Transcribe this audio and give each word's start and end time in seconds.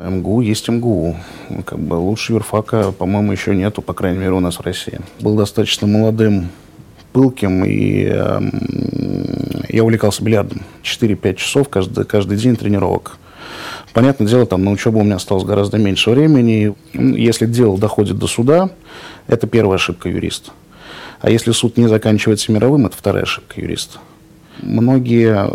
МГУ 0.00 0.40
есть 0.40 0.68
МГУ. 0.68 1.14
Как 1.64 1.78
бы 1.78 1.94
лучше 1.94 2.32
юрфака, 2.32 2.90
по-моему, 2.90 3.30
еще 3.30 3.54
нету, 3.54 3.80
по 3.80 3.92
крайней 3.92 4.18
мере, 4.18 4.32
у 4.32 4.40
нас 4.40 4.56
в 4.56 4.62
России. 4.62 4.98
Был 5.20 5.36
достаточно 5.36 5.86
молодым, 5.86 6.48
пылким, 7.12 7.64
и 7.64 8.10
э, 8.12 8.40
я 9.68 9.84
увлекался 9.84 10.24
бильярдом. 10.24 10.62
4-5 10.82 11.34
часов 11.36 11.68
каждый, 11.68 12.04
каждый 12.06 12.38
день 12.38 12.56
тренировок. 12.56 13.18
Понятное 13.92 14.26
дело, 14.26 14.46
там 14.46 14.64
на 14.64 14.72
учебу 14.72 14.98
у 14.98 15.04
меня 15.04 15.14
осталось 15.14 15.44
гораздо 15.44 15.78
меньше 15.78 16.10
времени. 16.10 16.74
Если 16.92 17.46
дело 17.46 17.78
доходит 17.78 18.18
до 18.18 18.26
суда, 18.26 18.70
это 19.28 19.46
первая 19.46 19.76
ошибка 19.76 20.08
юриста. 20.08 20.50
А 21.20 21.30
если 21.30 21.52
суд 21.52 21.76
не 21.76 21.86
заканчивается 21.86 22.50
мировым, 22.50 22.86
это 22.86 22.96
вторая 22.96 23.22
ошибка 23.22 23.60
юриста. 23.60 24.00
Многие 24.60 25.50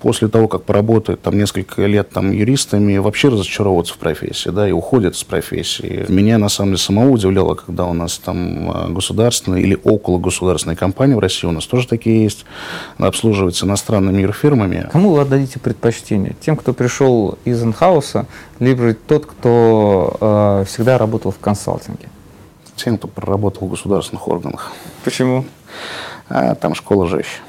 после 0.00 0.28
того, 0.28 0.48
как 0.48 0.64
поработают 0.64 1.22
там 1.22 1.38
несколько 1.38 1.86
лет 1.86 2.10
там 2.10 2.30
юристами, 2.30 2.98
вообще 2.98 3.28
разочаровываются 3.28 3.94
в 3.94 3.98
профессии, 3.98 4.50
да, 4.50 4.68
и 4.68 4.72
уходят 4.72 5.16
с 5.16 5.24
профессии. 5.24 6.04
Меня, 6.08 6.38
на 6.38 6.48
самом 6.48 6.70
деле, 6.70 6.78
самого 6.78 7.10
удивляло, 7.10 7.54
когда 7.54 7.86
у 7.86 7.92
нас 7.94 8.18
там 8.18 8.70
а, 8.70 8.88
государственные 8.88 9.62
или 9.62 9.78
около 9.84 10.18
государственной 10.18 10.76
компании 10.76 11.14
в 11.14 11.18
России, 11.18 11.46
у 11.46 11.52
нас 11.52 11.66
тоже 11.66 11.88
такие 11.88 12.22
есть, 12.22 12.44
обслуживаются 12.98 13.66
иностранными 13.66 14.22
юрфирмами. 14.22 14.88
Кому 14.92 15.12
вы 15.12 15.20
отдадите 15.20 15.58
предпочтение? 15.58 16.36
Тем, 16.40 16.56
кто 16.56 16.72
пришел 16.72 17.38
из 17.44 17.62
инхауса, 17.62 18.26
либо 18.58 18.94
тот, 18.94 19.26
кто 19.26 20.16
э, 20.20 20.64
всегда 20.66 20.98
работал 20.98 21.30
в 21.30 21.38
консалтинге? 21.38 22.08
Тем, 22.76 22.98
кто 22.98 23.08
проработал 23.08 23.66
в 23.66 23.70
государственных 23.70 24.28
органах. 24.28 24.72
Почему? 25.04 25.46
А, 26.28 26.54
там 26.54 26.74
школа 26.74 27.06
жестче. 27.06 27.40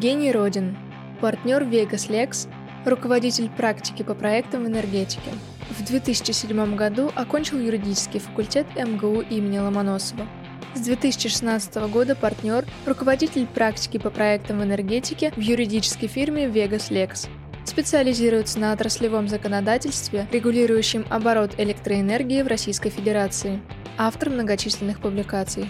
Евгений 0.00 0.32
Родин, 0.32 0.78
партнер 1.20 1.62
Vegas 1.62 2.08
Lex, 2.08 2.48
руководитель 2.86 3.50
практики 3.50 4.02
по 4.02 4.14
проектам 4.14 4.64
в 4.64 4.66
энергетике. 4.66 5.30
В 5.78 5.84
2007 5.84 6.74
году 6.74 7.12
окончил 7.14 7.58
юридический 7.58 8.18
факультет 8.18 8.66
МГУ 8.76 9.20
имени 9.20 9.58
Ломоносова. 9.58 10.26
С 10.74 10.80
2016 10.80 11.74
года 11.90 12.16
партнер, 12.16 12.64
руководитель 12.86 13.46
практики 13.46 13.98
по 13.98 14.08
проектам 14.08 14.60
в 14.60 14.64
энергетике 14.64 15.34
в 15.36 15.40
юридической 15.40 16.06
фирме 16.06 16.46
Vegas 16.46 16.90
Lex. 16.90 17.28
Специализируется 17.66 18.58
на 18.58 18.72
отраслевом 18.72 19.28
законодательстве, 19.28 20.26
регулирующем 20.32 21.04
оборот 21.10 21.56
электроэнергии 21.58 22.40
в 22.40 22.46
Российской 22.46 22.88
Федерации. 22.88 23.60
Автор 23.98 24.30
многочисленных 24.30 24.98
публикаций. 25.02 25.68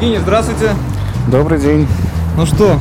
Евгений, 0.00 0.18
здравствуйте. 0.18 0.76
Добрый 1.26 1.58
день. 1.58 1.84
Ну 2.36 2.46
что, 2.46 2.78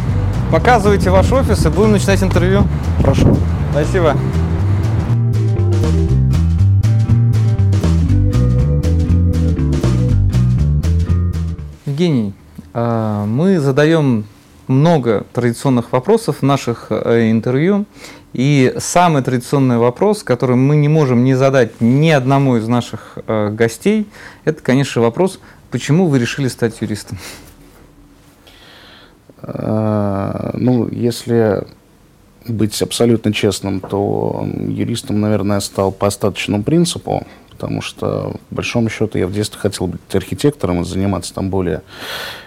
показывайте 0.51 1.09
ваш 1.09 1.31
офис 1.31 1.65
и 1.65 1.69
будем 1.69 1.93
начинать 1.93 2.21
интервью. 2.21 2.61
Прошу. 3.01 3.35
Спасибо. 3.71 4.15
Евгений, 11.87 12.35
а, 12.75 13.25
мы 13.25 13.59
задаем 13.59 14.25
много 14.67 15.25
традиционных 15.33 15.91
вопросов 15.91 16.37
в 16.41 16.43
наших 16.43 16.87
э, 16.89 17.31
интервью. 17.31 17.85
И 18.33 18.75
самый 18.77 19.23
традиционный 19.23 19.77
вопрос, 19.77 20.21
который 20.21 20.57
мы 20.57 20.75
не 20.75 20.89
можем 20.89 21.23
не 21.23 21.33
задать 21.33 21.81
ни 21.81 22.09
одному 22.09 22.57
из 22.57 22.67
наших 22.67 23.17
э, 23.25 23.49
гостей, 23.49 24.07
это, 24.45 24.61
конечно, 24.61 25.01
вопрос, 25.01 25.39
Почему 25.71 26.07
вы 26.07 26.19
решили 26.19 26.47
стать 26.47 26.79
юристом? 26.81 27.17
А, 29.41 30.51
ну, 30.53 30.89
если 30.89 31.67
быть 32.47 32.81
абсолютно 32.81 33.33
честным, 33.33 33.81
то 33.81 34.47
юристом, 34.67 35.19
наверное, 35.19 35.59
стал 35.59 35.91
по 35.91 36.07
остаточному 36.07 36.63
принципу, 36.63 37.27
потому 37.49 37.81
что, 37.81 38.35
по 38.49 38.55
большому 38.55 38.89
счету, 38.89 39.17
я 39.17 39.27
в 39.27 39.33
детстве 39.33 39.59
хотел 39.59 39.87
быть 39.87 40.01
архитектором 40.13 40.81
и 40.81 40.85
заниматься 40.85 41.33
там 41.33 41.49
более 41.49 41.81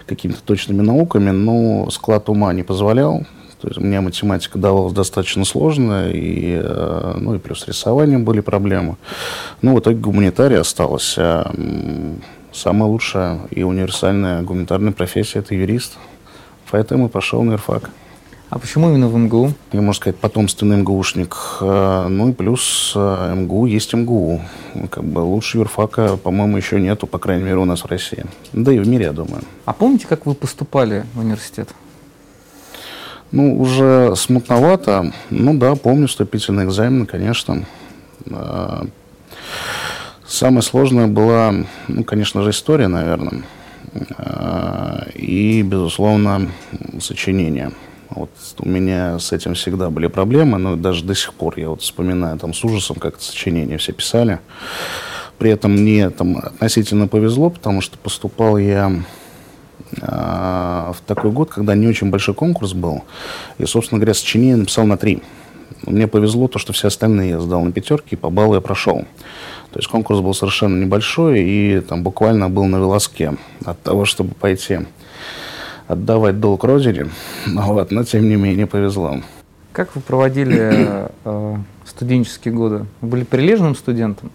какими-то 0.07 0.41
точными 0.43 0.81
науками, 0.81 1.29
но 1.29 1.89
склад 1.91 2.29
ума 2.29 2.51
не 2.53 2.63
позволял. 2.63 3.25
То 3.61 3.67
есть 3.67 3.79
мне 3.79 4.01
математика 4.01 4.57
давалась 4.57 4.93
достаточно 4.93 5.45
сложно, 5.45 6.09
и, 6.09 6.59
э, 6.59 7.17
ну, 7.19 7.35
и 7.35 7.37
плюс 7.37 7.67
рисованием 7.67 8.25
были 8.25 8.39
проблемы. 8.39 8.97
Ну, 9.61 9.75
в 9.75 9.79
итоге 9.79 9.97
гуманитарий 9.97 10.57
осталось. 10.57 11.15
Самая 12.51 12.89
лучшая 12.89 13.39
и 13.49 13.63
универсальная 13.63 14.41
гуманитарная 14.41 14.91
профессия– 14.91 15.39
это 15.39 15.55
юрист. 15.55 15.97
Поэтому 16.69 17.09
пошел 17.09 17.43
на 17.43 17.53
ИРФАК. 17.53 17.89
А 18.49 18.59
почему 18.59 18.89
именно 18.89 19.07
в 19.07 19.17
МГУ? 19.17 19.53
Я, 19.71 19.79
можно 19.79 19.93
сказать, 19.93 20.17
потомственный 20.17 20.75
МГУшник. 20.75 21.37
Э, 21.61 22.07
ну 22.09 22.29
и 22.29 22.33
плюс 22.33 22.91
э, 22.93 23.33
МГУ 23.33 23.65
есть 23.65 23.93
МГУ. 23.93 24.41
Как 24.89 25.05
бы 25.05 25.19
лучше 25.19 25.59
юрфака, 25.59 26.17
по-моему, 26.17 26.57
еще 26.57 26.81
нету, 26.81 27.07
по 27.07 27.17
крайней 27.17 27.45
мере, 27.45 27.57
у 27.59 27.65
нас 27.65 27.83
в 27.83 27.85
России. 27.85 28.25
Да 28.51 28.73
и 28.73 28.79
в 28.79 28.87
мире, 28.89 29.05
я 29.05 29.13
думаю. 29.13 29.41
А 29.63 29.71
помните, 29.71 30.05
как 30.05 30.25
вы 30.25 30.33
поступали 30.33 31.05
в 31.13 31.19
университет? 31.19 31.69
Ну, 33.31 33.57
уже 33.61 34.13
смутновато. 34.17 35.13
Ну 35.29 35.53
да, 35.53 35.75
помню 35.75 36.07
вступительный 36.07 36.65
экзамен, 36.65 37.05
конечно. 37.05 37.65
Э, 40.31 40.33
Самое 40.33 40.61
сложное 40.61 41.07
была, 41.07 41.53
ну, 41.87 42.03
конечно 42.03 42.41
же, 42.41 42.51
история, 42.51 42.87
наверное, 42.87 43.43
а, 44.17 45.07
и, 45.13 45.61
безусловно, 45.61 46.49
сочинение. 46.99 47.71
Вот 48.09 48.29
у 48.59 48.67
меня 48.67 49.19
с 49.19 49.31
этим 49.31 49.53
всегда 49.53 49.89
были 49.89 50.07
проблемы, 50.07 50.57
но 50.57 50.75
даже 50.75 51.03
до 51.03 51.15
сих 51.15 51.33
пор 51.33 51.57
я 51.57 51.69
вот 51.69 51.81
вспоминаю 51.81 52.37
там 52.39 52.53
с 52.53 52.63
ужасом, 52.63 52.97
как 52.97 53.15
это 53.15 53.23
сочинение 53.23 53.77
все 53.77 53.93
писали. 53.93 54.39
При 55.37 55.51
этом 55.51 55.71
мне 55.71 56.09
там 56.09 56.37
относительно 56.37 57.07
повезло, 57.07 57.49
потому 57.49 57.81
что 57.81 57.97
поступал 57.97 58.57
я 58.57 58.91
э, 59.97 60.01
в 60.01 60.97
такой 61.05 61.31
год, 61.31 61.49
когда 61.49 61.75
не 61.75 61.87
очень 61.87 62.09
большой 62.09 62.35
конкурс 62.35 62.73
был. 62.73 63.03
И, 63.57 63.65
собственно 63.65 63.99
говоря, 63.99 64.13
сочинение 64.13 64.57
написал 64.57 64.85
на 64.85 64.97
три. 64.97 65.21
Мне 65.85 66.07
повезло 66.07 66.47
то, 66.47 66.59
что 66.59 66.73
все 66.73 66.87
остальные 66.87 67.31
я 67.31 67.39
сдал 67.39 67.63
на 67.63 67.71
пятерки, 67.71 68.09
и 68.11 68.15
по 68.15 68.29
баллу 68.29 68.55
я 68.55 68.61
прошел. 68.61 69.05
То 69.71 69.79
есть 69.79 69.87
конкурс 69.87 70.19
был 70.19 70.33
совершенно 70.33 70.83
небольшой 70.83 71.41
и 71.41 71.79
там 71.79 72.03
буквально 72.03 72.49
был 72.49 72.65
на 72.65 72.79
волоске 72.79 73.37
от 73.63 73.81
того, 73.81 74.03
чтобы 74.05 74.33
пойти 74.33 74.79
отдавать 75.87 76.39
долг 76.39 76.63
родине. 76.63 77.09
Вот, 77.47 77.91
но 77.91 78.03
тем 78.03 78.27
не 78.27 78.35
менее 78.35 78.67
повезло. 78.67 79.21
Как 79.71 79.95
вы 79.95 80.01
проводили 80.01 81.09
э, 81.23 81.55
студенческие 81.85 82.53
годы? 82.53 82.85
Вы 82.99 83.07
были 83.07 83.23
прилежным 83.23 83.75
студентом? 83.75 84.31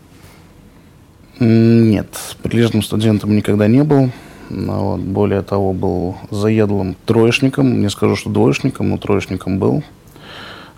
Нет, 1.39 2.09
прилежным 2.43 2.83
студентом 2.83 3.37
никогда 3.37 3.69
не 3.69 3.85
был. 3.85 4.11
Но 4.49 4.93
вот, 4.93 5.01
более 5.01 5.43
того, 5.43 5.73
был 5.75 6.17
заедлым 6.31 6.97
троечником. 7.05 7.81
Не 7.83 7.91
скажу, 7.91 8.17
что 8.17 8.31
двоечником, 8.31 8.89
но 8.89 8.97
троечником 8.97 9.59
был. 9.59 9.83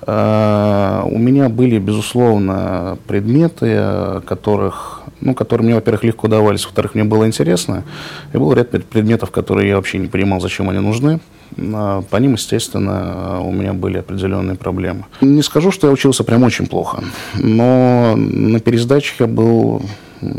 Э, 0.07 1.03
у 1.05 1.19
меня 1.19 1.49
были, 1.49 1.79
безусловно, 1.79 2.99
предметы, 3.07 4.23
которых, 4.27 5.03
ну, 5.21 5.35
которые 5.35 5.67
мне, 5.67 5.75
во-первых, 5.75 6.05
легко 6.05 6.29
давались, 6.29 6.65
во-вторых, 6.65 6.95
мне 6.95 7.05
было 7.05 7.27
интересно. 7.27 7.85
И 8.33 8.39
был 8.39 8.53
ряд 8.53 8.71
предметов, 8.71 9.31
которые 9.31 9.69
я 9.69 9.77
вообще 9.77 9.99
не 9.99 10.09
понимал, 10.09 10.41
зачем 10.41 10.69
они 10.71 10.79
нужны. 10.81 11.21
Э, 11.57 12.03
по 12.09 12.17
ним, 12.17 12.33
естественно, 12.35 13.41
у 13.41 13.51
меня 13.51 13.73
были 13.73 13.99
определенные 13.99 14.57
проблемы. 14.57 15.05
Не 15.21 15.43
скажу, 15.43 15.71
что 15.71 15.87
я 15.87 15.93
учился 15.93 16.25
прям 16.25 16.43
очень 16.43 16.67
плохо, 16.67 17.03
но 17.35 18.15
на 18.17 18.61
пересдачах 18.61 19.21
я 19.21 19.27
был 19.27 19.83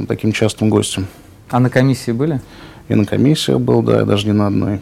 таким 0.08 0.32
частым 0.32 0.70
гостем. 0.70 1.08
А 1.50 1.60
на 1.60 1.70
комиссии 1.70 2.12
были? 2.12 2.42
И 2.90 2.96
на 2.96 3.06
комиссиях 3.06 3.60
был, 3.60 3.82
да, 3.82 4.04
даже 4.04 4.28
не 4.28 4.34
на 4.34 4.48
одной. 4.48 4.80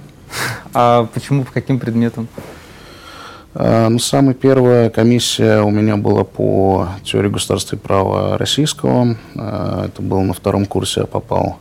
А 0.74 1.08
почему, 1.14 1.44
по 1.44 1.52
каким 1.52 1.80
предметам? 1.80 2.28
Э, 3.60 3.88
ну, 3.90 3.98
самая 3.98 4.36
первая 4.36 4.90
комиссия 4.90 5.62
у 5.62 5.72
меня 5.72 5.98
была 5.98 6.24
по 6.24 6.90
теории 7.04 7.30
государства 7.30 7.76
и 7.76 7.80
права 7.80 8.38
российского. 8.38 9.18
Э, 9.36 9.86
это 9.88 10.02
было 10.02 10.22
на 10.22 10.34
втором 10.34 10.66
курсе, 10.66 11.02
я 11.02 11.06
попал. 11.08 11.58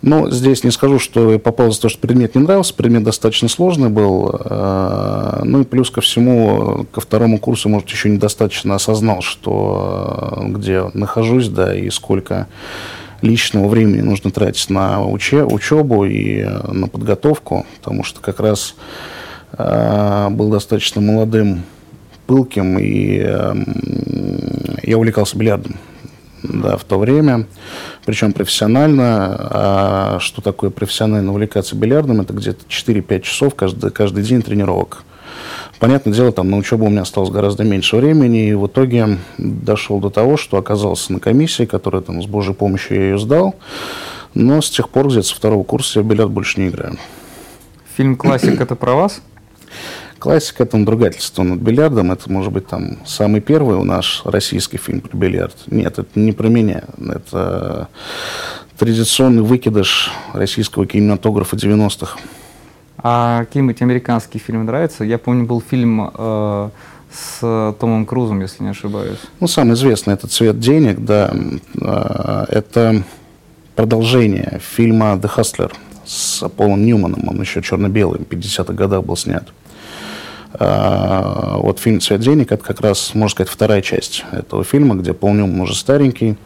Но 0.00 0.30
здесь 0.30 0.64
не 0.64 0.70
скажу, 0.70 0.98
что 0.98 1.32
я 1.32 1.38
попал 1.38 1.72
за 1.72 1.80
то, 1.80 1.88
что 1.88 1.98
предмет 1.98 2.34
не 2.34 2.42
нравился. 2.42 2.74
Предмет 2.74 3.04
достаточно 3.04 3.48
сложный 3.48 3.90
был. 3.90 4.34
Э, 4.34 5.42
ну 5.44 5.60
и 5.60 5.64
плюс 5.64 5.90
ко 5.90 6.00
всему, 6.00 6.86
ко 6.90 7.02
второму 7.02 7.38
курсу, 7.38 7.68
может, 7.68 7.90
еще 7.90 8.08
недостаточно 8.08 8.74
осознал, 8.74 9.20
что 9.20 10.42
где 10.46 10.90
нахожусь, 10.94 11.48
да, 11.48 11.74
и 11.74 11.90
сколько 11.90 12.48
личного 13.20 13.68
времени 13.68 14.00
нужно 14.00 14.30
тратить 14.30 14.70
на 14.70 15.04
учебу 15.04 16.04
и 16.04 16.44
на 16.44 16.88
подготовку, 16.88 17.66
потому 17.78 18.04
что 18.04 18.20
как 18.20 18.40
раз 18.40 18.74
был 19.56 20.50
достаточно 20.50 21.00
молодым, 21.00 21.62
пылким, 22.26 22.78
и 22.78 23.18
эм, 23.18 23.64
я 24.82 24.98
увлекался 24.98 25.36
бильярдом. 25.36 25.76
да, 26.42 26.76
в 26.76 26.84
то 26.84 26.98
время, 26.98 27.46
причем 28.04 28.32
профессионально. 28.32 29.36
А 29.50 30.18
что 30.20 30.42
такое 30.42 30.70
профессионально 30.70 31.30
увлекаться 31.30 31.76
бильярдом? 31.76 32.20
Это 32.20 32.32
где-то 32.32 32.64
4-5 32.68 33.20
часов 33.22 33.54
каждый, 33.54 33.90
каждый 33.90 34.24
день 34.24 34.42
тренировок. 34.42 35.04
Понятное 35.80 36.14
дело, 36.14 36.32
там 36.32 36.50
на 36.50 36.56
учебу 36.56 36.86
у 36.86 36.88
меня 36.88 37.02
осталось 37.02 37.30
гораздо 37.30 37.64
меньше 37.64 37.96
времени, 37.96 38.48
и 38.48 38.54
в 38.54 38.66
итоге 38.66 39.18
дошел 39.38 39.98
до 40.00 40.08
того, 40.08 40.36
что 40.36 40.56
оказался 40.56 41.12
на 41.12 41.20
комиссии, 41.20 41.64
которая 41.64 42.00
там 42.00 42.22
с 42.22 42.26
Божьей 42.26 42.54
помощью 42.54 42.96
я 42.96 43.02
ее 43.04 43.18
сдал, 43.18 43.56
но 44.34 44.62
с 44.62 44.70
тех 44.70 44.88
пор 44.88 45.08
где-то 45.08 45.26
со 45.26 45.34
второго 45.34 45.64
курса 45.64 46.00
я 46.00 46.04
бильярд 46.04 46.30
больше 46.30 46.60
не 46.60 46.68
играю. 46.68 46.96
Фильм 47.96 48.16
«Классик»— 48.16 48.60
это 48.60 48.76
про 48.76 48.94
вас? 48.94 49.20
Классика– 50.24 50.62
это 50.64 50.78
надругательство 50.78 51.42
над 51.42 51.60
бильярдом. 51.60 52.10
Это, 52.10 52.32
может 52.32 52.50
быть, 52.50 52.66
там 52.66 52.96
самый 53.04 53.42
первый 53.42 53.76
у 53.76 53.84
нас 53.84 54.22
российский 54.24 54.78
фильм 54.78 55.02
про 55.02 55.14
бильярд. 55.14 55.54
Нет, 55.66 55.98
это 55.98 56.18
не 56.18 56.32
про 56.32 56.48
меня. 56.48 56.84
Это 56.98 57.88
традиционный 58.78 59.42
выкидыш 59.42 60.10
российского 60.32 60.86
кинематографа 60.86 61.56
90-х. 61.56 62.16
А 62.96 63.44
какие-нибудь 63.44 63.82
американские 63.82 64.40
фильмы 64.40 64.64
нравятся? 64.64 65.04
Я 65.04 65.18
помню, 65.18 65.44
был 65.44 65.60
фильм 65.60 66.10
э, 66.14 66.70
с 67.12 67.74
Томом 67.78 68.06
Крузом, 68.06 68.40
если 68.40 68.62
не 68.62 68.70
ошибаюсь. 68.70 69.20
Ну, 69.40 69.46
самый 69.46 69.74
известный– 69.74 70.14
это 70.14 70.26
«Цвет 70.26 70.58
денег», 70.58 71.00
да. 71.00 71.34
Э, 71.82 72.46
это 72.48 73.02
продолжение 73.76 74.58
фильма 74.74 75.20
«The 75.20 75.30
Hustler» 75.36 75.74
с 76.06 76.48
Полом 76.48 76.86
Ньюманом. 76.86 77.28
Он 77.28 77.38
еще 77.42 77.60
черно-белый, 77.60 78.20
в 78.20 78.22
50-х 78.22 78.72
годах 78.72 79.04
был 79.04 79.18
снят. 79.18 79.46
А, 80.56 81.56
вот 81.58 81.80
фильм 81.80 82.00
«Цвет 82.00 82.20
денег»— 82.20 82.52
это 82.52 82.62
как 82.62 82.80
раз, 82.80 83.14
можно 83.14 83.30
сказать, 83.30 83.50
вторая 83.50 83.82
часть 83.82 84.24
этого 84.30 84.62
фильма, 84.62 84.94
где 84.94 85.12
Пол 85.12 85.34
Ньюман 85.34 85.60
уже 85.60 85.74
старенький, 85.74 86.36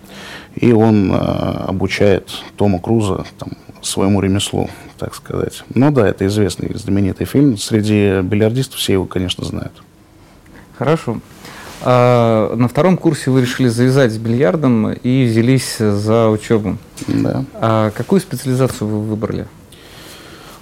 и 0.55 0.73
он 0.73 1.13
а, 1.13 1.67
обучает 1.69 2.31
Тома 2.57 2.81
Круза 2.81 3.25
там, 3.39 3.51
своему 3.83 4.21
ремеслу, 4.21 4.71
так 4.99 5.15
сказать. 5.15 5.63
Ну 5.75 5.91
да, 5.91 6.09
это 6.09 6.27
известный, 6.27 6.75
знаменитый 6.75 7.27
фильм. 7.27 7.59
Среди 7.59 8.23
бильярдистов 8.23 8.79
все 8.79 8.95
его, 8.95 9.05
конечно, 9.05 9.45
знают. 9.45 9.83
Хорошо. 10.79 11.21
А, 11.83 12.55
на 12.57 12.69
втором 12.69 12.97
курсе 12.97 13.31
вы 13.31 13.43
решили 13.43 13.69
завязать 13.69 14.13
с 14.13 14.17
бильярдом 14.17 14.91
и 14.93 15.27
взялись 15.27 15.77
за 15.77 16.29
учебу. 16.29 16.79
Да. 17.07 17.45
А 17.55 17.91
какую 17.91 18.21
специализацию 18.21 18.89
вы 18.89 19.03
выбрали? 19.03 19.47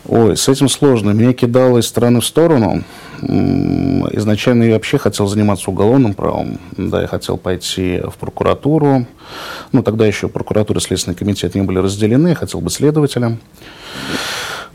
Ой, 0.08 0.36
с 0.36 0.48
этим 0.48 0.68
сложно. 0.68 1.10
Меня 1.10 1.32
кидало 1.32 1.78
из 1.78 1.86
стороны 1.86 2.20
в 2.20 2.26
сторону. 2.26 2.82
Изначально 3.22 4.64
я 4.64 4.74
вообще 4.74 4.98
хотел 4.98 5.26
заниматься 5.26 5.70
уголовным 5.70 6.14
правом. 6.14 6.58
Да, 6.76 7.02
я 7.02 7.08
хотел 7.08 7.36
пойти 7.36 8.00
в 8.04 8.16
прокуратуру. 8.18 9.06
Ну, 9.72 9.82
тогда 9.82 10.06
еще 10.06 10.28
прокуратура 10.28 10.78
и 10.78 10.82
Следственный 10.82 11.16
комитет 11.16 11.54
не 11.54 11.62
были 11.62 11.78
разделены. 11.78 12.28
Я 12.28 12.34
хотел 12.34 12.60
быть 12.60 12.72
следователем. 12.72 13.38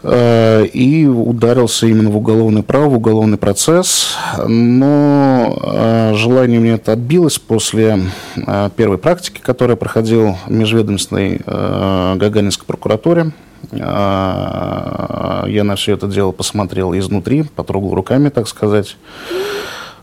Э, 0.03 0.65
и 0.65 1.05
ударился 1.05 1.85
именно 1.85 2.09
в 2.09 2.17
уголовное 2.17 2.63
право, 2.63 2.89
в 2.89 2.97
уголовный 2.97 3.37
процесс. 3.37 4.15
Но 4.47 5.57
э, 5.63 6.13
желание 6.15 6.59
мне 6.59 6.71
это 6.71 6.93
отбилось 6.93 7.37
после 7.37 7.99
э, 8.35 8.69
первой 8.75 8.97
практики, 8.97 9.39
которую 9.41 9.75
я 9.75 9.77
проходил 9.77 10.37
в 10.47 10.51
межведомственной 10.51 11.41
Гагаринской 11.45 12.65
прокуратуре. 12.65 13.31
А, 13.79 15.45
я 15.47 15.63
на 15.63 15.75
все 15.75 15.93
это 15.93 16.07
дело 16.07 16.31
посмотрел 16.31 16.93
изнутри, 16.93 17.43
потрогал 17.43 17.93
руками, 17.93 18.29
так 18.29 18.47
сказать. 18.47 18.97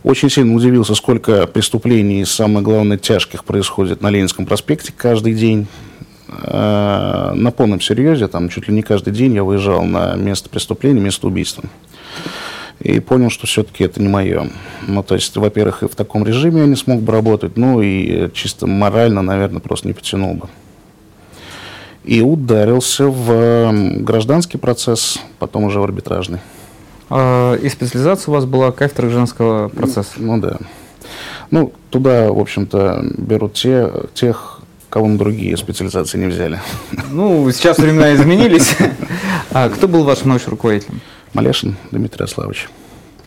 Очень 0.05 0.31
сильно 0.31 0.55
удивился, 0.55 0.94
сколько 0.94 1.46
преступлений, 1.46 2.25
самое 2.25 2.64
главное, 2.64 2.99
тяжких 2.99 3.44
происходит 3.44 4.00
на 4.00 4.10
Ленинском 4.10 4.46
проспекте 4.46 4.93
каждый 4.96 5.34
день. 5.34 5.66
А, 6.28 7.32
на 7.34 7.50
полном 7.50 7.81
серьезе, 7.81 8.28
там 8.28 8.49
чуть 8.49 8.69
ли 8.69 8.75
не 8.75 8.82
каждый 8.82 9.12
день 9.12 9.34
я 9.34 9.44
выезжал 9.44 9.84
на 9.84 10.14
место 10.14 10.49
преступления, 10.49 11.00
место 11.00 11.26
убийства. 11.26 11.64
И 12.81 13.00
понял, 13.00 13.28
что 13.28 13.49
все-таки 13.49 13.82
это 13.82 14.00
не 14.00 14.08
мое. 14.08 14.50
Ну, 14.87 15.02
то 15.02 15.16
есть, 15.16 15.37
во-первых, 15.37 15.82
и 15.82 15.88
в 15.88 15.96
таком 15.96 16.25
режиме 16.25 16.60
я 16.60 16.66
не 16.66 16.76
смог 16.76 17.02
бы 17.02 17.12
работать, 17.12 17.56
ну 17.56 17.82
и 17.82 18.31
чисто 18.32 18.69
морально, 18.69 19.20
наверное, 19.20 19.60
просто 19.60 19.88
не 19.88 19.94
потянул 19.94 20.34
бы 20.34 20.49
и 22.08 22.22
ударился 22.22 23.08
в 23.08 23.70
гражданский 24.02 24.56
процесс, 24.56 25.20
потом 25.38 25.64
уже 25.64 25.78
в 25.78 25.84
арбитражный. 25.84 26.38
А, 27.10 27.55
и 27.55 27.69
специализация 27.69 28.32
у 28.32 28.34
вас 28.34 28.46
была 28.46 28.72
кафедра 28.72 29.02
гражданского 29.02 29.69
процесса? 29.69 30.12
Ну, 30.16 30.37
ну 30.37 30.40
да. 30.43 30.56
Ну, 31.50 31.72
туда, 31.90 32.32
в 32.32 32.38
общем-то, 32.38 33.05
берут 33.19 33.52
те, 33.52 33.93
тех, 34.14 34.60
кого 34.88 35.06
на 35.06 35.19
другие 35.19 35.55
специализации 35.58 36.16
не 36.16 36.28
взяли. 36.28 36.58
Ну, 37.10 37.50
сейчас 37.52 37.76
времена 37.76 38.14
изменились. 38.14 38.75
А 39.50 39.69
кто 39.69 39.87
был 39.87 40.05
вашим 40.05 40.31
научным 40.31 40.52
руководителем? 40.52 41.02
Малешин 41.34 41.76
Дмитрий 41.90 42.25
Аславович. 42.25 42.70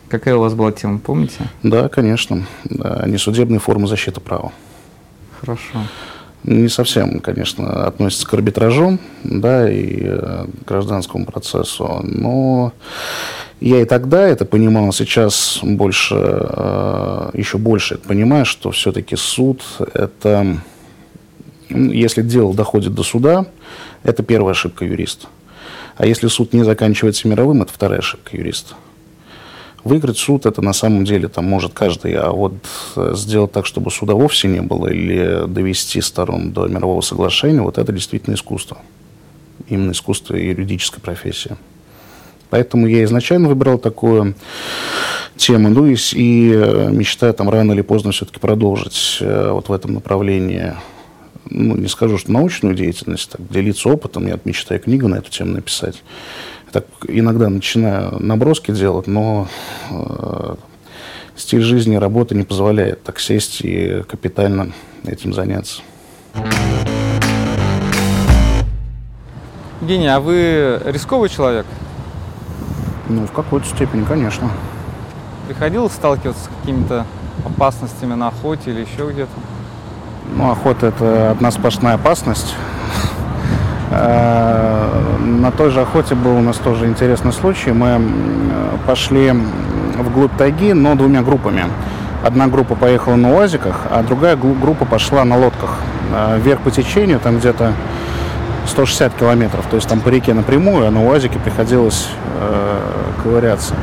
Какая 0.08 0.34
у 0.34 0.40
вас 0.40 0.54
была 0.54 0.72
тема, 0.72 0.98
помните? 0.98 1.38
Да, 1.62 1.88
конечно. 1.88 2.48
Да, 2.64 3.04
несудебные 3.06 3.60
формы 3.60 3.86
защиты 3.86 4.20
права. 4.20 4.50
Хорошо 5.40 5.78
не 6.44 6.68
совсем, 6.68 7.20
конечно, 7.20 7.86
относится 7.86 8.26
к 8.26 8.34
арбитражу, 8.34 8.98
да, 9.24 9.70
и 9.70 10.00
э, 10.02 10.46
гражданскому 10.66 11.24
процессу, 11.24 12.00
но 12.02 12.72
я 13.60 13.80
и 13.80 13.84
тогда 13.84 14.26
это 14.26 14.44
понимал, 14.44 14.92
сейчас 14.92 15.60
больше, 15.62 16.16
э, 16.18 17.30
еще 17.34 17.58
больше 17.58 17.94
это 17.94 18.08
понимаю, 18.08 18.44
что 18.44 18.72
все-таки 18.72 19.14
суд 19.14 19.62
это, 19.94 20.58
если 21.68 22.22
дело 22.22 22.54
доходит 22.54 22.94
до 22.94 23.04
суда, 23.04 23.46
это 24.02 24.24
первая 24.24 24.52
ошибка 24.52 24.84
юриста. 24.84 25.28
А 25.96 26.06
если 26.06 26.26
суд 26.26 26.52
не 26.52 26.64
заканчивается 26.64 27.28
мировым, 27.28 27.62
это 27.62 27.72
вторая 27.72 28.00
ошибка 28.00 28.36
юриста. 28.36 28.74
Выиграть 29.84 30.18
суд 30.18 30.46
это 30.46 30.62
на 30.62 30.72
самом 30.72 31.04
деле 31.04 31.26
там 31.28 31.44
может 31.44 31.72
каждый, 31.72 32.14
а 32.14 32.30
вот 32.30 32.54
э, 32.94 33.14
сделать 33.16 33.50
так, 33.50 33.66
чтобы 33.66 33.90
суда 33.90 34.14
вовсе 34.14 34.46
не 34.46 34.60
было, 34.60 34.86
или 34.86 35.46
довести 35.48 36.00
сторон 36.00 36.52
до 36.52 36.68
мирового 36.68 37.00
соглашения, 37.00 37.62
вот 37.62 37.78
это 37.78 37.92
действительно 37.92 38.34
искусство. 38.34 38.78
Именно 39.68 39.90
искусство 39.90 40.36
и 40.36 40.48
юридическая 40.48 41.00
профессия. 41.00 41.56
Поэтому 42.50 42.86
я 42.86 43.02
изначально 43.04 43.48
выбрал 43.48 43.78
такую 43.78 44.34
тему, 45.36 45.68
ну 45.68 45.86
и, 45.86 45.96
и 46.12 46.52
э, 46.54 46.90
мечтаю 46.92 47.34
там 47.34 47.50
рано 47.50 47.72
или 47.72 47.82
поздно 47.82 48.12
все-таки 48.12 48.38
продолжить 48.38 49.18
э, 49.20 49.50
вот 49.50 49.68
в 49.68 49.72
этом 49.72 49.94
направлении 49.94 50.74
ну, 51.50 51.76
не 51.76 51.88
скажу, 51.88 52.18
что 52.18 52.30
научную 52.30 52.74
деятельность, 52.74 53.30
так, 53.30 53.40
делиться 53.50 53.88
опытом, 53.88 54.26
я 54.26 54.38
мечтаю 54.44 54.80
книгу 54.80 55.08
на 55.08 55.16
эту 55.16 55.30
тему 55.30 55.52
написать 55.52 56.02
так 56.72 56.86
иногда 57.06 57.48
начинаю 57.48 58.16
наброски 58.18 58.72
делать, 58.72 59.06
но 59.06 59.46
э, 59.90 60.54
стиль 61.36 61.62
жизни 61.62 61.94
и 61.94 61.98
работы 61.98 62.34
не 62.34 62.44
позволяет 62.44 63.02
так 63.02 63.20
сесть 63.20 63.60
и 63.60 64.02
капитально 64.08 64.72
этим 65.04 65.32
заняться. 65.34 65.82
Евгений, 69.80 70.06
а 70.06 70.20
вы 70.20 70.80
рисковый 70.86 71.28
человек? 71.28 71.66
Ну, 73.08 73.26
в 73.26 73.32
какой-то 73.32 73.66
степени, 73.66 74.04
конечно. 74.04 74.48
Приходилось 75.48 75.92
сталкиваться 75.92 76.44
с 76.44 76.48
какими-то 76.60 77.04
опасностями 77.44 78.14
на 78.14 78.28
охоте 78.28 78.70
или 78.70 78.80
еще 78.80 79.10
где-то? 79.10 79.32
Ну, 80.36 80.50
охота– 80.50 80.86
это 80.88 81.32
одна 81.32 81.50
сплошная 81.50 81.94
опасность. 81.94 82.54
Э, 83.92 85.18
на 85.20 85.50
той 85.50 85.70
же 85.70 85.82
охоте 85.82 86.14
был 86.14 86.36
у 86.36 86.40
нас 86.40 86.56
тоже 86.56 86.86
интересный 86.86 87.32
случай. 87.32 87.72
Мы 87.72 88.00
пошли 88.86 89.32
вглубь 89.98 90.32
тайги, 90.38 90.72
но 90.72 90.94
двумя 90.94 91.22
группами. 91.22 91.64
Одна 92.24 92.46
группа 92.46 92.74
поехала 92.74 93.16
на 93.16 93.34
УАЗиках, 93.34 93.76
а 93.90 94.02
другая 94.02 94.36
группа 94.36 94.84
пошла 94.84 95.24
на 95.24 95.36
лодках. 95.36 95.78
Э, 96.14 96.38
вверх 96.38 96.60
по 96.60 96.70
течению, 96.70 97.20
там 97.20 97.38
где-то 97.38 97.72
160 98.66 99.14
километров. 99.14 99.66
То 99.70 99.76
есть 99.76 99.88
там 99.88 100.00
по 100.00 100.08
реке 100.08 100.32
напрямую, 100.32 100.86
а 100.86 100.90
на 100.90 101.04
УАЗике 101.04 101.38
приходилось 101.38 102.08
э, 102.40 102.78
ковыряться. 103.22 103.74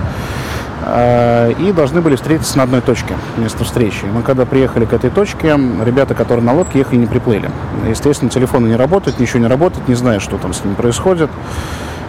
Э, 0.91 1.53
и 1.59 1.71
должны 1.71 2.01
были 2.01 2.15
встретиться 2.15 2.57
на 2.57 2.63
одной 2.63 2.81
точке, 2.81 3.15
место 3.37 3.63
встречи. 3.63 4.05
Мы 4.05 4.23
когда 4.23 4.45
приехали 4.45 4.85
к 4.85 4.93
этой 4.93 5.09
точке, 5.09 5.59
ребята, 5.85 6.15
которые 6.15 6.43
на 6.43 6.53
лодке 6.53 6.79
ехали, 6.79 6.97
не 6.97 7.05
приплыли. 7.05 7.49
Естественно, 7.87 8.31
телефоны 8.31 8.67
не 8.67 8.75
работают, 8.75 9.19
ничего 9.19 9.39
не 9.39 9.47
работает, 9.47 9.87
не 9.87 9.95
знаю, 9.95 10.19
что 10.19 10.37
там 10.37 10.53
с 10.53 10.63
ними 10.63 10.73
происходит. 10.75 11.29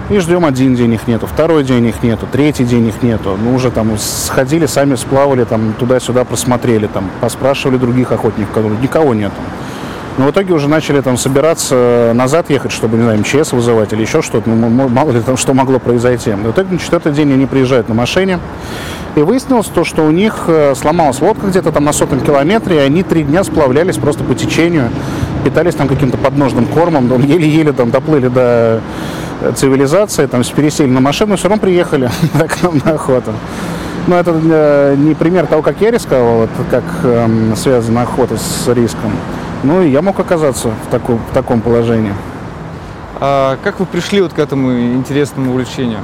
И 0.09 0.19
ждем 0.19 0.45
один 0.45 0.75
день 0.75 0.93
их 0.95 1.07
нету, 1.07 1.29
второй 1.29 1.63
день 1.63 1.87
их 1.87 2.03
нету, 2.03 2.27
третий 2.31 2.65
день 2.65 2.89
их 2.89 3.03
нету. 3.03 3.39
Ну, 3.41 3.55
уже 3.55 3.71
там 3.71 3.97
сходили, 3.97 4.67
сами 4.67 4.97
сплавали, 4.97 5.45
там 5.45 5.73
туда-сюда 5.79 6.25
просмотрели, 6.25 6.89
там 6.89 7.09
поспрашивали 7.21 7.77
других 7.77 8.11
охотников, 8.11 8.53
которые 8.53 8.81
никого 8.81 9.15
нету. 9.15 9.37
Но 10.19 10.27
в 10.27 10.31
итоге 10.31 10.53
уже 10.53 10.69
начали 10.69 11.01
там 11.01 11.17
собираться 11.17 12.13
назад 12.15 12.51
ехать, 12.51 12.73
чтобы, 12.73 12.97
не 12.97 13.05
знаю, 13.05 13.21
МЧС 13.21 13.53
вызывать 13.53 13.93
или 13.93 14.03
еще 14.03 14.23
что-то. 14.23 14.51
Ну, 14.51 14.69
мало 14.89 15.13
ли 15.13 15.21
там 15.21 15.37
что 15.37 15.55
могло 15.55 15.79
произойти. 15.79 16.31
И 16.31 16.35
в 16.35 16.51
итоге 16.51 16.73
на 16.73 16.79
четвертый 16.79 17.13
день 17.13 17.33
они 17.33 17.47
приезжают 17.47 17.89
на 17.89 17.95
машине. 17.95 18.39
И 19.17 19.21
выяснилось 19.21 19.67
то, 19.67 19.85
что 19.85 20.03
у 20.03 20.11
них 20.11 20.45
э, 20.47 20.75
сломалась 20.77 21.21
лодка 21.21 21.49
где-то 21.49 21.73
там 21.73 21.85
на 21.85 21.93
сотом 21.93 22.21
километре, 22.21 22.77
и 22.77 22.79
они 22.79 23.03
три 23.03 23.25
дня 23.25 23.43
сплавлялись 23.43 23.97
просто 23.97 24.23
по 24.23 24.35
течению 24.35 24.91
питались 25.41 25.75
там 25.75 25.89
каким-то 25.89 26.17
подножным 26.19 26.67
кормом, 26.67 27.09
еле-еле 27.23 27.73
там 27.73 27.91
доплыли 27.91 28.29
до 28.29 28.81
цивилизации, 29.57 30.27
там 30.27 30.43
пересели 30.45 30.89
на 30.89 31.01
машину, 31.01 31.37
все 31.37 31.49
равно 31.49 31.61
приехали 31.61 32.11
к 32.33 32.63
нам 32.63 32.81
на 32.85 32.93
охоту. 32.93 33.33
Но 34.07 34.19
это 34.19 34.35
э, 34.35 34.97
не 34.99 35.15
пример 35.15 35.47
того, 35.47 35.63
как 35.63 35.81
я 35.81 35.91
рисковал, 35.91 36.45
это 36.45 36.65
как 36.71 36.85
э, 37.05 37.55
связана 37.57 38.03
охота 38.03 38.37
с 38.37 38.69
риском. 38.69 39.13
Ну 39.63 39.83
и 39.83 39.89
я 39.91 40.01
мог 40.03 40.19
оказаться 40.19 40.69
в, 40.69 40.91
таку, 40.91 41.19
в 41.31 41.35
таком 41.35 41.61
положении. 41.61 42.15
А 43.21 43.59
как 43.63 43.79
вы 43.81 43.87
пришли 43.87 44.23
вот 44.23 44.33
к 44.33 44.39
этому 44.39 44.73
интересному 44.73 45.51
увлечению? 45.51 45.99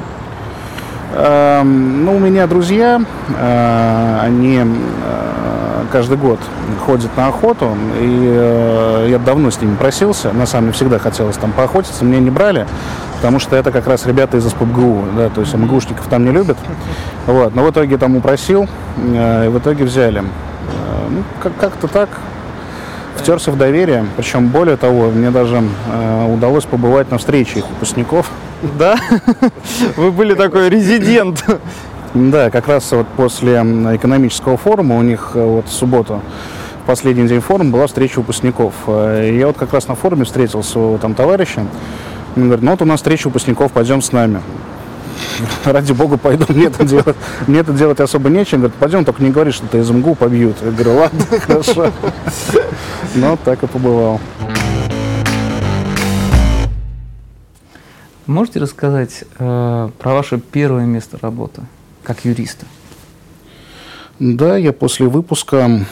Э, 1.15 1.63
ну, 1.63 2.17
у 2.17 2.19
меня 2.19 2.47
друзья, 2.47 3.01
э, 3.39 4.19
они 4.23 4.59
э, 4.63 5.85
каждый 5.91 6.19
год 6.19 6.39
ходят 6.85 7.17
на 7.17 7.29
охоту, 7.29 7.75
и 7.99 8.35
э, 8.37 9.07
я 9.11 9.19
давно 9.19 9.51
с 9.51 9.61
ними 9.63 9.77
просился, 9.77 10.33
на 10.35 10.45
самом 10.45 10.65
деле 10.67 10.75
всегда 10.75 10.99
хотелось 10.99 11.37
там 11.37 11.53
поохотиться, 11.53 12.05
меня 12.05 12.21
не 12.21 12.31
брали, 12.31 12.67
потому 13.17 13.39
что 13.39 13.57
это 13.57 13.73
как 13.73 13.87
раз 13.87 14.05
ребята 14.05 14.37
из 14.37 14.47
СПБГУ, 14.49 15.05
да, 15.17 15.31
то 15.31 15.41
есть 15.41 15.55
МГУшников 15.55 16.07
там 16.09 16.25
не 16.27 16.33
любят. 16.33 16.59
Вот, 17.27 17.55
но 17.55 17.63
в 17.65 17.71
итоге 17.71 17.97
там 17.97 18.17
упросил, 18.17 18.69
э, 18.99 19.47
и 19.47 19.49
в 19.49 19.59
итоге 19.59 19.85
взяли. 19.85 20.21
Э, 20.21 20.25
ну, 21.09 21.23
как- 21.43 21.57
как-то 21.57 21.89
так, 21.89 22.11
втерся 23.17 23.51
в 23.51 23.59
доверие. 23.59 24.07
Причем, 24.17 24.49
более 24.49 24.77
того, 24.77 25.11
мне 25.11 25.31
даже 25.31 25.63
э, 25.93 26.33
удалось 26.33 26.65
побывать 26.65 27.11
на 27.11 27.19
встрече 27.19 27.61
их 27.61 27.69
выпускников. 27.69 28.31
Да? 28.79 28.97
Вы 29.97 30.13
были 30.13 30.35
такой 30.35 30.69
резидент. 30.69 31.45
Да, 32.15 32.51
как 32.51 32.69
раз 32.69 32.91
вот 32.93 33.07
после 33.09 33.57
экономического 33.57 34.57
форума 34.57 34.97
у 34.97 35.03
них 35.03 35.33
э, 35.35 35.45
вот 35.45 35.69
в 35.69 35.73
субботу 35.73 36.23
в 36.83 36.87
последний 36.87 37.27
день 37.27 37.41
форума 37.41 37.73
была 37.73 37.87
встреча 37.89 38.21
выпускников. 38.21 38.73
Э, 38.87 39.29
и 39.29 39.39
я 39.39 39.49
вот 39.49 39.57
как 39.57 39.73
раз 39.73 39.89
на 39.89 39.97
форуме 39.97 40.25
встретил 40.25 40.63
своего 40.63 40.99
там 40.99 41.15
товарища. 41.15 41.67
Он 42.37 42.45
говорит, 42.45 42.63
ну 42.63 42.71
вот 42.71 42.83
у 42.83 42.85
нас 42.85 43.01
встреча 43.01 43.27
выпускников, 43.27 43.73
пойдем 43.73 44.01
с 44.01 44.13
нами. 44.13 44.41
Ради 45.65 45.93
бога 45.93 46.17
пойду, 46.17 46.47
мне 46.49 46.67
это 46.67 46.85
делать, 46.85 47.17
мне 47.47 47.61
это 47.61 47.73
делать 47.73 48.01
особо 48.01 48.29
нечем. 48.29 48.59
Говорит, 48.59 48.77
пойдем, 48.77 49.05
только 49.05 49.23
не 49.23 49.31
говори, 49.31 49.51
что 49.51 49.67
ты 49.67 49.79
из 49.79 49.91
МГУ 49.91 50.15
побьют. 50.15 50.57
Я 50.63 50.71
говорю, 50.71 50.95
ладно, 50.97 51.21
хорошо. 51.41 51.93
Ну, 53.15 53.39
так 53.45 53.63
и 53.63 53.67
побывал. 53.67 54.21
Можете 58.27 58.59
рассказать 58.59 59.25
э, 59.39 59.91
про 59.99 60.15
ваше 60.15 60.39
первое 60.39 60.85
место 60.85 61.17
работы 61.23 61.63
как 62.07 62.25
юриста? 62.25 62.67
Да, 64.21 64.57
я 64.57 64.73
после 64.73 65.07
выпуска 65.07 65.85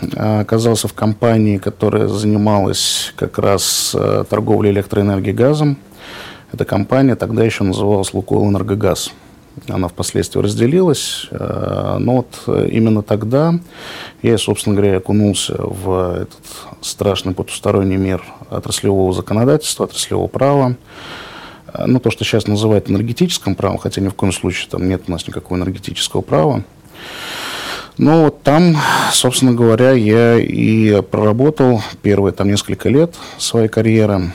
э, 0.00 0.40
оказался 0.40 0.88
в 0.88 0.92
компании, 0.92 1.58
которая 1.58 2.08
занималась 2.08 3.12
как 3.16 3.38
раз 3.38 3.94
э, 3.98 4.24
торговлей 4.28 4.72
электроэнергией 4.72 5.34
газом. 5.34 5.78
Эта 6.52 6.66
компания 6.66 7.16
тогда 7.16 7.44
еще 7.44 7.64
называлась 7.64 8.12
«Лукойл 8.12 8.46
Энергогаз». 8.48 9.10
Она 9.68 9.88
впоследствии 9.88 10.40
разделилась, 10.40 11.26
э, 11.30 11.96
но 11.98 12.16
вот 12.16 12.42
э, 12.46 12.68
именно 12.70 13.02
тогда 13.02 13.54
я, 14.22 14.38
собственно 14.38 14.74
говоря, 14.74 14.96
окунулся 14.96 15.54
в 15.58 16.22
этот 16.22 16.40
страшный 16.80 17.34
потусторонний 17.34 17.96
мир 17.96 18.22
отраслевого 18.48 19.12
законодательства, 19.12 19.84
отраслевого 19.84 20.28
права. 20.28 20.76
Э, 21.66 21.84
Ну, 21.86 22.00
то, 22.00 22.10
что 22.10 22.24
сейчас 22.24 22.46
называют 22.46 22.90
энергетическим 22.90 23.54
правом, 23.54 23.76
хотя 23.78 24.00
ни 24.00 24.08
в 24.08 24.14
коем 24.14 24.32
случае 24.32 24.68
там 24.70 24.88
нет 24.88 25.02
у 25.08 25.10
нас 25.10 25.26
никакого 25.26 25.58
энергетического 25.58 26.22
права. 26.22 26.64
Ну, 27.98 28.24
вот 28.24 28.42
там, 28.42 28.76
собственно 29.12 29.52
говоря, 29.52 29.92
я 29.92 30.38
и 30.38 31.02
проработал 31.02 31.82
первые 32.00 32.32
там 32.32 32.48
несколько 32.48 32.88
лет 32.88 33.14
своей 33.36 33.68
карьеры. 33.68 34.32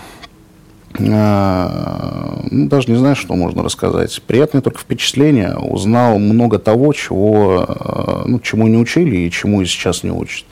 А, 0.99 2.41
ну, 2.49 2.67
даже 2.67 2.89
не 2.91 2.97
знаю, 2.97 3.15
что 3.15 3.35
можно 3.35 3.63
рассказать. 3.63 4.21
Приятные 4.25 4.61
только 4.61 4.79
впечатления. 4.79 5.55
Узнал 5.55 6.17
много 6.17 6.59
того, 6.59 6.93
чего, 6.93 7.65
э, 7.67 8.23
ну, 8.25 8.39
чему 8.39 8.67
не 8.67 8.77
учили 8.77 9.17
и 9.17 9.31
чему 9.31 9.61
и 9.61 9.65
сейчас 9.65 10.03
не 10.03 10.11
учат. 10.11 10.45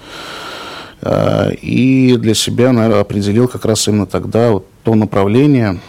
А, 1.01 1.49
И 1.49 2.15
для 2.17 2.33
себя, 2.33 2.71
наверное, 2.71 3.01
определил 3.01 3.47
как 3.47 3.65
раз 3.65 3.87
именно 3.87 4.05
тогда 4.05 4.51
вот 4.51 4.67
то 4.83 4.93
направление, 4.95 5.79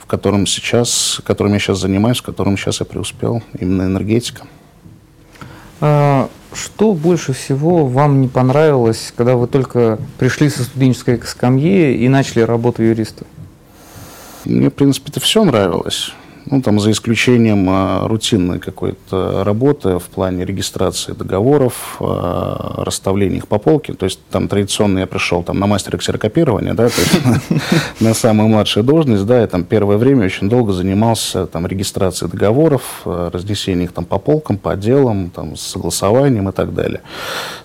в 0.00 0.06
котором 0.06 0.46
сейчас, 0.46 1.20
которым 1.24 1.52
я 1.52 1.58
сейчас 1.58 1.80
занимаюсь, 1.80 2.18
в 2.18 2.22
котором 2.22 2.56
сейчас 2.56 2.80
я 2.80 2.86
преуспел, 2.86 3.42
именно 3.58 3.82
энергетика. 3.82 4.42
А, 5.80 6.28
Что 6.52 6.92
больше 6.92 7.34
всего 7.34 7.86
вам 7.86 8.22
не 8.22 8.28
понравилось, 8.28 9.12
когда 9.14 9.36
вы 9.36 9.46
только 9.46 9.98
пришли 10.18 10.48
со 10.48 10.64
студенческой 10.64 11.20
скамьи 11.24 11.94
и 11.94 12.08
начали 12.08 12.40
работу 12.40 12.82
юриста? 12.82 13.26
Мне, 14.46 14.70
в 14.70 14.74
принципе, 14.74 15.10
это 15.10 15.20
все 15.20 15.44
нравилось. 15.44 16.12
Ну, 16.48 16.62
там, 16.62 16.78
за 16.78 16.92
исключением 16.92 17.66
а, 17.68 18.06
рутинной 18.06 18.60
какой-то 18.60 19.42
работы 19.42 19.98
в 19.98 20.04
плане 20.04 20.44
регистрации 20.44 21.12
договоров, 21.12 21.96
а, 21.98 22.84
расставления 22.84 23.38
их 23.38 23.48
по 23.48 23.58
полке. 23.58 23.94
То 23.94 24.04
есть, 24.04 24.20
там 24.30 24.46
традиционно 24.46 25.00
я 25.00 25.06
пришел 25.08 25.42
там, 25.42 25.58
на 25.58 25.66
мастера 25.66 25.98
ксерокопирования, 25.98 26.74
да, 26.74 26.88
на 28.00 28.14
самую 28.14 28.48
младшую 28.48 28.84
должность, 28.84 29.26
да, 29.26 29.42
и 29.42 29.46
там 29.48 29.64
первое 29.64 29.96
время 29.96 30.26
очень 30.26 30.48
долго 30.48 30.72
занимался 30.72 31.46
там 31.46 31.66
регистрацией 31.66 32.30
договоров, 32.30 33.02
а, 33.04 33.28
разнесением 33.32 33.86
их 33.86 33.92
там 33.92 34.04
по 34.04 34.18
полкам, 34.18 34.56
по 34.56 34.72
отделам, 34.72 35.30
там, 35.30 35.56
с 35.56 35.62
согласованием 35.62 36.48
и 36.48 36.52
так 36.52 36.72
далее. 36.74 37.00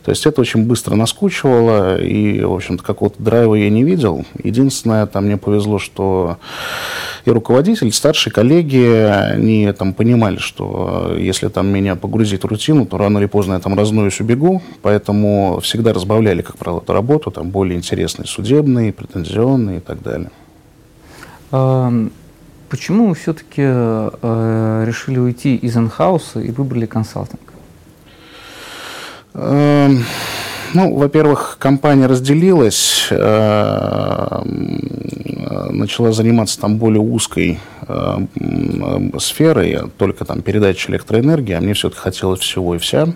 То 0.03 0.09
есть, 0.09 0.25
это 0.25 0.41
очень 0.41 0.65
быстро 0.65 0.95
наскучивало, 0.95 2.01
и, 2.01 2.41
в 2.41 2.53
общем-то, 2.53 2.83
какого-то 2.83 3.21
драйва 3.21 3.53
я 3.53 3.69
не 3.69 3.83
видел. 3.83 4.25
Единственное, 4.43 5.05
там 5.05 5.25
мне 5.25 5.37
повезло, 5.37 5.77
что 5.77 6.37
и 7.25 7.29
руководитель, 7.29 7.87
и 7.87 7.91
старшие 7.91 8.33
коллеги, 8.71 9.33
они 9.33 9.71
там 9.73 9.93
понимали, 9.93 10.37
что 10.37 11.11
э, 11.11 11.19
если 11.19 11.49
там 11.49 11.67
меня 11.67 11.95
погрузить 11.95 12.43
в 12.43 12.47
рутину, 12.47 12.85
то 12.85 12.97
рано 12.97 13.19
или 13.19 13.27
поздно 13.27 13.53
я 13.53 13.59
там 13.59 13.77
разнуюсь, 13.77 14.19
убегу, 14.21 14.61
поэтому 14.81 15.59
всегда 15.61 15.93
разбавляли, 15.93 16.41
как 16.41 16.57
правило, 16.57 16.81
эту 16.81 16.93
работу, 16.93 17.31
там 17.31 17.49
более 17.49 17.77
интересные 17.77 18.27
судебные, 18.27 18.93
претензионные 18.93 19.77
и 19.77 19.81
так 19.81 20.01
далее. 20.01 20.31
А, 21.51 21.91
Почему 22.69 23.09
вы 23.09 23.15
все-таки 23.15 23.61
решили 23.61 25.19
уйти 25.19 25.57
из 25.57 25.75
инхауса 25.75 26.39
и 26.39 26.51
выбрали 26.51 26.85
консалтинг? 26.85 27.41
Эм, 29.33 30.05
Ну, 30.73 30.95
во-первых, 30.95 31.57
компания 31.59 32.07
разделилась, 32.07 33.07
э, 33.11 34.41
начала 35.71 36.13
заниматься 36.13 36.61
там 36.61 36.77
более 36.77 37.01
узкой 37.01 37.59
э, 37.91 38.39
м, 38.39 39.19
сферой, 39.19 39.77
только 39.97 40.25
там 40.25 40.41
передача 40.41 40.91
электроэнергии, 40.91 41.53
а 41.53 41.61
мне 41.61 41.73
все-таки 41.73 42.01
хотелось 42.01 42.39
всего 42.39 42.75
и 42.75 42.77
вся. 42.77 43.07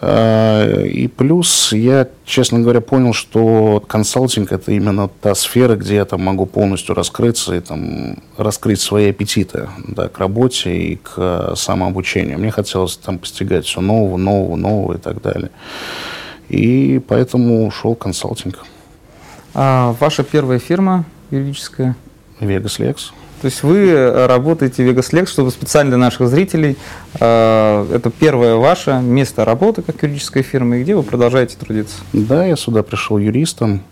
Э, 0.00 0.86
И 0.86 1.08
плюс 1.08 1.72
я, 1.72 2.06
честно 2.24 2.60
говоря, 2.60 2.80
понял, 2.80 3.12
что 3.12 3.82
консалтинг 3.86 4.52
это 4.52 4.72
именно 4.72 5.08
та 5.08 5.34
сфера, 5.34 5.76
где 5.76 5.96
я 5.96 6.04
там 6.04 6.22
могу 6.22 6.46
полностью 6.46 6.94
раскрыться 6.94 7.54
и 7.54 7.60
там 7.60 8.18
раскрыть 8.36 8.80
свои 8.80 9.10
аппетиты 9.10 9.68
да, 9.88 10.08
к 10.08 10.18
работе 10.18 10.70
и 10.70 10.96
к 10.96 11.14
э, 11.16 11.52
самообучению. 11.56 12.38
Мне 12.38 12.50
хотелось 12.50 12.96
там 12.96 13.18
постигать 13.18 13.64
все 13.66 13.80
нового, 13.80 14.16
нового, 14.16 14.56
нового 14.56 14.94
и 14.94 14.98
так 14.98 15.20
далее. 15.22 15.50
И 16.48 17.00
поэтому 17.08 17.66
ушел 17.66 17.94
консалтинг. 17.94 18.64
А 19.54 19.94
ваша 20.00 20.22
первая 20.22 20.58
фирма 20.58 21.04
юридическая? 21.30 21.96
Vegas 22.40 22.78
Lex. 22.78 22.96
То 23.40 23.44
есть 23.44 23.62
вы 23.62 23.88
э, 23.88 24.26
работаете 24.26 24.84
в 24.84 24.98
Lex, 24.98 25.26
чтобы 25.26 25.50
специально 25.52 25.92
для 25.92 25.98
наших 25.98 26.28
зрителей, 26.28 26.76
э, 27.20 27.86
это 27.94 28.10
первое 28.10 28.56
ваше 28.56 29.00
место 29.00 29.44
работы 29.44 29.82
как 29.82 30.02
юридической 30.02 30.42
фирмы, 30.42 30.78
и 30.78 30.82
где 30.82 30.96
вы 30.96 31.04
продолжаете 31.04 31.56
трудиться? 31.56 31.98
Да, 32.12 32.44
я 32.44 32.56
сюда 32.56 32.82
пришел 32.82 33.16
юристом. 33.18 33.82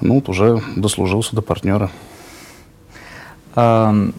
Ну, 0.00 0.16
вот 0.16 0.28
уже 0.28 0.62
дослужился 0.76 1.34
до 1.34 1.42
партнера. 1.42 1.90
Что 3.54 4.12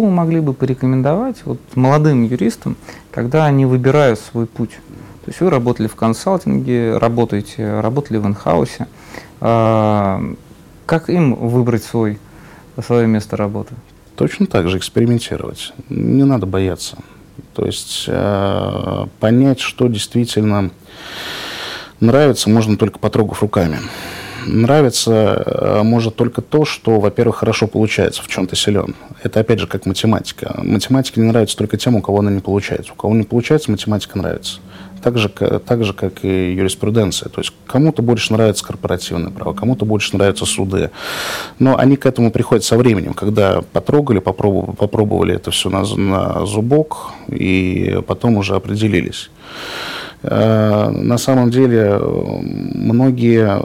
вы 0.00 0.10
могли 0.10 0.40
бы 0.40 0.52
порекомендовать 0.52 1.36
вот, 1.44 1.58
молодым 1.74 2.24
юристам, 2.24 2.76
когда 3.10 3.46
они 3.46 3.66
выбирают 3.66 4.20
свой 4.20 4.46
путь? 4.46 4.72
То 5.24 5.30
есть 5.30 5.40
вы 5.40 5.48
работали 5.48 5.86
в 5.86 5.94
консалтинге, 5.94 6.98
работаете, 6.98 7.80
работали 7.80 8.18
в 8.18 8.26
инхаусе. 8.26 8.86
Как 9.40 11.08
им 11.08 11.34
выбрать 11.34 11.82
свой, 11.84 12.18
свое 12.82 13.06
место 13.06 13.36
работы? 13.36 13.74
Точно 14.16 14.46
так 14.46 14.68
же 14.68 14.78
экспериментировать. 14.78 15.72
Не 15.88 16.24
надо 16.24 16.46
бояться. 16.46 16.96
То 17.54 17.66
есть 17.66 18.04
э, 18.06 19.06
понять, 19.20 19.60
что 19.60 19.88
действительно 19.88 20.70
нравится, 22.00 22.50
можно 22.50 22.76
только 22.76 22.98
потрогав 22.98 23.42
руками. 23.42 23.78
Нравится 24.46 25.42
э, 25.44 25.82
может 25.82 26.16
только 26.16 26.40
то, 26.40 26.64
что, 26.64 27.00
во-первых, 27.00 27.36
хорошо 27.36 27.66
получается, 27.66 28.22
в 28.22 28.28
чем 28.28 28.46
ты 28.46 28.56
силен. 28.56 28.94
Это 29.22 29.40
опять 29.40 29.58
же 29.58 29.66
как 29.66 29.86
математика. 29.86 30.54
Математика 30.62 31.20
не 31.20 31.26
нравится 31.26 31.56
только 31.56 31.76
тем, 31.76 31.96
у 31.96 32.02
кого 32.02 32.20
она 32.20 32.30
не 32.30 32.40
получается. 32.40 32.92
У 32.92 32.96
кого 32.96 33.14
не 33.14 33.24
получается, 33.24 33.70
математика 33.70 34.18
нравится. 34.18 34.60
Так 35.06 35.18
же, 35.18 35.28
так 35.28 35.84
же, 35.84 35.92
как 35.92 36.24
и 36.24 36.52
юриспруденция. 36.52 37.28
То 37.28 37.40
есть 37.40 37.52
кому-то 37.64 38.02
больше 38.02 38.32
нравится 38.32 38.64
корпоративное 38.64 39.30
право, 39.30 39.54
кому-то 39.54 39.84
больше 39.84 40.16
нравятся 40.16 40.46
суды. 40.46 40.90
Но 41.60 41.78
они 41.78 41.96
к 41.96 42.06
этому 42.06 42.32
приходят 42.32 42.64
со 42.64 42.76
временем, 42.76 43.14
когда 43.14 43.62
потрогали, 43.72 44.18
попробовали, 44.18 44.74
попробовали 44.74 45.34
это 45.36 45.52
все 45.52 45.70
на, 45.70 45.84
на 45.96 46.44
зубок 46.44 47.12
и 47.28 48.00
потом 48.08 48.36
уже 48.36 48.56
определились. 48.56 49.30
Э, 50.24 50.90
на 50.90 51.18
самом 51.18 51.50
деле 51.50 52.00
многие 52.00 53.62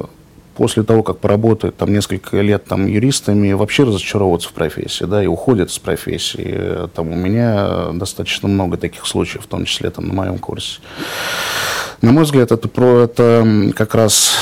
после 0.61 0.83
того, 0.83 1.01
как 1.01 1.17
поработают 1.17 1.75
там 1.75 1.91
несколько 1.91 2.39
лет 2.39 2.65
там 2.65 2.85
юристами, 2.85 3.51
вообще 3.53 3.83
разочаровываются 3.83 4.49
в 4.49 4.53
профессии, 4.53 5.05
да, 5.05 5.23
и 5.23 5.25
уходят 5.25 5.71
с 5.71 5.79
профессии. 5.79 6.87
Там 6.93 7.11
у 7.11 7.15
меня 7.15 7.87
достаточно 7.93 8.47
много 8.47 8.77
таких 8.77 9.07
случаев, 9.07 9.45
в 9.45 9.47
том 9.47 9.65
числе 9.65 9.89
там 9.89 10.07
на 10.07 10.13
моем 10.13 10.37
курсе. 10.37 10.79
На 12.03 12.11
мой 12.11 12.25
взгляд, 12.25 12.51
это 12.51 12.67
про 12.67 13.05
это 13.05 13.71
как 13.75 13.95
раз 13.95 14.35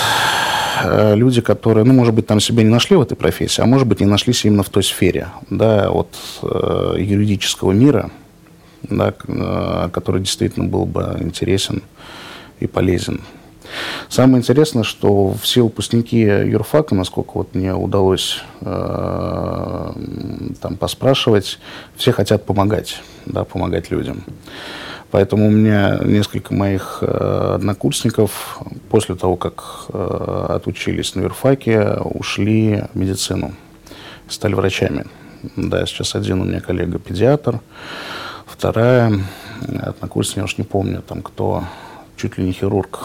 э, 0.83 1.15
люди, 1.15 1.39
которые, 1.39 1.85
ну, 1.85 1.93
может 1.93 2.13
быть, 2.13 2.27
там 2.27 2.41
себя 2.41 2.63
не 2.63 2.69
нашли 2.69 2.97
в 2.97 3.01
этой 3.01 3.15
профессии, 3.15 3.61
а 3.61 3.65
может 3.65 3.87
быть, 3.87 4.01
не 4.01 4.05
нашлись 4.05 4.43
именно 4.43 4.63
в 4.63 4.69
той 4.69 4.83
сфере, 4.83 5.29
да, 5.49 5.89
от 5.89 6.13
э, 6.43 6.95
юридического 6.99 7.71
мира, 7.71 8.11
да, 8.83 9.13
э, 9.25 9.89
который 9.93 10.19
действительно 10.19 10.67
был 10.67 10.83
бы 10.83 11.15
интересен 11.21 11.81
и 12.59 12.67
полезен. 12.67 13.21
Самое 14.09 14.39
интересное, 14.39 14.83
что 14.83 15.33
все 15.41 15.63
выпускники 15.63 16.19
юрфака, 16.19 16.95
насколько 16.95 17.31
вот 17.35 17.55
мне 17.55 17.73
удалось 17.73 18.41
э, 18.61 19.91
там 20.61 20.77
поспрашивать, 20.77 21.59
все 21.95 22.11
хотят 22.11 22.45
помогать, 22.45 23.01
да, 23.25 23.43
помогать 23.43 23.91
людям. 23.91 24.23
Поэтому 25.11 25.47
у 25.47 25.51
меня 25.51 25.99
несколько 26.03 26.53
моих 26.53 26.99
э, 27.01 27.53
однокурсников 27.55 28.59
после 28.89 29.15
того, 29.15 29.37
как 29.37 29.85
э, 29.91 30.45
отучились 30.49 31.15
на 31.15 31.21
юрфаке, 31.21 31.97
ушли 32.03 32.83
в 32.93 32.97
медицину, 32.97 33.53
стали 34.27 34.53
врачами. 34.53 35.05
Да, 35.55 35.85
сейчас 35.85 36.15
один 36.15 36.41
у 36.41 36.45
меня 36.45 36.59
коллега 36.61 36.99
педиатр, 36.99 37.59
вторая 38.45 39.19
однокурсник, 39.81 40.37
я 40.37 40.43
уж 40.43 40.57
не 40.57 40.63
помню, 40.63 41.01
там 41.01 41.21
кто 41.21 41.63
чуть 42.19 42.37
ли 42.37 42.45
не 42.45 42.51
хирург. 42.51 42.99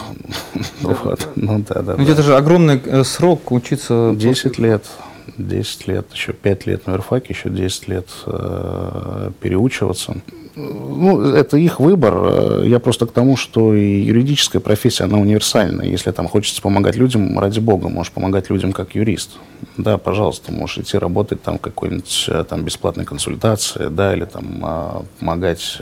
вот. 0.81 1.27
Ну 1.35 1.63
да, 1.67 1.81
да. 1.81 1.93
Ведь 1.95 2.07
да. 2.07 2.13
это 2.13 2.23
же 2.23 2.35
огромный 2.35 2.81
э, 2.83 3.03
срок 3.03 3.51
учиться. 3.51 4.13
10 4.15 4.59
лет. 4.59 4.85
10 5.37 5.87
лет, 5.87 6.07
еще 6.13 6.33
5 6.33 6.67
лет 6.67 6.87
на 6.87 6.91
верфаке, 6.91 7.33
еще 7.33 7.49
10 7.49 7.87
лет 7.87 8.07
э, 8.25 9.31
переучиваться. 9.41 10.15
Ну, 10.55 11.21
это 11.21 11.57
их 11.57 11.79
выбор. 11.79 12.13
Э, 12.15 12.63
я 12.65 12.79
просто 12.79 13.05
к 13.05 13.11
тому, 13.11 13.35
что 13.35 13.73
и 13.73 14.01
юридическая 14.01 14.61
профессия, 14.61 15.05
она 15.05 15.17
универсальная. 15.17 15.87
Если 15.87 16.11
там 16.11 16.27
хочется 16.27 16.61
помогать 16.61 16.95
людям, 16.95 17.39
ради 17.39 17.59
бога, 17.59 17.89
можешь 17.89 18.11
помогать 18.13 18.49
людям 18.49 18.71
как 18.71 18.95
юрист. 18.95 19.31
Да, 19.77 19.97
пожалуйста, 19.97 20.51
можешь 20.51 20.77
идти 20.77 20.97
работать 20.97 21.41
там 21.41 21.57
какой-нибудь 21.57 22.29
там 22.47 22.63
бесплатной 22.63 23.05
консультации, 23.05 23.87
да, 23.89 24.13
или 24.13 24.25
там 24.25 24.59
а, 24.61 25.03
помогать 25.19 25.77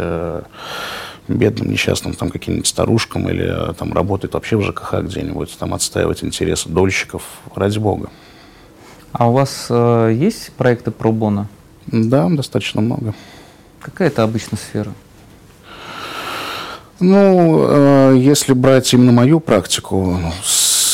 бедным, 1.27 1.71
несчастным 1.71 2.13
там 2.13 2.29
каким-нибудь 2.29 2.67
старушкам 2.67 3.29
или 3.29 3.71
э, 3.71 3.73
там 3.73 3.93
работает 3.93 4.33
вообще 4.33 4.57
в 4.57 4.61
ЖКХ 4.61 4.95
где-нибудь, 5.03 5.57
там 5.57 5.73
отстаивать 5.73 6.23
интересы 6.23 6.69
дольщиков, 6.69 7.23
ради 7.55 7.79
бога. 7.79 8.09
А 9.11 9.29
у 9.29 9.33
вас 9.33 9.67
э, 9.69 10.11
есть 10.15 10.51
проекты 10.53 10.91
про 10.91 11.11
бона? 11.11 11.47
Да, 11.87 12.27
достаточно 12.29 12.81
много. 12.81 13.13
Какая 13.79 14.07
это 14.07 14.23
обычно 14.23 14.57
сфера? 14.57 14.93
Ну, 16.99 17.65
э, 17.67 18.15
если 18.17 18.53
брать 18.53 18.93
именно 18.93 19.11
мою 19.11 19.39
практику, 19.39 20.17
ну, 20.21 20.31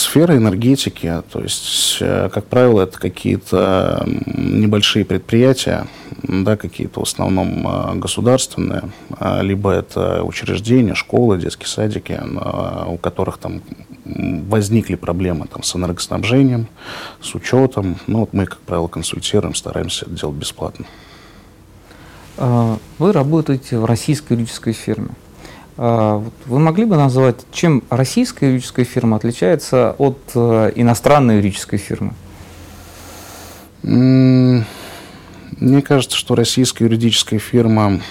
сфера 0.09 0.35
энергетики, 0.35 1.21
то 1.31 1.39
есть, 1.39 1.97
э, 2.01 2.29
как 2.33 2.45
правило, 2.45 2.81
это 2.81 2.97
какие-то 2.99 4.03
небольшие 4.07 5.05
предприятия, 5.05 5.85
да, 6.23 6.57
какие-то 6.57 7.01
в 7.01 7.03
основном 7.03 7.67
э, 7.67 7.95
государственные, 7.95 8.83
а, 9.11 9.41
либо 9.41 9.71
это 9.71 10.23
учреждения, 10.23 10.95
школы, 10.95 11.37
детские 11.37 11.67
садики, 11.67 12.19
у 12.87 12.97
которых 12.97 13.37
там 13.37 13.61
возникли 14.05 14.95
проблемы 14.95 15.45
там, 15.45 15.61
с 15.61 15.75
энергоснабжением, 15.75 16.67
с 17.21 17.35
учетом. 17.35 17.97
Ну, 18.07 18.21
вот 18.21 18.33
мы, 18.33 18.47
как 18.47 18.59
правило, 18.61 18.87
консультируем, 18.87 19.53
стараемся 19.53 20.05
это 20.05 20.15
делать 20.15 20.35
бесплатно. 20.35 20.85
А, 22.37 22.77
вы 22.97 23.11
работаете 23.11 23.77
в 23.77 23.85
российской 23.85 24.33
юридической 24.33 24.73
фирме. 24.73 25.09
А, 25.81 26.21
вы 26.45 26.59
могли 26.59 26.83
бы 26.83 26.97
назвать, 26.97 27.37
чем 27.53 27.83
российская 27.89 28.47
юридическая 28.47 28.83
фирма 28.83 29.15
отличается 29.15 29.95
от 29.97 30.19
э, 30.35 30.73
иностранной 30.75 31.37
юридической 31.37 31.77
фирмы? 31.77 32.11
Мне 33.81 34.65
кажется, 35.81 36.17
что 36.17 36.35
российская 36.35 36.83
юридическая 36.83 37.39
фирма, 37.39 38.01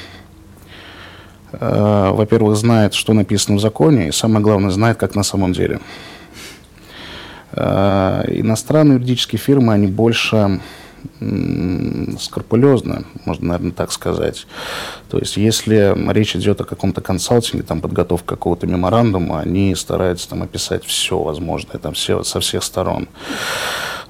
э, 1.53 2.11
во-первых, 2.11 2.57
знает, 2.57 2.95
что 2.95 3.13
написано 3.13 3.59
в 3.59 3.61
законе, 3.61 4.09
и 4.09 4.13
самое 4.13 4.41
главное, 4.41 4.71
знает, 4.71 4.97
как 4.97 5.15
на 5.15 5.23
самом 5.23 5.53
деле. 5.53 5.79
Э, 7.53 8.25
иностранные 8.29 8.95
юридические 8.95 9.39
фирмы, 9.39 9.75
они 9.75 9.89
больше 9.89 10.63
скрупулезно, 12.19 13.05
можно, 13.25 13.49
наверное, 13.49 13.73
так 13.73 13.93
сказать. 13.93 14.47
То 15.11 15.19
есть, 15.19 15.37
если 15.37 15.95
речь 16.13 16.37
идет 16.37 16.61
о 16.61 16.65
каком-то 16.65 17.01
консалтинге, 17.01 17.65
там, 17.65 17.81
подготовка 17.81 18.37
какого-то 18.37 18.67
меморандума, 18.67 19.41
они 19.41 19.75
стараются 19.75 20.29
там 20.29 20.43
описать 20.43 20.85
все 20.85 21.19
возможное, 21.19 21.79
там, 21.79 21.95
все, 21.95 22.23
со 22.23 22.41
всех 22.41 22.63
сторон. 22.63 23.09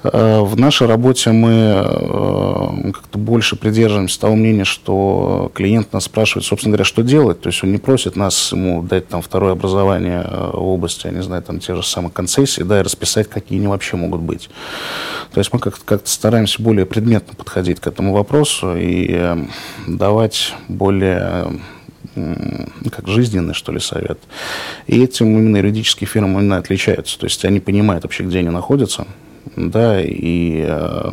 Э, 0.01 0.39
в 0.41 0.57
нашей 0.57 0.87
работе 0.87 1.31
мы 1.31 1.51
э, 1.51 2.91
как-то 2.93 3.17
больше 3.17 3.55
придерживаемся 3.55 4.19
того 4.19 4.35
мнения, 4.35 4.63
что 4.63 5.51
клиент 5.53 5.91
нас 5.91 6.05
спрашивает, 6.05 6.45
собственно 6.45 6.71
говоря, 6.71 6.85
что 6.85 7.01
делать. 7.01 7.41
То 7.41 7.49
есть 7.49 7.63
он 7.63 7.71
не 7.71 7.79
просит 7.79 8.15
нас 8.15 8.51
ему 8.53 8.81
дать 8.81 9.09
там 9.09 9.21
второе 9.21 9.53
образование 9.53 10.23
э, 10.25 10.51
в 10.53 10.63
области, 10.63 11.07
я 11.07 11.11
не 11.11 11.21
знаю, 11.21 11.43
там 11.43 11.59
те 11.59 11.75
же 11.75 11.83
самые 11.83 12.11
концессии, 12.11 12.63
да, 12.63 12.79
и 12.79 12.83
расписать, 12.83 13.29
какие 13.29 13.59
они 13.59 13.67
вообще 13.67 13.97
могут 13.97 14.21
быть. 14.21 14.49
То 15.33 15.39
есть 15.39 15.51
мы 15.51 15.59
как-то 15.59 15.83
как 15.83 16.07
стараемся 16.07 16.61
более 16.61 16.85
предметно 16.85 17.35
подходить 17.35 17.79
к 17.81 17.87
этому 17.87 18.13
вопросу 18.13 18.75
и 18.77 19.35
давать 19.85 20.53
более 20.67 21.59
как 22.91 23.07
жизненный, 23.07 23.53
что 23.53 23.71
ли, 23.71 23.79
совет. 23.79 24.19
И 24.87 25.01
этим 25.01 25.27
именно 25.27 25.57
юридические 25.57 26.07
фирмы 26.07 26.39
именно 26.39 26.57
отличаются. 26.57 27.19
То 27.19 27.25
есть 27.25 27.45
они 27.45 27.59
понимают 27.59 28.03
вообще, 28.03 28.23
где 28.23 28.39
они 28.39 28.49
находятся, 28.49 29.05
да, 29.55 30.01
и 30.01 30.65
э, 30.67 31.11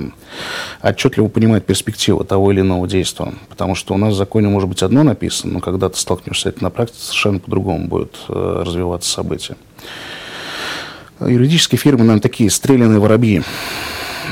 отчетливо 0.82 1.28
понимает 1.28 1.66
перспективу 1.66 2.24
того 2.24 2.52
или 2.52 2.60
иного 2.60 2.86
действия. 2.86 3.32
Потому 3.48 3.74
что 3.74 3.94
у 3.94 3.96
нас 3.96 4.14
в 4.14 4.16
законе 4.16 4.48
может 4.48 4.68
быть 4.68 4.82
одно 4.82 5.02
написано, 5.02 5.54
но 5.54 5.60
когда 5.60 5.88
ты 5.88 5.98
столкнешься 5.98 6.50
с 6.50 6.52
этим 6.52 6.62
на 6.62 6.70
практике, 6.70 7.00
совершенно 7.00 7.38
по-другому 7.38 7.86
будет 7.88 8.16
э, 8.28 8.62
развиваться 8.64 9.10
события. 9.10 9.56
Юридические 11.20 11.78
фирмы, 11.78 12.00
наверное, 12.00 12.20
такие 12.20 12.50
стрелянные 12.50 13.00
воробьи, 13.00 13.42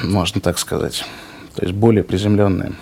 можно 0.02 0.40
так 0.40 0.58
сказать. 0.58 1.04
То 1.54 1.62
есть 1.62 1.74
более 1.74 2.04
приземленные. 2.04 2.72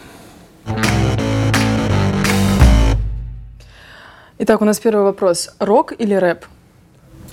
Итак, 4.38 4.60
у 4.60 4.64
нас 4.64 4.80
первый 4.80 5.04
вопрос. 5.04 5.54
Рок 5.60 5.92
или 5.96 6.14
рэп? 6.14 6.46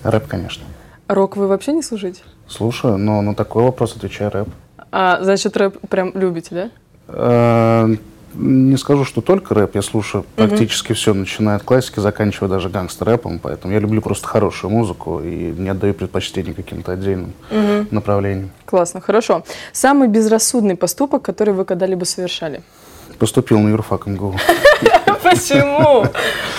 Рэп, 0.03 0.27
конечно. 0.27 0.63
Рок 1.07 1.37
вы 1.37 1.47
вообще 1.47 1.73
не 1.73 1.81
слушаете? 1.81 2.21
Слушаю, 2.49 2.97
но 2.97 3.21
на 3.21 3.35
такой 3.35 3.63
вопрос 3.63 3.95
отвечаю 3.95 4.31
рэп. 4.31 4.47
А, 4.91 5.19
значит, 5.21 5.55
рэп 5.55 5.77
прям 5.87 6.11
любите, 6.15 6.55
да? 6.55 6.69
Э, 7.07 7.95
не 8.33 8.77
скажу, 8.77 9.05
что 9.05 9.21
только 9.21 9.53
рэп. 9.53 9.75
Я 9.75 9.81
слушаю 9.81 10.25
практически 10.35 10.93
все, 10.93 11.13
начиная 11.13 11.57
от 11.57 11.63
классики, 11.63 11.99
заканчивая 11.99 12.49
даже 12.49 12.69
гангстер-рэпом. 12.69 13.39
Поэтому 13.39 13.73
я 13.73 13.79
люблю 13.79 14.01
просто 14.01 14.27
хорошую 14.27 14.71
музыку 14.71 15.21
и 15.21 15.51
не 15.51 15.69
отдаю 15.69 15.93
предпочтение 15.93 16.53
каким-то 16.53 16.93
отдельным 16.93 17.33
направлениям. 17.91 18.51
Классно, 18.65 19.01
хорошо. 19.01 19.43
Самый 19.71 20.07
безрассудный 20.07 20.75
поступок, 20.75 21.21
который 21.21 21.53
вы 21.53 21.65
когда-либо 21.65 22.05
совершали? 22.05 22.63
Поступил 23.19 23.59
на 23.59 23.69
юрфак 23.69 24.07
МГУ. 24.07 24.35
Почему? 25.29 26.05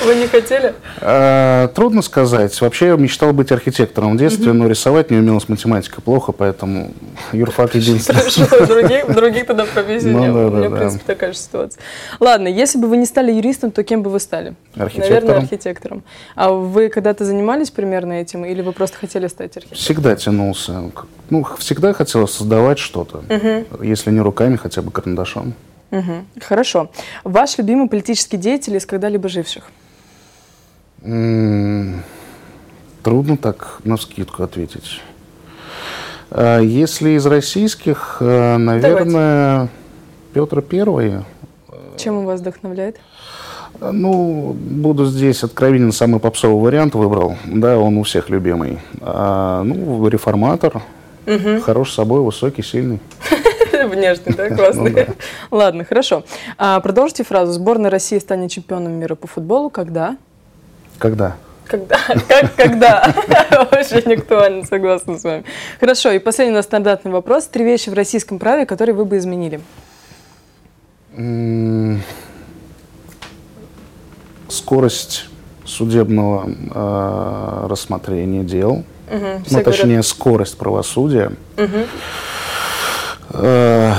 Вы 0.04 0.14
не 0.14 0.26
хотели? 0.26 0.74
А, 1.00 1.68
трудно 1.68 2.02
сказать. 2.02 2.58
Вообще 2.60 2.88
я 2.88 2.96
мечтал 2.96 3.32
быть 3.32 3.52
архитектором 3.52 4.16
в 4.16 4.18
детстве, 4.18 4.52
но 4.52 4.68
рисовать 4.68 5.10
не 5.10 5.18
умел 5.18 5.40
с 5.40 5.48
математикой 5.48 6.02
плохо, 6.02 6.32
поэтому 6.32 6.92
юрфак 7.32 7.74
единственный. 7.74 8.20
Хорошо, 8.20 8.66
других, 9.08 9.46
тогда 9.46 9.64
профессий 9.64 10.08
ну, 10.08 10.20
не 10.20 10.32
было. 10.32 10.46
У 10.46 10.50
меня, 10.50 10.68
в 10.68 10.76
принципе, 10.78 11.04
такая 11.06 11.32
же 11.32 11.38
ситуация. 11.38 11.82
Ладно, 12.18 12.48
если 12.48 12.78
бы 12.78 12.88
вы 12.88 12.96
не 12.96 13.06
стали 13.06 13.32
юристом, 13.32 13.70
то 13.70 13.82
кем 13.82 14.02
бы 14.02 14.10
вы 14.10 14.20
стали? 14.20 14.54
Архитектором. 14.76 15.14
Наверное, 15.14 15.36
архитектором. 15.42 16.02
А 16.34 16.50
вы 16.50 16.88
когда-то 16.88 17.24
занимались 17.24 17.70
примерно 17.70 18.14
этим, 18.14 18.44
или 18.44 18.62
вы 18.62 18.72
просто 18.72 18.96
хотели 18.98 19.26
стать 19.26 19.56
архитектором? 19.56 19.82
Всегда 19.82 20.16
тянулся. 20.16 20.82
Ну, 21.30 21.46
всегда 21.58 21.92
хотел 21.92 22.26
создавать 22.28 22.78
что-то. 22.78 23.22
Если 23.82 24.10
не 24.10 24.20
руками, 24.20 24.56
хотя 24.56 24.82
бы 24.82 24.90
карандашом. 24.90 25.54
Угу. 25.90 26.24
Хорошо. 26.40 26.90
Ваш 27.24 27.58
любимый 27.58 27.88
политический 27.88 28.36
деятель 28.36 28.76
из 28.76 28.86
когда-либо 28.86 29.28
живших? 29.28 29.64
Трудно 31.02 32.02
так 33.36 33.80
на 33.84 33.96
скидку 33.96 34.42
ответить. 34.42 35.00
А 36.30 36.60
если 36.60 37.10
из 37.10 37.26
российских, 37.26 38.18
э, 38.20 38.56
наверное, 38.56 39.54
Давайте. 39.54 39.72
Петр 40.32 40.62
Первый. 40.62 41.24
Чем 41.96 42.18
он 42.18 42.26
вас 42.26 42.40
вдохновляет? 42.40 43.00
Ну, 43.80 44.54
буду 44.58 45.06
здесь 45.06 45.42
откровенен, 45.42 45.92
самый 45.92 46.20
попсовый 46.20 46.62
вариант 46.62 46.94
выбрал. 46.94 47.36
Да, 47.46 47.78
он 47.78 47.96
у 47.96 48.02
всех 48.02 48.28
любимый. 48.28 48.78
А, 49.00 49.62
ну, 49.62 50.06
реформатор. 50.06 50.82
Угу. 51.26 51.60
Хорош 51.62 51.92
собой, 51.92 52.20
высокий, 52.20 52.62
сильный. 52.62 53.00
Внешний, 53.88 54.32
да, 54.34 54.48
классный. 54.48 54.90
Ну, 54.90 54.96
да. 54.96 55.06
Ладно, 55.50 55.84
хорошо. 55.84 56.24
А, 56.58 56.80
продолжите 56.80 57.24
фразу. 57.24 57.52
Сборная 57.52 57.90
России 57.90 58.18
станет 58.18 58.50
чемпионом 58.50 58.92
мира 58.92 59.14
по 59.14 59.26
футболу 59.26 59.70
когда? 59.70 60.16
Когда? 60.98 61.36
Когда? 61.66 61.98
Как 62.28 62.54
когда? 62.56 63.14
Очень 63.72 64.14
актуально, 64.14 64.64
согласна 64.64 65.18
с 65.18 65.24
вами. 65.24 65.44
Хорошо, 65.78 66.10
и 66.10 66.18
последний 66.18 66.52
у 66.52 66.56
нас 66.56 66.64
стандартный 66.64 67.12
вопрос. 67.12 67.46
Три 67.46 67.64
вещи 67.64 67.90
в 67.90 67.94
российском 67.94 68.38
праве, 68.38 68.66
которые 68.66 68.94
вы 68.94 69.04
бы 69.04 69.18
изменили. 69.18 69.60
Скорость 74.48 75.26
судебного 75.64 76.50
э, 76.50 77.66
рассмотрения 77.68 78.42
дел, 78.42 78.82
угу, 79.08 79.26
ну, 79.50 79.62
точнее, 79.62 79.84
говорят... 79.84 80.06
скорость 80.06 80.58
правосудия. 80.58 81.32
Угу. 81.56 81.86
Э, 83.32 83.94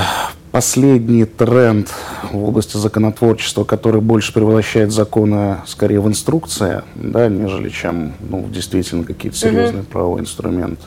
последний 0.50 1.24
тренд 1.24 1.88
в 2.30 2.44
области 2.44 2.76
законотворчества, 2.76 3.64
который 3.64 4.00
больше 4.00 4.32
превращает 4.32 4.92
законы 4.92 5.58
скорее 5.66 6.00
в 6.00 6.08
инструкции, 6.08 6.82
да, 6.94 7.28
нежели 7.28 7.70
чем 7.70 8.12
ну, 8.20 8.46
действительно 8.48 9.04
какие-то 9.04 9.38
серьезные 9.38 9.82
mm-hmm. 9.82 9.86
правовые 9.86 10.22
инструменты. 10.22 10.82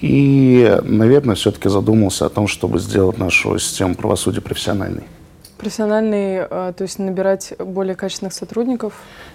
И, 0.00 0.78
наверное, 0.84 1.34
все-таки 1.34 1.68
задумался 1.68 2.26
о 2.26 2.28
том, 2.28 2.46
чтобы 2.46 2.78
сделать 2.78 3.18
нашу 3.18 3.58
систему 3.58 3.96
правосудия 3.96 4.40
профессиональной. 4.40 5.04
Профессиональный, 5.58 6.46
э, 6.48 6.72
то 6.76 6.82
есть 6.82 6.98
набирать 7.00 7.52
более 7.58 7.96
качественных 7.96 8.32
сотрудников? 8.32 8.92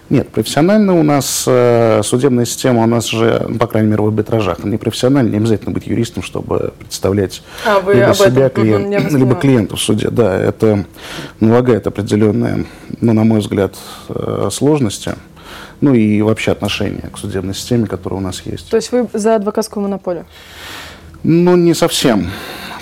Нет, 0.08 0.30
профессионально 0.30 0.98
у 0.98 1.02
нас 1.02 1.44
э, 1.46 2.00
судебная 2.02 2.46
система, 2.46 2.82
у 2.82 2.86
нас 2.86 3.06
же, 3.06 3.44
ну, 3.46 3.58
по 3.58 3.66
крайней 3.66 3.90
мере, 3.90 4.02
в 4.02 4.06
арбитражах, 4.06 4.64
не 4.64 4.78
профессионально, 4.78 5.30
не 5.30 5.36
обязательно 5.36 5.72
быть 5.72 5.86
юристом, 5.86 6.22
чтобы 6.22 6.72
представлять 6.78 7.42
а, 7.66 7.80
вы 7.80 7.94
либо 7.94 8.14
себя, 8.14 8.46
этом, 8.46 8.62
клиент, 8.62 9.06
угу, 9.06 9.16
либо 9.16 9.34
клиента 9.34 9.76
в 9.76 9.80
суде. 9.80 10.08
Да, 10.08 10.34
это 10.34 10.86
налагает 11.40 11.86
определенные, 11.86 12.64
ну, 13.00 13.12
на 13.12 13.24
мой 13.24 13.40
взгляд, 13.40 13.76
э, 14.08 14.48
сложности 14.50 15.14
ну 15.80 15.92
и 15.92 16.22
вообще 16.22 16.52
отношение 16.52 17.10
к 17.12 17.18
судебной 17.18 17.54
системе, 17.54 17.86
которая 17.86 18.18
у 18.18 18.22
нас 18.22 18.42
есть. 18.46 18.70
То 18.70 18.76
есть 18.76 18.90
вы 18.90 19.06
за 19.12 19.36
адвокатскую 19.36 19.82
монополию? 19.82 20.24
Ну, 21.22 21.56
не 21.56 21.74
совсем. 21.74 22.30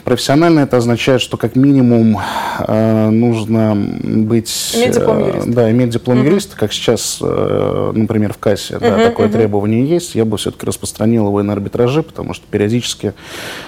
Профессионально 0.05 0.61
это 0.61 0.79
означает, 0.79 1.21
что 1.21 1.37
как 1.37 1.55
минимум 1.55 2.19
э, 2.59 3.11
нужно 3.11 3.75
быть... 3.77 4.73
Иметь 4.75 4.95
диплом 4.95 5.19
э, 5.23 5.29
юриста. 5.29 5.53
Да, 5.53 5.71
иметь 5.71 5.91
диплом 5.91 6.19
угу. 6.19 6.27
юриста, 6.27 6.57
как 6.57 6.73
сейчас, 6.73 7.19
э, 7.21 7.93
например, 7.95 8.33
в 8.33 8.39
кассе, 8.39 8.77
угу, 8.77 8.85
да, 8.85 8.97
такое 8.99 9.27
угу. 9.27 9.35
требование 9.35 9.87
есть. 9.87 10.15
Я 10.17 10.25
бы 10.25 10.37
все-таки 10.39 10.67
распространил 10.67 11.27
его 11.27 11.41
и 11.41 11.45
на 11.45 11.53
арбитражи, 11.53 12.03
потому 12.03 12.35
что 12.35 12.45
периодически 12.51 13.15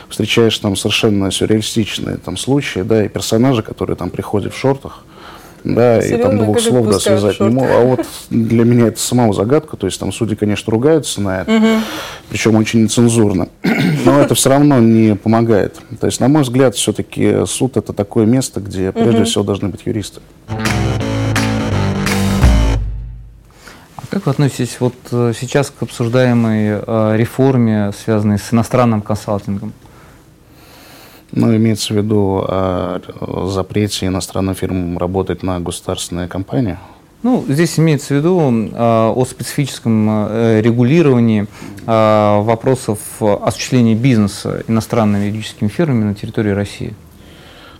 встречаешь 0.08 0.58
там 0.58 0.74
совершенно 0.74 1.30
сюрреалистичные 1.30 2.16
там 2.16 2.36
случаи, 2.36 2.80
да, 2.80 3.04
и 3.04 3.08
персонажи, 3.08 3.62
которые 3.62 3.96
там 3.96 4.10
приходят 4.10 4.52
в 4.52 4.58
шортах, 4.58 5.04
да, 5.64 6.02
Серьезно, 6.02 6.16
и 6.16 6.22
там 6.22 6.38
двух 6.38 6.60
слов 6.60 6.86
да, 6.86 7.00
связать 7.00 7.40
не 7.40 7.48
могу. 7.48 7.66
А 7.66 7.80
вот 7.84 8.06
для 8.28 8.64
меня 8.64 8.88
это 8.88 9.00
самого 9.00 9.32
загадка, 9.32 9.78
то 9.78 9.86
есть 9.86 9.98
там 9.98 10.12
судьи, 10.12 10.36
конечно, 10.36 10.70
ругаются 10.70 11.22
на 11.22 11.40
это, 11.40 11.56
угу. 11.56 11.66
причем 12.28 12.56
очень 12.56 12.82
нецензурно, 12.82 13.48
но 14.04 14.20
это 14.20 14.34
все 14.34 14.50
равно 14.50 14.78
не 14.78 15.16
помогает. 15.16 15.80
То 15.98 16.06
есть, 16.06 16.20
на 16.20 16.28
мой 16.28 16.42
взгляд, 16.42 16.74
все-таки 16.76 17.46
суд 17.46 17.78
это 17.78 17.94
такое 17.94 18.26
место, 18.26 18.60
где 18.60 18.92
прежде 18.92 19.20
угу. 19.20 19.24
всего 19.24 19.44
должны 19.44 19.68
быть 19.68 19.80
юристы. 19.86 20.20
А 23.96 24.06
как 24.10 24.26
вы 24.26 24.32
относитесь 24.32 24.76
вот 24.80 24.94
э, 25.12 25.32
сейчас 25.38 25.70
к 25.70 25.82
обсуждаемой 25.82 26.80
э, 26.86 27.16
реформе, 27.16 27.90
связанной 28.04 28.38
с 28.38 28.52
иностранным 28.52 29.00
консалтингом? 29.00 29.72
Ну, 31.36 31.56
имеется 31.56 31.92
в 31.92 31.96
виду 31.96 32.44
о 32.46 33.00
запрете 33.50 34.06
иностранным 34.06 34.54
фирмам 34.54 34.98
работать 34.98 35.42
на 35.42 35.58
государственные 35.60 36.28
компании? 36.28 36.78
Ну, 37.24 37.42
здесь 37.48 37.78
имеется 37.78 38.14
в 38.14 38.18
виду 38.18 38.38
э, 38.38 38.76
о 38.76 39.24
специфическом 39.24 40.28
э, 40.28 40.60
регулировании 40.60 41.46
э, 41.86 42.40
вопросов 42.42 43.00
осуществления 43.20 43.94
бизнеса 43.94 44.62
иностранными 44.68 45.24
юридическими 45.24 45.68
фирмами 45.68 46.04
на 46.04 46.14
территории 46.14 46.50
России. 46.50 46.94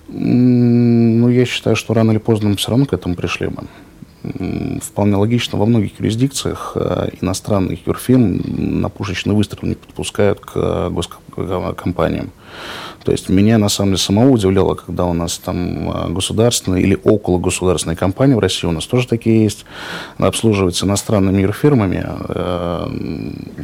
Ну, 0.09 1.29
я 1.29 1.45
считаю, 1.45 1.77
что 1.77 1.93
рано 1.93 2.13
или 2.13 2.19
поздно 2.19 2.49
мы 2.49 2.57
все 2.57 2.71
равно 2.71 2.87
к 2.87 2.95
этому 2.95 3.15
пришли 3.17 3.49
бы 3.49 3.65
вполне 4.83 5.17
логично, 5.17 5.59
во 5.59 5.67
многих 5.67 6.01
юрисдикциях 6.01 6.73
э, 6.77 7.11
иностранных 7.21 7.87
юрфирм 7.87 8.41
на 8.81 8.89
пушечный 8.89 9.35
выстрел 9.35 9.69
не 9.69 9.75
подпускают 9.75 10.41
к 10.41 10.53
э, 10.55 10.91
госкомпаниям. 10.91 12.31
То 13.05 13.13
есть 13.13 13.29
меня 13.29 13.59
на 13.59 13.69
самом 13.69 13.91
деле 13.91 13.99
самого 13.99 14.31
удивляло, 14.31 14.75
когда 14.75 15.05
у 15.05 15.13
нас 15.13 15.39
там 15.39 15.91
э, 15.91 16.09
государственные 16.11 16.83
или 16.83 16.99
около 17.05 17.39
государственные 17.39 17.97
компании 17.97 18.35
в 18.35 18.39
России, 18.39 18.67
у 18.67 18.73
нас 18.73 18.87
тоже 18.87 19.07
такие 19.07 19.43
есть, 19.43 19.67
обслуживаются 20.19 20.87
иностранными 20.87 21.43
юрфирмами. 21.43 22.07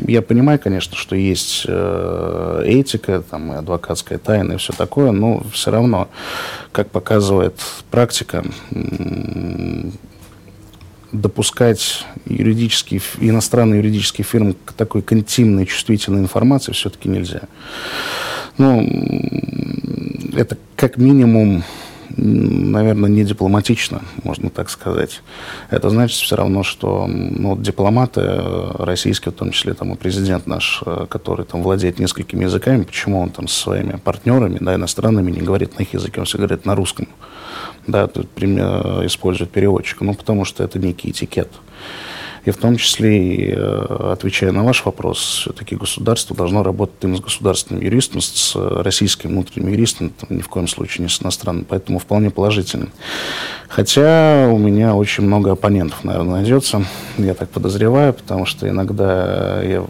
Я 0.06 0.22
понимаю, 0.22 0.58
конечно, 0.58 0.96
что 0.96 1.16
есть 1.16 1.64
этика, 1.64 3.22
там, 3.22 3.52
и 3.52 3.56
адвокатская 3.56 4.18
тайна 4.18 4.54
и 4.54 4.56
все 4.56 4.72
такое, 4.72 5.10
но 5.12 5.42
все 5.52 5.70
равно, 5.70 6.08
как 6.72 6.90
показывает 6.90 7.54
практика, 7.90 8.44
допускать 11.12 12.04
юридические, 12.26 13.00
иностранные 13.18 13.78
юридические 13.78 14.24
фирмы 14.24 14.54
к 14.64 14.72
такой 14.72 15.04
интимной, 15.10 15.66
чувствительной 15.66 16.20
информации 16.20 16.72
все-таки 16.72 17.08
нельзя. 17.08 17.42
Ну, 18.58 18.86
это 20.36 20.56
как 20.76 20.98
минимум, 20.98 21.64
наверное, 22.16 23.08
не 23.08 23.24
дипломатично, 23.24 24.02
можно 24.22 24.50
так 24.50 24.70
сказать. 24.70 25.22
Это 25.70 25.90
значит 25.90 26.18
все 26.18 26.36
равно, 26.36 26.62
что 26.62 27.06
ну, 27.06 27.56
дипломаты 27.56 28.20
российские, 28.78 29.32
в 29.32 29.36
том 29.36 29.50
числе 29.50 29.74
там 29.74 29.92
и 29.94 29.96
президент 29.96 30.46
наш, 30.46 30.82
который 31.08 31.46
там 31.46 31.62
владеет 31.62 31.98
несколькими 31.98 32.44
языками, 32.44 32.82
почему 32.82 33.20
он 33.20 33.30
там 33.30 33.48
со 33.48 33.60
своими 33.62 33.96
партнерами, 33.96 34.58
да, 34.60 34.74
иностранными 34.74 35.30
не 35.30 35.40
говорит 35.40 35.78
на 35.78 35.82
их 35.82 35.94
языке, 35.94 36.20
он 36.20 36.26
все 36.26 36.38
говорит 36.38 36.66
на 36.66 36.74
русском 36.74 37.08
да, 37.86 38.06
используют 38.06 39.50
переводчика, 39.50 40.04
ну, 40.04 40.14
потому 40.14 40.44
что 40.44 40.64
это 40.64 40.78
некий 40.78 41.10
этикет. 41.10 41.48
И 42.44 42.50
в 42.50 42.56
том 42.56 42.76
числе, 42.76 43.52
э, 43.52 44.12
отвечая 44.12 44.52
на 44.52 44.64
ваш 44.64 44.84
вопрос, 44.86 45.18
все-таки 45.18 45.76
государство 45.76 46.34
должно 46.34 46.62
работать 46.62 46.96
именно 47.02 47.18
с 47.18 47.20
государственным 47.20 47.82
юристом, 47.82 48.22
с 48.22 48.56
российским 48.56 49.30
внутренним 49.30 49.68
юристом, 49.68 50.10
там, 50.10 50.38
ни 50.38 50.40
в 50.40 50.48
коем 50.48 50.66
случае 50.66 51.04
не 51.04 51.10
с 51.10 51.20
иностранным, 51.20 51.66
поэтому 51.68 51.98
вполне 51.98 52.30
положительно. 52.30 52.88
Хотя 53.68 54.48
у 54.50 54.56
меня 54.56 54.94
очень 54.94 55.24
много 55.24 55.52
оппонентов, 55.52 56.02
наверное, 56.02 56.40
найдется, 56.40 56.84
я 57.18 57.34
так 57.34 57.50
подозреваю, 57.50 58.14
потому 58.14 58.46
что 58.46 58.66
иногда 58.68 59.62
я 59.62 59.84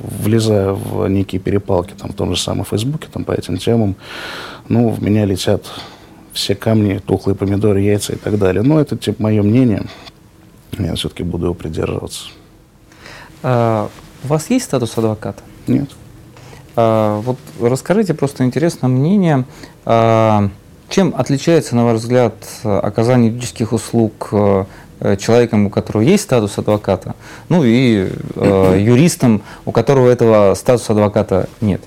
влезаю 0.00 0.74
в 0.74 1.06
некие 1.06 1.40
перепалки, 1.40 1.94
там, 1.96 2.10
в 2.10 2.14
том 2.14 2.34
же 2.34 2.40
самом 2.40 2.64
Фейсбуке, 2.64 3.06
там, 3.12 3.24
по 3.24 3.30
этим 3.30 3.58
темам, 3.58 3.94
ну, 4.68 4.88
в 4.88 5.00
меня 5.00 5.24
летят 5.24 5.66
все 6.32 6.54
камни, 6.54 6.98
тухлые 6.98 7.36
помидоры, 7.36 7.80
яйца 7.80 8.14
и 8.14 8.16
так 8.16 8.38
далее. 8.38 8.62
Но 8.62 8.80
это 8.80 8.96
типа 8.96 9.22
мое 9.22 9.42
мнение. 9.42 9.86
Я 10.78 10.94
все-таки 10.94 11.22
буду 11.22 11.46
его 11.46 11.54
придерживаться. 11.54 12.28
А, 13.42 13.90
у 14.24 14.28
вас 14.28 14.48
есть 14.50 14.64
статус 14.64 14.96
адвоката? 14.96 15.42
Нет. 15.66 15.90
А, 16.76 17.20
вот 17.20 17.38
расскажите 17.60 18.14
просто 18.14 18.44
интересное 18.44 18.88
мнение. 18.88 19.44
А, 19.84 20.48
чем 20.88 21.14
отличается, 21.16 21.74
на 21.76 21.84
ваш 21.84 22.00
взгляд, 22.00 22.34
оказание 22.62 23.30
юридических 23.30 23.72
услуг 23.72 24.28
э, 24.32 24.66
человеком, 25.16 25.64
у 25.64 25.70
которого 25.70 26.02
есть 26.02 26.24
статус 26.24 26.58
адвоката, 26.58 27.14
ну 27.48 27.64
и 27.64 28.10
э, 28.36 28.78
юристом, 28.84 29.40
у 29.64 29.72
которого 29.72 30.10
этого 30.10 30.54
статуса 30.54 30.92
адвоката 30.92 31.48
нет? 31.62 31.80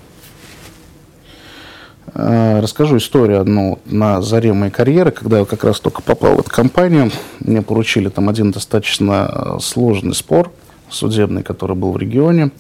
Э, 2.17 2.61
расскажу 2.61 2.97
историю 2.97 3.41
одну 3.41 3.79
на 3.85 4.21
заре 4.21 4.53
моей 4.53 4.71
карьеры, 4.71 5.11
когда 5.11 5.39
я 5.39 5.45
как 5.45 5.65
раз 5.65 5.81
только 5.81 6.01
попал 6.01 6.37
в 6.37 6.39
эту 6.39 6.49
компанию. 6.49 7.11
Мне 7.41 7.61
поручили 7.61 8.07
там 8.07 8.29
один 8.29 8.51
достаточно 8.51 9.29
э, 9.29 9.57
сложный 9.61 10.15
спор 10.15 10.51
судебный, 10.89 11.43
который 11.43 11.75
был 11.75 11.91
в 11.91 11.97
регионе. 11.97 12.51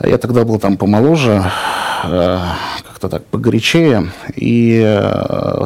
Я 0.00 0.18
тогда 0.18 0.44
был 0.44 0.58
там 0.58 0.76
помоложе, 0.76 1.44
э, 2.04 2.40
как-то 2.88 3.08
так 3.08 3.24
погорячее, 3.26 4.10
и 4.34 5.00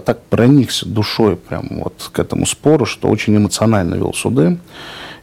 так 0.04 0.22
проникся 0.24 0.86
душой 0.86 1.36
прям 1.36 1.66
вот 1.70 2.10
к 2.12 2.18
этому 2.18 2.44
спору, 2.44 2.84
что 2.84 3.08
очень 3.08 3.36
эмоционально 3.36 3.94
вел 3.94 4.12
суды. 4.12 4.58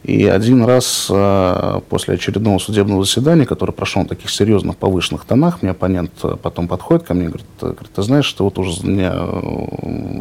И 0.08 0.24
один 0.24 0.64
раз 0.64 1.08
э, 1.10 1.80
после 1.90 2.14
очередного 2.14 2.58
судебного 2.58 3.04
заседания, 3.04 3.44
которое 3.44 3.74
прошло 3.74 4.04
на 4.04 4.08
таких 4.08 4.30
серьезных 4.30 4.78
повышенных 4.78 5.26
тонах, 5.26 5.60
мне 5.60 5.72
оппонент 5.72 6.12
потом 6.42 6.66
подходит 6.66 7.06
ко 7.06 7.12
мне 7.12 7.24
и 7.24 7.28
говорит, 7.28 7.46
говорит 7.60 7.90
ты 7.94 8.02
знаешь, 8.02 8.32
ты 8.32 8.42
вот 8.42 8.56
уже 8.58 8.86
меня 8.86 9.14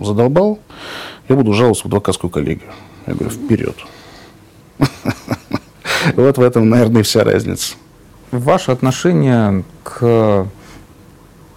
задолбал, 0.04 0.60
я 1.30 1.38
буду 1.38 1.54
жаловаться 1.54 1.84
в 1.84 1.86
адвокатскую 1.86 2.30
коллегию. 2.30 2.70
Я 3.08 3.14
говорю, 3.14 3.30
вперед. 3.30 3.76
Вот 6.16 6.38
в 6.38 6.42
этом, 6.42 6.70
наверное, 6.70 7.02
и 7.02 7.04
вся 7.04 7.24
разница. 7.24 7.76
Ваше 8.32 8.72
отношение 8.72 9.64
к 9.84 10.48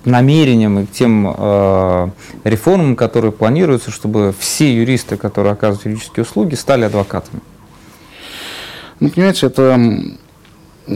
намерениям 0.05 0.79
и 0.79 0.87
к 0.87 0.93
тем 0.93 1.35
э, 1.37 2.09
реформам, 2.45 2.95
которые 2.95 3.33
планируются, 3.33 3.91
чтобы 3.91 4.33
все 4.39 4.73
юристы, 4.73 5.17
которые 5.17 5.53
оказывают 5.53 5.85
юридические 5.85 6.23
услуги, 6.23 6.55
стали 6.55 6.85
адвокатами? 6.85 7.43
Ну, 9.01 9.09
понимаете, 9.09 9.47
это 9.47 9.81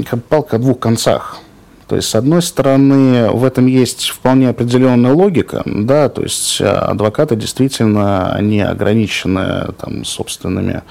как 0.09 0.25
палка 0.25 0.57
о 0.57 0.59
двух 0.59 0.79
концах. 0.79 1.39
То 1.87 1.97
есть, 1.97 2.09
с 2.09 2.15
одной 2.15 2.43
стороны, 2.43 3.31
в 3.31 3.45
этом 3.45 3.67
есть 3.67 4.09
вполне 4.09 4.49
определенная 4.49 5.13
логика, 5.13 5.63
да, 5.67 6.09
то 6.09 6.23
есть 6.23 6.61
э, 6.61 6.65
адвокаты 6.65 7.37
действительно, 7.37 8.33
они 8.33 8.63
ограничены 8.63 9.69
там, 9.79 10.05
собственными 10.05 10.83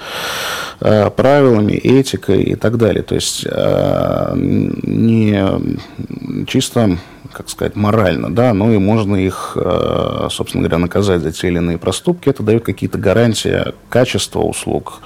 э, 0.82 1.10
правилами, 1.10 1.74
этикой 1.74 2.44
и 2.44 2.56
так 2.56 2.78
далее. 2.78 3.02
То 3.02 3.16
есть, 3.16 3.46
э, 3.50 4.34
не 4.36 6.46
чисто 6.46 6.98
как 7.34 7.50
сказать, 7.50 7.76
морально, 7.76 8.34
да, 8.34 8.54
но 8.54 8.72
и 8.72 8.78
можно 8.78 9.16
их, 9.16 9.54
э, 9.56 10.28
собственно 10.30 10.64
говоря, 10.64 10.78
наказать 10.78 11.22
за 11.22 11.32
те 11.32 11.48
или 11.48 11.58
иные 11.58 11.78
проступки. 11.78 12.30
Это 12.30 12.44
дает 12.44 12.64
какие-то 12.64 12.98
гарантии 12.98 13.74
качества 13.90 14.40
услуг, 14.40 15.02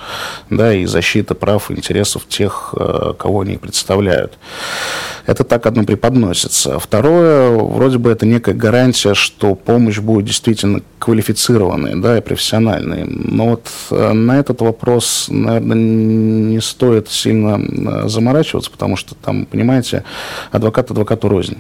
да, 0.50 0.74
и 0.74 0.86
защиты 0.86 1.34
прав 1.34 1.72
и 1.72 1.74
интересов 1.74 2.28
тех, 2.28 2.74
э, 2.78 3.14
кого 3.18 3.42
они 3.42 3.58
представляют. 3.58 4.38
Это 5.26 5.44
так 5.44 5.66
одно 5.66 5.84
преподносится. 5.84 6.80
Второе, 6.80 7.52
вроде 7.52 7.98
бы 7.98 8.12
это 8.12 8.26
некая 8.26 8.54
гарантия, 8.54 9.14
что 9.14 9.56
помощь 9.56 10.00
будет 10.00 10.26
действительно 10.26 10.82
квалифицированной, 11.00 12.00
да, 12.00 12.18
и 12.18 12.22
профессиональной. 12.22 13.04
Но 13.06 13.50
вот 13.50 13.68
э, 13.92 14.14
на 14.14 14.40
этот 14.40 14.62
вопрос, 14.62 15.28
наверное, 15.30 15.76
не 15.78 16.62
стоит 16.62 17.10
сильно 17.10 18.08
заморачиваться, 18.08 18.72
потому 18.72 18.96
что 18.96 19.16
там, 19.16 19.46
понимаете, 19.46 20.04
адвокат 20.52 20.92
адвокату 20.92 21.30
рознь. 21.30 21.58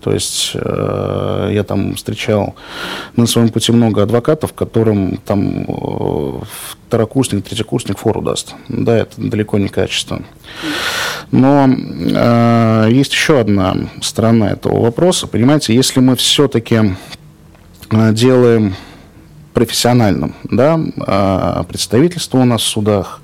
То 0.00 0.12
есть 0.12 0.52
э, 0.54 1.50
я 1.52 1.64
там 1.64 1.94
встречал 1.94 2.54
на 3.16 3.26
своем 3.26 3.50
пути 3.50 3.72
много 3.72 4.02
адвокатов, 4.02 4.52
которым 4.52 5.18
там 5.18 5.64
э, 5.66 6.40
второкурсник, 6.86 7.44
третьекурсник 7.44 7.98
фору 7.98 8.22
даст. 8.22 8.54
Да, 8.68 8.96
это 8.96 9.12
далеко 9.16 9.58
не 9.58 9.68
качество. 9.68 10.22
Но 11.30 11.68
э, 11.68 12.88
есть 12.92 13.12
еще 13.12 13.40
одна 13.40 13.76
сторона 14.00 14.50
этого 14.50 14.80
вопроса. 14.80 15.26
Понимаете, 15.26 15.74
если 15.74 16.00
мы 16.00 16.16
все-таки 16.16 16.96
э, 17.90 18.12
делаем 18.12 18.74
профессиональным, 19.52 20.34
да, 20.44 20.78
э, 20.78 21.64
представительство 21.68 22.38
у 22.38 22.44
нас 22.44 22.62
в 22.62 22.66
судах, 22.66 23.20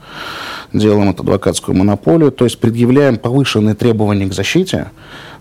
делаем 0.72 1.10
это 1.10 1.22
адвокатскую 1.22 1.76
монополию, 1.76 2.30
то 2.30 2.44
есть 2.44 2.58
предъявляем 2.58 3.18
повышенные 3.18 3.74
требования 3.74 4.26
к 4.26 4.32
защите, 4.32 4.90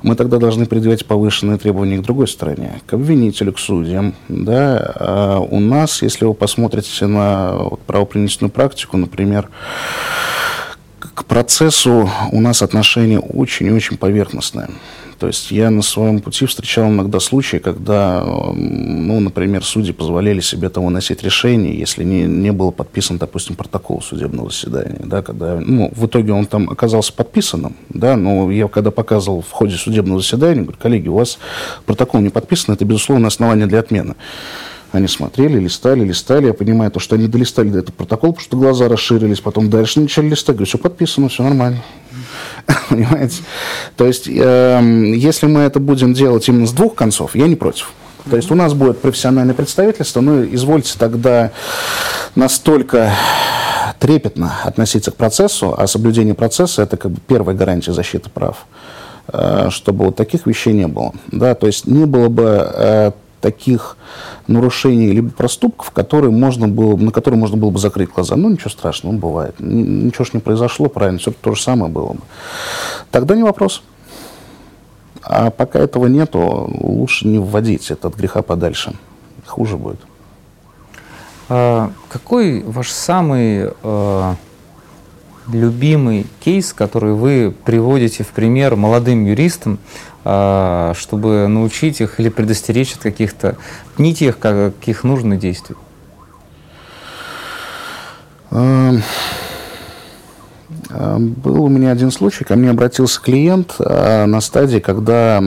мы 0.02 0.16
тогда 0.16 0.38
должны 0.38 0.66
предъявлять 0.66 1.06
повышенные 1.06 1.58
требования 1.58 1.98
к 1.98 2.02
другой 2.02 2.28
стороне, 2.28 2.82
к 2.86 2.94
обвинителю, 2.94 3.54
к 3.54 3.60
судьям. 3.60 4.14
Да? 4.28 4.94
А 4.96 5.40
у 5.40 5.60
нас, 5.60 6.02
если 6.02 6.26
вы 6.26 6.34
посмотрите 6.34 7.06
на 7.06 7.54
вот, 7.58 7.82
правоприменительную 7.82 8.52
практику, 8.52 8.98
например, 8.98 9.50
к 11.00 11.26
процессу 11.26 12.10
у 12.32 12.42
нас 12.42 12.62
отношение 12.62 13.20
очень 13.20 13.68
и 13.68 13.72
очень 13.72 13.98
поверхностное. 13.98 14.70
То 15.20 15.28
есть 15.28 15.52
я 15.52 15.70
на 15.70 15.82
своем 15.82 16.22
пути 16.22 16.46
встречал 16.46 16.88
иногда 16.88 17.20
случаи, 17.20 17.58
когда, 17.58 18.24
ну, 18.24 19.20
например, 19.20 19.66
судьи 19.66 19.92
позволяли 19.92 20.40
себе 20.40 20.70
там 20.70 20.86
выносить 20.86 21.24
решение, 21.24 21.78
если 21.78 22.06
не, 22.06 22.24
не 22.24 22.52
был 22.52 22.72
подписан, 22.72 23.18
допустим, 23.18 23.56
протокол 23.56 24.02
судебного 24.02 24.50
заседания, 24.50 25.02
да, 25.04 25.22
когда, 25.22 25.60
ну, 25.60 25.92
в 25.94 26.06
итоге 26.06 26.32
он 26.32 26.46
там 26.46 26.70
оказался 26.70 27.12
подписанным, 27.12 27.76
да, 27.90 28.16
но 28.16 28.50
я 28.50 28.70
когда 28.70 28.92
показывал 28.92 29.42
в 29.42 29.52
ходе 29.52 29.76
судебного 29.76 30.22
заседания, 30.22 30.62
говорю, 30.62 30.78
коллеги, 30.82 31.10
у 31.10 31.16
вас 31.16 31.38
протокол 31.86 32.22
не 32.22 32.30
подписан, 32.30 32.74
это, 32.74 32.86
безусловно, 32.86 33.28
основание 33.28 33.68
для 33.68 33.80
отмены. 33.80 34.16
Они 34.92 35.08
смотрели, 35.08 35.60
листали, 35.60 36.04
листали. 36.04 36.48
Я 36.48 36.54
понимаю, 36.54 36.90
то, 36.92 37.00
что 37.00 37.16
они 37.16 37.28
долистали 37.28 37.70
до 37.70 37.80
этого 37.80 37.96
протокол, 37.96 38.34
потому 38.34 38.44
что 38.44 38.58
глаза 38.58 38.88
расширились, 38.88 39.40
потом 39.40 39.70
дальше 39.70 40.00
начали 40.00 40.30
листать. 40.30 40.56
Говорю, 40.56 40.66
все 40.66 40.78
подписано, 40.78 41.30
все 41.30 41.44
нормально. 41.44 41.84
Понимаете? 42.90 43.44
То 43.96 44.06
есть, 44.08 44.28
э, 44.28 45.14
если 45.16 45.46
мы 45.46 45.62
это 45.62 45.80
будем 45.80 46.14
делать 46.14 46.48
именно 46.48 46.66
с 46.66 46.72
двух 46.72 46.96
концов, 46.96 47.36
я 47.36 47.48
не 47.48 47.56
против. 47.56 47.92
То 48.30 48.36
есть 48.36 48.52
у 48.52 48.56
нас 48.56 48.74
будет 48.74 49.00
профессиональное 49.00 49.56
представительство, 49.56 50.22
но 50.22 50.44
извольте 50.44 50.94
тогда 50.98 51.52
настолько 52.36 53.14
трепетно 54.00 54.54
относиться 54.64 55.12
к 55.12 55.16
процессу, 55.16 55.74
а 55.78 55.88
соблюдение 55.88 56.34
процесса– 56.34 56.82
это 56.84 56.98
как 56.98 57.12
бы 57.12 57.22
первая 57.28 57.56
гарантия 57.56 57.94
защиты 57.94 58.30
прав, 58.30 58.66
э, 59.28 59.68
чтобы 59.72 60.06
вот 60.06 60.16
таких 60.16 60.48
вещей 60.48 60.74
не 60.74 60.88
было. 60.88 61.14
Да? 61.32 61.56
То 61.56 61.68
есть 61.68 61.86
не 61.86 62.06
было 62.06 62.30
бы 62.30 62.72
э, 62.74 63.12
таких 63.42 63.98
нарушений 64.48 65.12
либо 65.12 65.30
проступков, 65.30 65.92
которые 65.92 66.32
можно 66.32 66.68
было, 66.68 66.96
на 66.96 67.12
которые 67.12 67.40
можно 67.40 67.58
было 67.58 67.70
бы 67.70 67.80
закрыть 67.80 68.10
глаза. 68.10 68.36
Ну, 68.36 68.50
ничего 68.50 68.70
страшного, 68.70 69.14
ну, 69.14 69.20
бывает. 69.20 69.56
Ничего 69.60 70.26
ж 70.26 70.34
не 70.34 70.40
произошло, 70.40 70.88
правильно, 70.90 71.20
все 71.20 71.32
то 71.32 71.56
же 71.56 71.62
самое 71.62 71.92
было 71.92 72.14
бы. 72.14 72.22
Тогда 73.12 73.36
не 73.36 73.44
вопрос. 73.44 73.82
А 75.24 75.50
пока 75.52 75.80
этого 75.80 76.08
нету, 76.08 76.70
лучше 76.82 77.28
не 77.28 77.40
вводить 77.40 77.92
это 77.92 78.08
от 78.08 78.16
греха 78.16 78.42
подальше. 78.42 78.94
Хуже 79.46 79.78
будет. 79.78 80.00
А 81.50 81.92
какой 82.10 82.62
ваш 82.64 82.92
самый 82.92 83.72
э, 83.82 84.36
любимый 85.52 86.26
кейс, 86.40 86.74
который 86.74 87.14
вы 87.14 87.54
приводите 87.66 88.24
в 88.24 88.28
пример 88.28 88.76
молодым 88.76 89.26
юристам, 89.26 89.80
а, 90.26 90.94
чтобы 90.96 91.48
научить 91.48 92.02
их 92.02 92.20
или 92.20 92.30
предостеречь 92.30 92.94
от 92.94 93.00
каких-то 93.00 93.58
не 93.98 94.14
тех, 94.14 94.38
каких 94.40 95.04
нужно 95.04 95.38
действий? 95.38 95.76
Эм, 98.52 99.02
эм, 100.90 101.34
был 101.34 101.64
у 101.64 101.70
меня 101.70 101.92
один 101.92 102.12
случай, 102.12 102.44
ко 102.44 102.56
мне 102.56 102.72
обратился 102.72 103.22
клиент 103.22 103.76
а, 103.80 104.26
на 104.26 104.42
стадии, 104.42 104.80
когда 104.80 105.42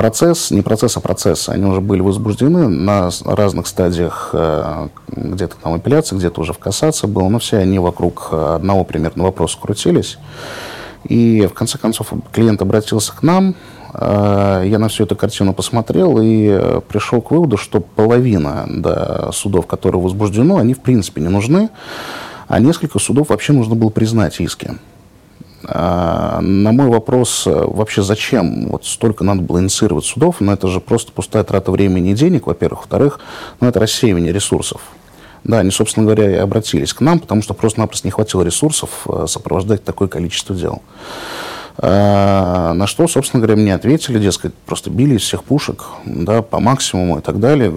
процесс, 0.00 0.50
не 0.50 0.62
процесс, 0.62 0.96
а 0.96 1.00
процесс, 1.00 1.50
они 1.50 1.66
уже 1.66 1.82
были 1.82 2.00
возбуждены 2.00 2.68
на 2.68 3.10
разных 3.26 3.66
стадиях, 3.66 4.30
э, 4.32 4.88
где-то 5.08 5.56
там 5.62 5.74
апелляция, 5.74 6.18
где-то 6.18 6.40
уже 6.40 6.54
в 6.54 6.58
кассации 6.58 7.06
было, 7.06 7.28
но 7.28 7.38
все 7.38 7.58
они 7.58 7.78
вокруг 7.78 8.32
одного 8.32 8.84
примерно 8.84 9.24
вопроса 9.24 9.58
крутились. 9.60 10.16
И 11.04 11.46
в 11.46 11.52
конце 11.52 11.76
концов 11.76 12.14
клиент 12.32 12.62
обратился 12.62 13.14
к 13.14 13.22
нам, 13.22 13.54
э, 13.92 14.64
я 14.68 14.78
на 14.78 14.88
всю 14.88 15.04
эту 15.04 15.16
картину 15.16 15.52
посмотрел 15.52 16.18
и 16.18 16.46
э, 16.50 16.80
пришел 16.88 17.20
к 17.20 17.30
выводу, 17.30 17.58
что 17.58 17.80
половина 17.80 18.64
да, 18.68 19.30
судов, 19.32 19.66
которые 19.66 20.00
возбуждены, 20.00 20.58
они 20.58 20.72
в 20.72 20.80
принципе 20.80 21.20
не 21.20 21.28
нужны, 21.28 21.68
а 22.48 22.58
несколько 22.58 22.98
судов 22.98 23.28
вообще 23.28 23.52
нужно 23.52 23.74
было 23.74 23.90
признать 23.90 24.40
иски. 24.40 24.78
А, 25.64 26.40
на 26.40 26.72
мой 26.72 26.88
вопрос, 26.88 27.46
э, 27.46 27.50
вообще 27.50 28.02
зачем 28.02 28.68
вот 28.68 28.84
столько 28.84 29.24
надо 29.24 29.42
было 29.42 29.60
инициировать 29.60 30.04
судов, 30.04 30.36
ну 30.40 30.52
это 30.52 30.68
же 30.68 30.80
просто 30.80 31.12
пустая 31.12 31.44
трата 31.44 31.70
времени 31.70 32.10
и 32.10 32.14
денег, 32.14 32.46
во-первых. 32.46 32.80
Во-вторых, 32.80 33.20
ну 33.60 33.68
это 33.68 33.80
рассеивание 33.80 34.32
ресурсов. 34.32 34.80
Да, 35.44 35.60
они, 35.60 35.70
собственно 35.70 36.04
говоря, 36.04 36.30
и 36.30 36.34
обратились 36.34 36.92
к 36.92 37.00
нам, 37.00 37.18
потому 37.18 37.42
что 37.42 37.54
просто-напросто 37.54 38.06
не 38.06 38.12
хватило 38.12 38.42
ресурсов 38.42 39.06
э, 39.06 39.26
сопровождать 39.26 39.84
такое 39.84 40.08
количество 40.08 40.54
дел. 40.54 40.82
А, 41.78 42.74
на 42.74 42.86
что, 42.86 43.08
собственно 43.08 43.42
говоря, 43.42 43.60
мне 43.60 43.74
ответили, 43.74 44.18
дескать, 44.18 44.54
просто 44.54 44.90
били 44.90 45.16
из 45.16 45.22
всех 45.22 45.44
пушек, 45.44 45.86
да, 46.04 46.42
по 46.42 46.60
максимуму 46.60 47.18
и 47.18 47.22
так 47.22 47.40
далее. 47.40 47.70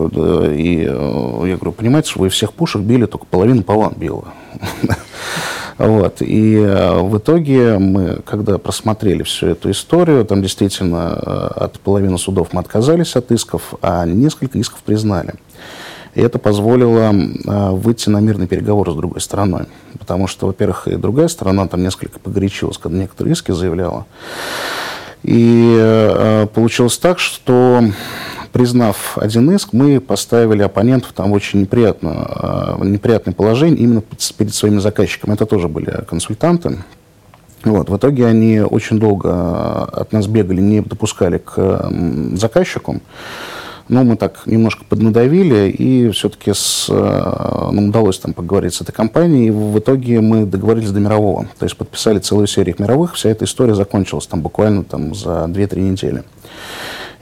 И 0.56 0.86
э, 0.86 1.48
я 1.48 1.56
говорю, 1.56 1.72
понимаете, 1.72 2.14
вы 2.16 2.30
всех 2.30 2.54
пушек 2.54 2.82
били, 2.82 3.06
только 3.06 3.26
половину 3.26 3.64
по 3.64 3.76
вам 3.76 3.94
било. 3.96 4.26
Вот. 5.80 6.22
И 6.22 6.56
э, 6.56 7.00
в 7.02 7.18
итоге 7.18 7.80
мы, 7.80 8.22
когда 8.26 8.60
просмотрели 8.60 9.24
всю 9.24 9.48
эту 9.48 9.72
историю, 9.72 10.24
там 10.24 10.44
действительно 10.44 11.14
от 11.14 11.80
половины 11.80 12.20
судов 12.20 12.50
мы 12.54 12.62
отказались 12.62 13.16
от 13.16 13.32
исков, 13.32 13.74
а 13.82 14.06
несколько 14.06 14.60
исков 14.60 14.84
признали. 14.84 15.34
И 16.16 16.22
это 16.22 16.38
позволило 16.38 17.12
а, 17.48 17.72
выйти 17.72 18.10
на 18.10 18.20
мирный 18.20 18.48
переговор 18.48 18.92
с 18.92 18.96
другой 18.96 19.20
стороной. 19.20 19.66
Потому 19.98 20.28
что, 20.28 20.48
во-первых, 20.48 20.88
и 20.88 20.96
другая 20.96 21.28
сторона 21.28 21.68
там 21.68 21.82
несколько 21.82 22.20
погорячилась, 22.20 22.78
когда 22.78 23.00
некоторые 23.00 23.34
иски 23.34 23.52
заявляла. 23.52 24.06
И 25.24 25.76
э, 25.80 26.48
получилось 26.54 26.98
так, 26.98 27.18
что 27.18 27.82
признав 28.54 29.18
один 29.18 29.52
иск, 29.52 29.74
мы 29.74 30.00
поставили 30.00 30.62
оппонентов 30.62 31.12
там 31.14 31.34
очень 31.34 31.62
неприятное, 31.62 32.78
неприятное 32.80 33.34
положение 33.34 33.80
именно 33.80 34.04
перед 34.38 34.54
своими 34.54 34.80
заказчиками. 34.80 35.34
Это 35.34 35.46
тоже 35.46 35.68
были 35.68 36.06
консультанты. 36.08 36.78
Вот, 37.66 37.90
в 37.90 37.98
итоге 37.98 38.28
они 38.28 38.60
очень 38.60 39.00
долго 39.00 39.84
от 39.86 40.12
нас 40.12 40.28
бегали, 40.28 40.62
не 40.62 40.82
допускали 40.82 41.40
к 41.40 41.90
заказчику. 42.36 43.02
Но 43.90 44.04
мы 44.04 44.16
так 44.16 44.44
немножко 44.46 44.86
поднадавили, 44.88 45.70
и 45.70 46.10
все-таки 46.12 46.54
с, 46.54 46.88
э, 46.90 47.72
нам 47.72 47.90
удалось 47.90 48.18
там 48.18 48.34
поговорить 48.34 48.74
с 48.74 48.82
этой 48.82 48.94
компанией. 48.94 49.48
И 49.48 49.52
в 49.52 49.78
итоге 49.78 50.22
мы 50.22 50.46
договорились 50.46 50.92
до 50.92 51.02
мирового. 51.02 51.48
То 51.60 51.66
есть 51.66 51.76
подписали 51.76 52.20
целую 52.20 52.48
серию 52.48 52.76
мировых. 52.80 53.16
Вся 53.16 53.30
эта 53.30 53.44
история 53.44 53.76
закончилась 53.76 54.26
там 54.26 54.42
буквально 54.42 54.86
там, 54.86 55.14
за 55.14 55.46
2-3 55.50 55.82
недели. 55.82 56.24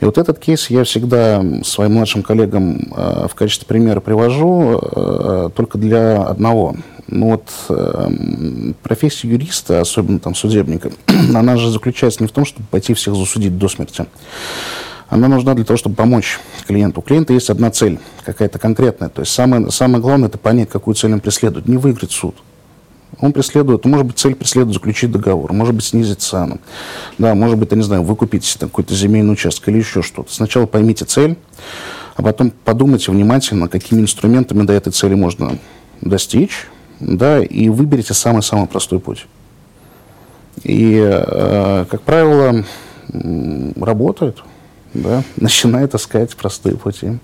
И 0.01 0.05
вот 0.05 0.17
этот 0.17 0.39
кейс 0.39 0.69
я 0.71 0.83
всегда 0.83 1.43
своим 1.63 1.93
младшим 1.93 2.23
коллегам 2.23 2.91
э, 2.95 3.27
в 3.29 3.35
качестве 3.35 3.67
примера 3.67 3.99
привожу 3.99 4.79
э, 4.81 5.49
только 5.55 5.77
для 5.77 6.23
одного. 6.23 6.75
Ну 7.07 7.31
вот 7.31 7.49
э, 7.69 8.73
профессия 8.81 9.29
юриста, 9.29 9.79
особенно 9.79 10.17
там 10.17 10.33
судебника, 10.33 10.91
она 11.35 11.55
же 11.55 11.69
заключается 11.69 12.23
не 12.23 12.27
в 12.27 12.31
том, 12.31 12.45
чтобы 12.45 12.67
пойти 12.71 12.95
всех 12.95 13.15
засудить 13.15 13.59
до 13.59 13.67
смерти. 13.69 14.07
Она 15.07 15.27
нужна 15.27 15.53
для 15.53 15.65
того, 15.65 15.77
чтобы 15.77 15.95
помочь 15.95 16.39
клиенту. 16.65 17.01
У 17.01 17.03
клиента 17.03 17.33
есть 17.33 17.51
одна 17.51 17.69
цель, 17.69 17.99
какая-то 18.25 18.57
конкретная. 18.57 19.09
То 19.09 19.21
есть 19.21 19.31
самое, 19.31 19.69
самое 19.69 20.01
главное 20.01 20.29
это 20.29 20.39
понять, 20.39 20.69
какую 20.69 20.95
цель 20.95 21.13
он 21.13 21.19
преследует. 21.19 21.67
Не 21.67 21.77
выиграть 21.77 22.11
суд. 22.11 22.35
Он 23.19 23.33
преследует, 23.33 23.85
может 23.85 24.05
быть, 24.05 24.17
цель 24.17 24.35
преследует 24.35 24.75
заключить 24.75 25.11
договор, 25.11 25.53
может 25.53 25.75
быть, 25.75 25.83
снизить 25.83 26.21
цену. 26.21 26.59
Да, 27.17 27.35
может 27.35 27.57
быть, 27.57 27.71
я 27.71 27.77
не 27.77 27.83
знаю, 27.83 28.03
выкупить 28.03 28.57
какой-то 28.59 28.93
земельный 28.95 29.33
участок 29.33 29.69
или 29.69 29.79
еще 29.79 30.01
что-то. 30.01 30.33
Сначала 30.33 30.65
поймите 30.65 31.05
цель, 31.05 31.37
а 32.15 32.23
потом 32.23 32.51
подумайте 32.63 33.11
внимательно, 33.11 33.67
какими 33.67 34.01
инструментами 34.01 34.63
до 34.63 34.73
этой 34.73 34.91
цели 34.91 35.15
можно 35.15 35.57
достичь, 36.01 36.67
да, 36.99 37.43
и 37.43 37.69
выберите 37.69 38.13
самый-самый 38.13 38.67
простой 38.67 38.99
путь. 38.99 39.27
И, 40.63 40.95
э, 40.95 41.85
как 41.89 42.01
правило, 42.01 42.63
работает, 43.75 44.37
да, 44.93 45.23
начинает 45.35 45.95
искать 45.95 46.35
простые 46.35 46.77
пути. 46.77 47.19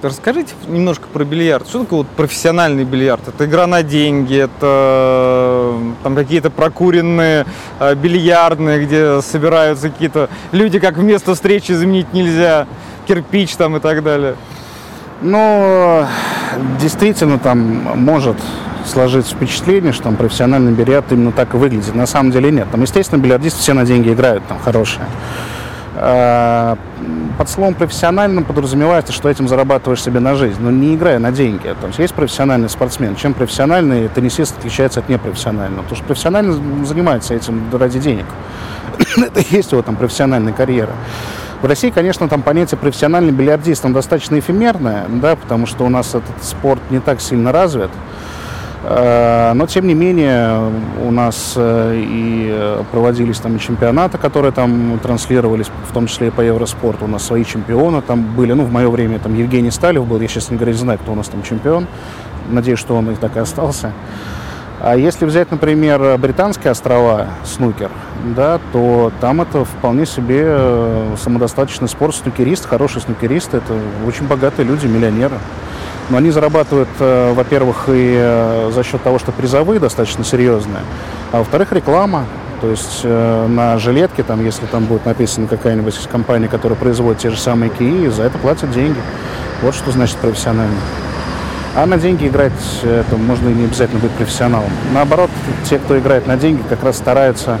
Расскажите 0.00 0.54
немножко 0.68 1.08
про 1.12 1.24
бильярд. 1.24 1.66
Что 1.66 1.80
такое 1.80 1.98
вот 1.98 2.08
профессиональный 2.08 2.84
бильярд? 2.84 3.26
Это 3.26 3.46
игра 3.46 3.66
на 3.66 3.82
деньги, 3.82 4.36
это 4.36 5.74
там 6.04 6.14
какие-то 6.14 6.50
прокуренные 6.50 7.46
э, 7.80 7.94
бильярдные, 7.96 8.84
где 8.86 9.20
собираются 9.22 9.90
какие-то 9.90 10.30
люди, 10.52 10.78
как 10.78 10.96
вместо 10.98 11.34
встречи 11.34 11.72
заменить 11.72 12.12
нельзя, 12.12 12.68
кирпич 13.08 13.56
там 13.56 13.76
и 13.76 13.80
так 13.80 14.04
далее. 14.04 14.36
Ну, 15.20 16.06
действительно, 16.80 17.40
там 17.40 17.58
может 17.96 18.36
сложиться 18.86 19.34
впечатление, 19.34 19.92
что 19.92 20.04
там 20.04 20.16
профессиональный 20.16 20.70
бильярд 20.70 21.10
именно 21.10 21.32
так 21.32 21.54
и 21.54 21.56
выглядит. 21.56 21.92
На 21.96 22.06
самом 22.06 22.30
деле 22.30 22.52
нет. 22.52 22.68
Там, 22.70 22.82
естественно, 22.82 23.20
бильярдисты 23.20 23.58
все 23.60 23.74
на 23.74 23.84
деньги 23.84 24.12
играют, 24.12 24.46
там 24.46 24.60
хорошие. 24.60 25.06
А, 26.00 26.78
под 27.36 27.48
словом 27.48 27.74
профессиональным 27.74 28.44
подразумевается, 28.44 29.12
что 29.12 29.28
этим 29.28 29.48
зарабатываешь 29.48 30.02
себе 30.02 30.20
на 30.20 30.34
жизнь, 30.34 30.58
но 30.60 30.70
не 30.70 30.94
играя 30.94 31.18
на 31.18 31.32
деньги. 31.32 31.74
То 31.80 31.86
есть 31.88 31.98
есть 31.98 32.14
профессиональный 32.14 32.68
спортсмен. 32.68 33.16
Чем 33.16 33.34
профессиональный 33.34 34.08
теннисист 34.08 34.58
отличается 34.58 35.00
от 35.00 35.08
непрофессионального? 35.08 35.82
Потому 35.82 35.96
что 35.96 36.06
профессионально 36.06 36.84
занимается 36.84 37.34
этим 37.34 37.62
ради 37.72 37.98
денег. 37.98 38.26
Это 39.16 39.42
есть 39.50 39.72
его 39.72 39.82
там 39.82 39.96
профессиональная 39.96 40.52
карьера. 40.52 40.92
В 41.60 41.66
России, 41.66 41.90
конечно, 41.90 42.28
там 42.28 42.42
понятие 42.42 42.78
профессиональный 42.78 43.32
бильярдист 43.32 43.82
там 43.82 43.92
достаточно 43.92 44.38
эфемерное, 44.38 45.06
да, 45.08 45.34
потому 45.34 45.66
что 45.66 45.84
у 45.84 45.88
нас 45.88 46.14
этот 46.14 46.42
спорт 46.42 46.80
не 46.90 47.00
так 47.00 47.20
сильно 47.20 47.50
развит. 47.50 47.90
Э, 48.84 49.52
но, 49.54 49.66
тем 49.66 49.86
не 49.86 49.94
менее, 49.94 50.70
у 51.04 51.10
нас 51.10 51.54
э, 51.56 51.94
и 51.96 52.82
проводились 52.92 53.38
там 53.38 53.56
и 53.56 53.60
чемпионаты, 53.60 54.18
которые 54.18 54.52
там 54.52 54.98
транслировались, 55.02 55.66
в 55.88 55.92
том 55.92 56.06
числе 56.06 56.28
и 56.28 56.30
по 56.30 56.40
Евроспорту. 56.40 57.04
У 57.04 57.08
нас 57.08 57.24
свои 57.24 57.44
чемпионы 57.44 58.02
там 58.02 58.22
были. 58.22 58.52
Ну, 58.52 58.64
в 58.64 58.72
мое 58.72 58.88
время 58.88 59.18
там 59.18 59.34
Евгений 59.34 59.70
Сталев 59.70 60.06
был. 60.06 60.20
Я, 60.20 60.28
честно 60.28 60.56
говоря, 60.56 60.72
не 60.72 60.78
знаю, 60.78 60.98
кто 60.98 61.12
у 61.12 61.14
нас 61.14 61.28
там 61.28 61.42
чемпион. 61.42 61.86
Надеюсь, 62.50 62.78
что 62.78 62.96
он 62.96 63.10
и 63.10 63.14
так 63.14 63.36
и 63.36 63.40
остался. 63.40 63.92
А 64.80 64.96
если 64.96 65.26
взять, 65.26 65.50
например, 65.50 66.16
британские 66.18 66.70
острова, 66.70 67.26
снукер, 67.44 67.90
да, 68.36 68.60
то 68.72 69.10
там 69.20 69.42
это 69.42 69.64
вполне 69.64 70.06
себе 70.06 70.44
э, 70.44 71.16
самодостаточный 71.20 71.88
спорт. 71.88 72.14
Снукерист, 72.14 72.66
хороший 72.66 73.02
снукерист, 73.02 73.54
это 73.54 73.74
очень 74.06 74.28
богатые 74.28 74.66
люди, 74.66 74.86
миллионеры. 74.86 75.34
Но 76.10 76.16
они 76.16 76.30
зарабатывают, 76.30 76.88
э, 77.00 77.32
во-первых, 77.34 77.84
и 77.88 78.16
э, 78.18 78.70
за 78.74 78.82
счет 78.82 79.02
того, 79.02 79.18
что 79.18 79.32
призовые 79.32 79.78
достаточно 79.78 80.24
серьезные, 80.24 80.82
а 81.32 81.38
во-вторых, 81.38 81.72
реклама. 81.72 82.24
То 82.60 82.68
есть 82.68 83.04
на 83.04 83.78
жилетке, 83.78 84.24
там, 84.24 84.44
если 84.44 84.66
там 84.66 84.86
будет 84.86 85.06
написана 85.06 85.46
какая-нибудь 85.46 85.94
компания, 86.10 86.48
которая 86.48 86.76
производит 86.76 87.20
те 87.20 87.30
же 87.30 87.38
самые 87.38 87.70
кии, 87.70 88.08
за 88.08 88.24
это 88.24 88.36
платят 88.36 88.72
деньги. 88.72 88.98
Вот 89.62 89.76
что 89.76 89.92
значит 89.92 90.16
профессионально. 90.16 90.74
А 91.76 91.86
на 91.86 91.98
деньги 91.98 92.26
играть 92.26 92.52
это 92.82 93.16
можно 93.16 93.48
и 93.48 93.54
не 93.54 93.66
обязательно 93.66 94.00
быть 94.00 94.10
профессионалом. 94.10 94.70
Наоборот, 94.92 95.30
те, 95.70 95.78
кто 95.78 95.96
играет 95.96 96.26
на 96.26 96.36
деньги, 96.36 96.60
как 96.68 96.82
раз 96.82 96.96
стараются 96.96 97.60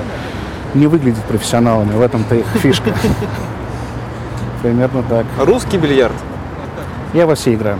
не 0.74 0.86
выглядеть 0.86 1.22
профессионалами. 1.22 1.92
В 1.92 2.00
этом-то 2.00 2.34
их 2.34 2.46
фишка. 2.60 2.90
Примерно 4.62 5.02
так. 5.04 5.26
Русский 5.38 5.78
бильярд? 5.78 6.14
Я 7.14 7.26
во 7.26 7.34
все 7.34 7.54
играю. 7.54 7.78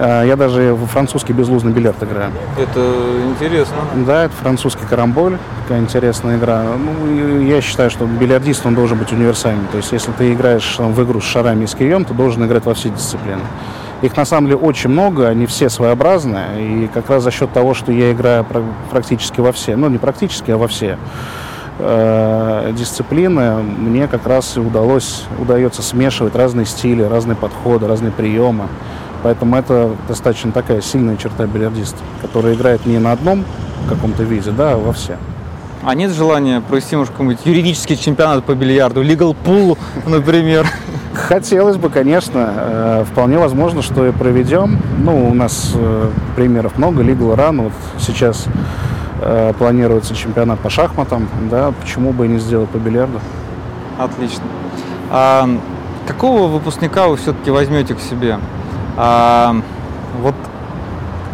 А, 0.00 0.22
я 0.24 0.36
даже 0.36 0.74
в 0.74 0.86
французский 0.86 1.32
безлузный 1.32 1.72
бильярд 1.72 2.02
играю. 2.02 2.30
Это 2.56 2.94
интересно. 3.30 3.76
Да, 4.06 4.24
это 4.24 4.34
французский 4.34 4.84
карамболь. 4.88 5.38
Такая 5.62 5.80
интересная 5.80 6.38
игра. 6.38 6.62
Ну, 6.78 7.40
я 7.40 7.60
считаю, 7.60 7.90
что 7.90 8.06
бильярдист, 8.06 8.64
он 8.64 8.74
должен 8.74 8.98
быть 8.98 9.12
универсальным. 9.12 9.66
То 9.72 9.78
есть, 9.78 9.92
если 9.92 10.12
ты 10.12 10.32
играешь 10.32 10.76
в 10.78 11.04
игру 11.04 11.20
с 11.20 11.24
шарами 11.24 11.64
и 11.64 11.66
с 11.66 11.74
кием, 11.74 12.04
ты 12.04 12.14
должен 12.14 12.44
играть 12.46 12.64
во 12.64 12.74
все 12.74 12.90
дисциплины. 12.90 13.42
Их 14.00 14.16
на 14.16 14.24
самом 14.24 14.46
деле 14.46 14.58
очень 14.58 14.90
много, 14.90 15.26
они 15.26 15.46
все 15.46 15.68
своеобразные. 15.68 16.84
И 16.84 16.86
как 16.88 17.10
раз 17.10 17.24
за 17.24 17.32
счет 17.32 17.52
того, 17.52 17.74
что 17.74 17.90
я 17.90 18.12
играю 18.12 18.46
практически 18.90 19.40
во 19.40 19.50
все, 19.50 19.74
ну 19.74 19.88
не 19.88 19.98
практически, 19.98 20.52
а 20.52 20.56
во 20.56 20.68
все 20.68 20.96
э, 21.80 22.72
дисциплины, 22.76 23.56
мне 23.56 24.06
как 24.06 24.24
раз 24.28 24.56
и 24.56 24.60
удалось, 24.60 25.24
удается 25.40 25.82
смешивать 25.82 26.36
разные 26.36 26.64
стили, 26.64 27.02
разные 27.02 27.34
подходы, 27.34 27.88
разные 27.88 28.12
приемы. 28.12 28.68
Поэтому 29.22 29.56
это 29.56 29.90
достаточно 30.06 30.52
такая 30.52 30.80
сильная 30.80 31.16
черта 31.16 31.46
бильярдиста, 31.46 31.98
который 32.22 32.54
играет 32.54 32.86
не 32.86 32.98
на 32.98 33.12
одном 33.12 33.44
каком-то 33.88 34.22
виде, 34.22 34.50
да, 34.50 34.72
а 34.72 34.76
во 34.76 34.92
все. 34.92 35.16
А 35.84 35.94
нет 35.94 36.10
желания 36.10 36.60
провести, 36.60 36.96
может, 36.96 37.12
какой-нибудь 37.12 37.46
юридический 37.46 37.96
чемпионат 37.96 38.44
по 38.44 38.54
бильярду, 38.54 39.02
legal 39.02 39.36
pool, 39.44 39.78
например? 40.06 40.66
Хотелось 41.14 41.76
бы, 41.76 41.88
конечно. 41.88 42.52
Э, 42.56 43.04
вполне 43.10 43.38
возможно, 43.38 43.82
что 43.82 44.06
и 44.06 44.12
проведем. 44.12 44.78
Ну, 44.98 45.30
у 45.30 45.34
нас 45.34 45.72
э, 45.74 46.10
примеров 46.36 46.78
много. 46.78 47.02
Legal 47.02 47.36
Run. 47.36 47.64
Вот 47.64 47.72
сейчас 47.98 48.46
э, 49.20 49.52
планируется 49.58 50.14
чемпионат 50.14 50.60
по 50.60 50.70
шахматам. 50.70 51.28
Да, 51.50 51.72
почему 51.80 52.12
бы 52.12 52.26
и 52.26 52.28
не 52.28 52.38
сделать 52.38 52.68
по 52.70 52.76
бильярду? 52.76 53.20
Отлично. 53.98 54.44
А 55.10 55.48
какого 56.06 56.46
выпускника 56.46 57.08
вы 57.08 57.16
все-таки 57.16 57.50
возьмете 57.50 57.94
к 57.94 58.00
себе? 58.00 58.38
А, 58.96 59.56
вот 60.20 60.34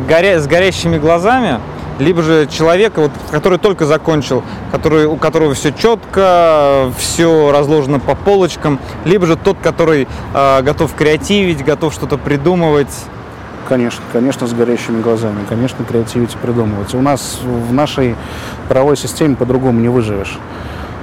горя... 0.08 0.40
с 0.40 0.46
горящими 0.46 0.98
глазами 0.98 1.60
либо 1.98 2.22
же 2.22 2.46
человека, 2.46 3.00
вот, 3.00 3.12
который 3.30 3.58
только 3.58 3.86
закончил, 3.86 4.42
который, 4.72 5.06
у 5.06 5.16
которого 5.16 5.54
все 5.54 5.72
четко, 5.72 6.92
все 6.98 7.52
разложено 7.52 8.00
по 8.00 8.14
полочкам, 8.14 8.78
либо 9.04 9.26
же 9.26 9.36
тот, 9.36 9.58
который 9.62 10.08
э, 10.34 10.62
готов 10.62 10.94
креативить, 10.94 11.64
готов 11.64 11.94
что-то 11.94 12.18
придумывать. 12.18 12.92
Конечно, 13.68 14.02
конечно, 14.12 14.46
с 14.46 14.52
горящими 14.52 15.00
глазами, 15.00 15.38
конечно, 15.48 15.84
креативить 15.84 16.34
и 16.34 16.36
придумывать. 16.36 16.94
У 16.94 17.00
нас 17.00 17.40
в 17.42 17.72
нашей 17.72 18.14
правовой 18.68 18.96
системе 18.96 19.36
по-другому 19.36 19.80
не 19.80 19.88
выживешь. 19.88 20.38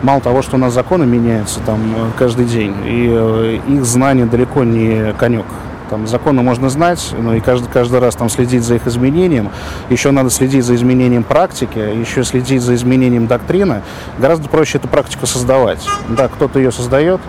Мало 0.03 0.19
того, 0.21 0.41
что 0.41 0.55
у 0.55 0.59
нас 0.59 0.73
законы 0.73 1.05
меняются 1.05 1.59
там 1.61 1.79
э, 1.95 2.09
каждый 2.17 2.45
день, 2.45 2.75
и 2.85 3.07
э, 3.09 3.59
их 3.67 3.85
знание 3.85 4.25
далеко 4.25 4.63
не 4.63 5.13
конек. 5.13 5.45
Там 5.91 6.07
законы 6.07 6.41
можно 6.41 6.69
знать, 6.69 7.13
но 7.19 7.35
и 7.35 7.41
каждый, 7.41 7.67
каждый 7.69 7.99
раз 7.99 8.15
там 8.15 8.29
следить 8.29 8.63
за 8.63 8.75
их 8.75 8.87
изменением. 8.87 9.49
Еще 9.89 10.11
надо 10.11 10.29
следить 10.29 10.63
за 10.63 10.73
изменением 10.75 11.23
практики, 11.23 11.79
еще 11.79 12.23
следить 12.23 12.61
за 12.61 12.75
изменением 12.75 13.27
доктрины. 13.27 13.81
Гораздо 14.17 14.47
проще 14.47 14.77
эту 14.77 14.87
практику 14.87 15.25
создавать. 15.27 15.85
Да, 16.07 16.29
кто-то 16.29 16.59
ее 16.59 16.71
создает, 16.71 17.19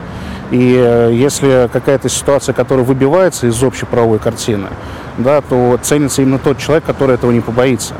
и 0.52 0.76
э, 0.78 1.10
если 1.12 1.68
какая-то 1.72 2.08
ситуация, 2.08 2.52
которая 2.52 2.84
выбивается 2.84 3.48
из 3.48 3.60
общей 3.64 3.84
правовой 3.84 4.20
картины, 4.20 4.68
да, 5.18 5.40
то 5.40 5.76
ценится 5.82 6.22
именно 6.22 6.38
тот 6.38 6.58
человек, 6.58 6.84
который 6.84 7.16
этого 7.16 7.32
не 7.32 7.40
побоится. 7.40 7.94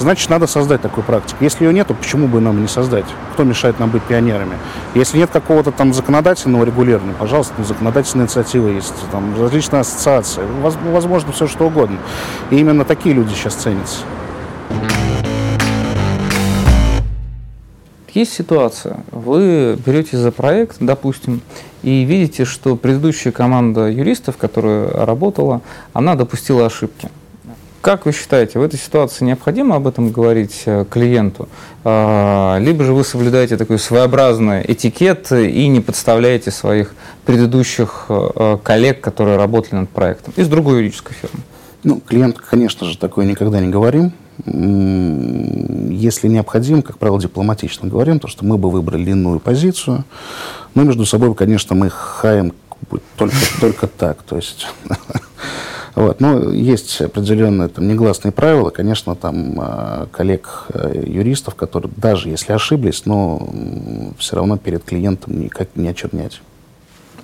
Значит, 0.00 0.30
надо 0.30 0.46
создать 0.46 0.80
такую 0.80 1.04
практику. 1.04 1.44
Если 1.44 1.64
ее 1.64 1.72
нет, 1.72 1.86
то 1.86 1.94
почему 1.94 2.26
бы 2.26 2.40
нам 2.40 2.60
не 2.60 2.68
создать? 2.68 3.04
Кто 3.34 3.44
мешает 3.44 3.78
нам 3.78 3.90
быть 3.90 4.02
пионерами? 4.02 4.56
Если 4.94 5.18
нет 5.18 5.30
какого-то 5.30 5.70
там 5.70 5.92
законодательного 5.92 6.64
регулирования, 6.64 7.14
пожалуйста, 7.18 7.54
ну, 7.58 7.64
законодательная 7.64 8.24
инициатива 8.24 8.68
есть, 8.68 8.94
там 9.12 9.40
различные 9.40 9.80
ассоциации, 9.80 10.42
возможно, 10.62 11.32
все 11.32 11.46
что 11.46 11.66
угодно. 11.66 11.98
И 12.50 12.56
именно 12.56 12.84
такие 12.84 13.14
люди 13.14 13.32
сейчас 13.34 13.54
ценятся. 13.54 13.98
Есть 18.12 18.32
ситуация, 18.32 19.04
вы 19.12 19.78
берете 19.86 20.16
за 20.16 20.32
проект, 20.32 20.78
допустим, 20.80 21.42
и 21.82 22.02
видите, 22.02 22.44
что 22.44 22.74
предыдущая 22.74 23.30
команда 23.30 23.88
юристов, 23.88 24.36
которая 24.36 24.88
работала, 25.06 25.60
она 25.92 26.16
допустила 26.16 26.66
ошибки. 26.66 27.08
Как 27.80 28.04
вы 28.04 28.12
считаете, 28.12 28.58
в 28.58 28.62
этой 28.62 28.78
ситуации 28.78 29.24
необходимо 29.24 29.76
об 29.76 29.86
этом 29.86 30.10
говорить 30.10 30.64
э, 30.66 30.84
клиенту? 30.90 31.48
А, 31.82 32.58
либо 32.58 32.84
же 32.84 32.92
вы 32.92 33.04
соблюдаете 33.04 33.56
такой 33.56 33.78
своеобразный 33.78 34.62
этикет 34.68 35.32
и 35.32 35.66
не 35.66 35.80
подставляете 35.80 36.50
своих 36.50 36.94
предыдущих 37.24 38.06
э, 38.10 38.58
коллег, 38.62 39.00
которые 39.00 39.38
работали 39.38 39.76
над 39.76 39.88
проектом, 39.88 40.34
из 40.36 40.48
другой 40.48 40.76
юридической 40.76 41.14
фирмы? 41.14 41.40
Ну, 41.82 42.02
клиент, 42.06 42.38
конечно 42.38 42.86
же, 42.86 42.98
такое 42.98 43.24
никогда 43.24 43.60
не 43.60 43.68
говорим. 43.68 44.12
Если 44.44 46.28
необходимо, 46.28 46.82
как 46.82 46.98
правило, 46.98 47.18
дипломатично 47.18 47.88
говорим, 47.88 48.20
то, 48.20 48.28
что 48.28 48.44
мы 48.44 48.58
бы 48.58 48.70
выбрали 48.70 49.10
иную 49.10 49.40
позицию. 49.40 50.04
Но 50.74 50.82
между 50.82 51.06
собой, 51.06 51.34
конечно, 51.34 51.74
мы 51.74 51.88
хаем 51.88 52.52
только, 53.16 53.36
только 53.58 53.86
так. 53.86 54.22
То 54.22 54.36
есть 54.36 54.66
Вот. 55.94 56.20
Но 56.20 56.52
есть 56.52 57.00
определенные 57.00 57.68
там, 57.68 57.88
негласные 57.88 58.32
правила, 58.32 58.70
конечно, 58.70 59.16
там 59.16 59.54
а, 59.58 60.08
коллег-юристов, 60.12 61.54
э, 61.54 61.56
которые 61.56 61.90
даже 61.96 62.28
если 62.28 62.52
ошиблись, 62.52 63.06
но 63.06 63.48
все 64.18 64.36
равно 64.36 64.56
перед 64.56 64.84
клиентом 64.84 65.40
никак 65.40 65.68
не 65.74 65.88
очернять. 65.88 66.40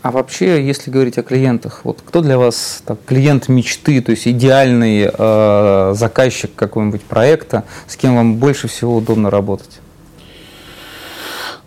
А 0.03 0.13
вообще, 0.13 0.65
если 0.65 0.91
говорить 0.91 1.19
о 1.19 1.23
клиентах, 1.23 1.81
вот 1.83 2.01
кто 2.05 2.21
для 2.21 2.39
вас 2.39 2.83
так, 2.85 2.99
клиент 3.07 3.49
мечты, 3.49 4.01
то 4.01 4.13
есть 4.13 4.29
идеальный 4.29 5.11
э, 5.13 5.95
заказчик 5.97 6.55
какого-нибудь 6.55 7.03
проекта, 7.03 7.65
с 7.89 7.97
кем 7.97 8.15
вам 8.15 8.37
больше 8.37 8.69
всего 8.69 8.97
удобно 8.97 9.31
работать? 9.31 9.81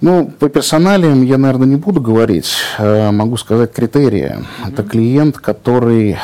Ну, 0.01 0.31
по 0.39 0.47
персоналиям 0.47 1.23
я, 1.23 1.37
наверное, 1.37 1.67
не 1.67 1.75
буду 1.75 1.99
говорить. 1.99 2.53
Э, 2.77 3.11
могу 3.11 3.35
сказать 3.35 3.73
критерии. 3.73 4.37
Mm-hmm. 4.37 4.71
Это 4.71 4.83
клиент, 4.83 5.37
который 5.37 6.17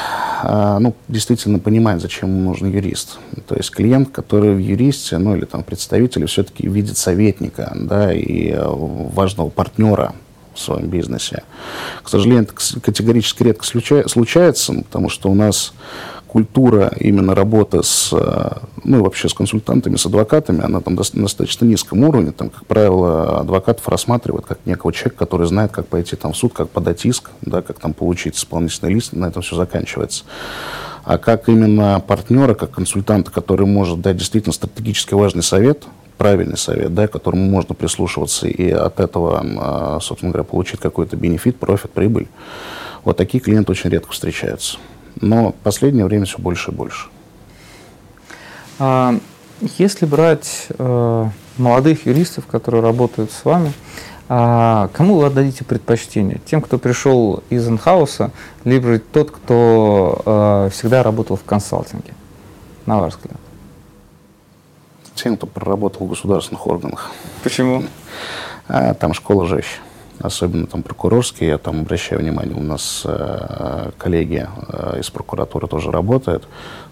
э, 0.44 0.78
ну, 0.80 0.96
действительно 1.10 1.60
понимает, 1.60 2.02
зачем 2.02 2.30
ему 2.30 2.50
нужен 2.50 2.72
юрист. 2.72 3.20
То 3.48 3.56
есть 3.56 3.72
клиент, 3.72 4.12
который 4.12 4.56
в 4.56 4.60
юристе, 4.60 5.18
ну 5.18 5.36
или 5.36 5.44
там 5.44 5.64
представителе 5.64 6.26
все-таки 6.26 6.70
видит 6.70 6.98
советника, 6.98 7.74
да, 7.76 8.14
и 8.14 8.52
э, 8.52 8.64
важного 8.66 9.50
партнера 9.50 10.14
в 10.54 10.60
своем 10.60 10.88
бизнесе. 10.88 11.44
К 12.02 12.08
сожалению, 12.08 12.44
это 12.44 12.80
категорически 12.80 13.44
редко 13.44 13.66
случается, 13.66 14.74
потому 14.74 15.10
что 15.10 15.30
у 15.30 15.34
нас 15.34 15.74
культура 16.36 16.92
именно 17.00 17.34
работы 17.34 17.82
с, 17.82 18.12
э, 18.12 18.50
ну, 18.84 19.02
вообще 19.02 19.30
с 19.30 19.34
консультантами, 19.34 19.96
с 19.96 20.06
адвокатами, 20.06 20.66
она 20.66 20.82
там 20.82 20.98
достаточно 20.98 21.64
низком 21.64 22.04
уровне. 22.04 22.34
Там, 22.34 22.50
как 22.50 22.66
правило, 22.66 23.40
адвокатов 23.40 23.88
рассматривают 23.88 24.46
как 24.46 24.60
некого 24.66 24.92
человека, 24.92 25.20
который 25.20 25.48
знает, 25.48 25.72
как 25.72 25.88
пойти 25.88 26.18
там, 26.18 26.34
в 26.34 26.38
суд, 26.38 26.52
как 26.52 26.70
подать 26.70 27.06
иск, 27.06 27.32
да, 27.40 27.62
как 27.62 27.80
там 27.80 27.94
получить 27.94 28.36
исполнительный 28.36 28.94
лист, 28.94 29.14
на 29.14 29.28
этом 29.28 29.44
все 29.44 29.56
заканчивается. 29.56 30.26
А 31.06 31.18
как 31.18 31.48
именно 31.48 32.04
партнера, 32.06 32.54
как 32.54 32.72
консультанта, 32.72 33.32
который 33.32 33.66
может 33.66 34.02
дать 34.02 34.18
действительно 34.18 34.52
стратегически 34.52 35.14
важный 35.14 35.44
совет, 35.44 35.86
правильный 36.18 36.58
совет, 36.58 36.94
да, 36.94 37.08
которому 37.08 37.50
можно 37.50 37.76
прислушиваться 37.76 38.50
и 38.50 38.72
от 38.72 39.00
этого, 39.00 39.42
а, 39.42 40.00
собственно 40.02 40.34
говоря, 40.34 40.44
получить 40.44 40.82
какой-то 40.82 41.16
бенефит, 41.16 41.56
профит, 41.56 41.92
прибыль. 41.92 42.28
Вот 43.06 43.16
такие 43.16 43.40
клиенты 43.40 43.72
очень 43.72 43.90
редко 43.90 44.12
встречаются 44.12 44.80
но 45.22 45.52
в 45.52 45.56
последнее 45.56 46.06
время 46.06 46.26
все 46.26 46.40
больше 46.40 46.72
и 46.72 46.74
больше. 46.74 47.08
А, 48.80 49.16
если 49.78 50.06
брать 50.06 50.68
э, 50.70 51.30
молодых 51.58 52.06
юристов, 52.06 52.46
которые 52.46 52.82
работают 52.82 53.32
с 53.32 53.46
вами, 53.46 53.74
а 54.28 54.90
кому 54.94 55.18
вы 55.18 55.28
отдадите 55.28 55.64
предпочтение? 55.64 56.42
Тем, 56.46 56.62
кто 56.62 56.78
пришел 56.78 57.44
из 57.50 57.68
инхауса, 57.68 58.32
либо 58.64 59.00
тот, 59.00 59.32
кто 59.32 60.22
э, 60.26 60.70
всегда 60.74 61.04
работал 61.04 61.38
в 61.38 61.44
консалтинге, 61.44 62.14
на 62.86 63.00
ваш 63.00 63.16
взгляд? 63.16 63.38
Тем, 65.14 65.38
кто 65.38 65.48
проработал 65.48 66.06
в 66.08 66.10
государственных 66.10 66.68
органах. 66.68 67.12
Почему? 67.44 67.84
А, 68.68 68.94
там 68.96 69.14
школа 69.14 69.46
жестче 69.46 69.80
особенно 70.26 70.68
там 70.68 70.84
прокурорские, 70.84 71.50
я 71.50 71.58
там 71.58 71.82
обращаю 71.82 72.22
внимание, 72.22 72.56
у 72.56 72.64
нас 72.64 73.04
э, 73.06 73.92
коллеги 73.98 74.48
э, 74.70 75.00
из 75.00 75.10
прокуратуры 75.10 75.68
тоже 75.68 75.92
работают, 75.92 76.48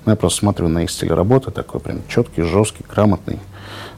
но 0.06 0.12
я 0.12 0.16
просто 0.16 0.40
смотрю 0.40 0.68
на 0.68 0.84
их 0.84 0.92
стиль 0.92 1.12
работы, 1.14 1.52
такой 1.52 1.80
прям 1.80 2.02
четкий, 2.08 2.44
жесткий, 2.44 2.84
грамотный, 2.90 3.40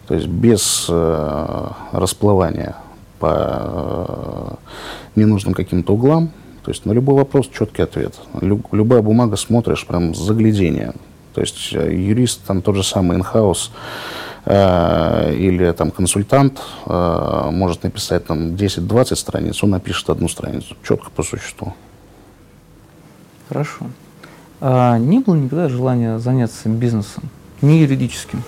то 0.08 0.16
есть 0.16 0.28
без 0.28 0.88
э, 0.90 1.68
расплывания 1.92 2.76
по 3.20 3.34
э, 3.38 4.56
ненужным 5.16 5.54
каким-то 5.54 5.94
углам, 5.94 6.32
то 6.64 6.72
есть 6.72 6.86
на 6.86 6.92
любой 6.94 7.16
вопрос 7.16 7.48
четкий 7.48 7.84
ответ. 7.84 8.16
Лю, 8.42 8.62
любая 8.72 9.02
бумага 9.02 9.36
смотришь 9.36 9.86
прям 9.86 10.16
с 10.16 10.18
заглядения. 10.18 10.94
То 11.36 11.42
есть 11.42 11.74
э, 11.74 11.94
юрист, 11.94 12.42
там 12.48 12.62
тот 12.62 12.76
же 12.76 12.84
самый 12.84 13.18
инхаус, 13.18 13.72
Э, 14.46 15.34
или 15.34 15.72
там 15.72 15.90
консультант 15.90 16.62
э, 16.86 17.50
может 17.52 17.82
написать 17.82 18.28
там 18.28 18.54
10-20 18.54 19.16
страниц, 19.16 19.64
он 19.64 19.72
напишет 19.72 20.08
одну 20.10 20.28
страницу, 20.28 20.78
четко 20.84 21.10
по 21.10 21.24
существу. 21.24 21.74
Хорошо. 23.50 23.88
А 24.62 25.00
не 25.00 25.20
было 25.20 25.36
никогда 25.36 25.68
желания 25.68 26.20
заняться 26.20 26.70
бизнесом, 26.70 27.24
не 27.62 27.80
юридическим? 27.80 28.44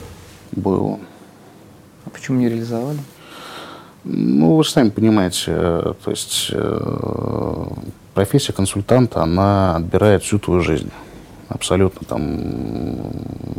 Было. 0.51 0.99
А 2.05 2.11
почему 2.11 2.37
не 2.37 2.47
реализовали? 2.47 2.99
Ну, 4.03 4.55
вы 4.55 4.63
же 4.63 4.69
сами 4.69 4.89
понимаете, 4.89 5.45
э, 5.47 5.93
то 6.03 6.11
есть 6.11 6.51
профессия 8.13 8.53
консультанта, 8.53 9.23
она 9.23 9.77
отбирает 9.77 10.21
всю 10.21 10.37
твою 10.37 10.61
жизнь 10.61 10.91
абсолютно 11.49 12.05
там 12.07 13.11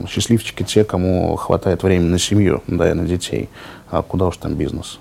счастливчики 0.08 0.62
те, 0.62 0.84
кому 0.84 1.36
хватает 1.36 1.82
времени 1.82 2.08
на 2.08 2.18
семью, 2.18 2.62
да, 2.66 2.90
и 2.90 2.94
на 2.94 3.04
детей. 3.04 3.48
А 3.90 4.02
куда 4.02 4.26
уж 4.26 4.36
там 4.36 4.54
бизнес? 4.54 4.98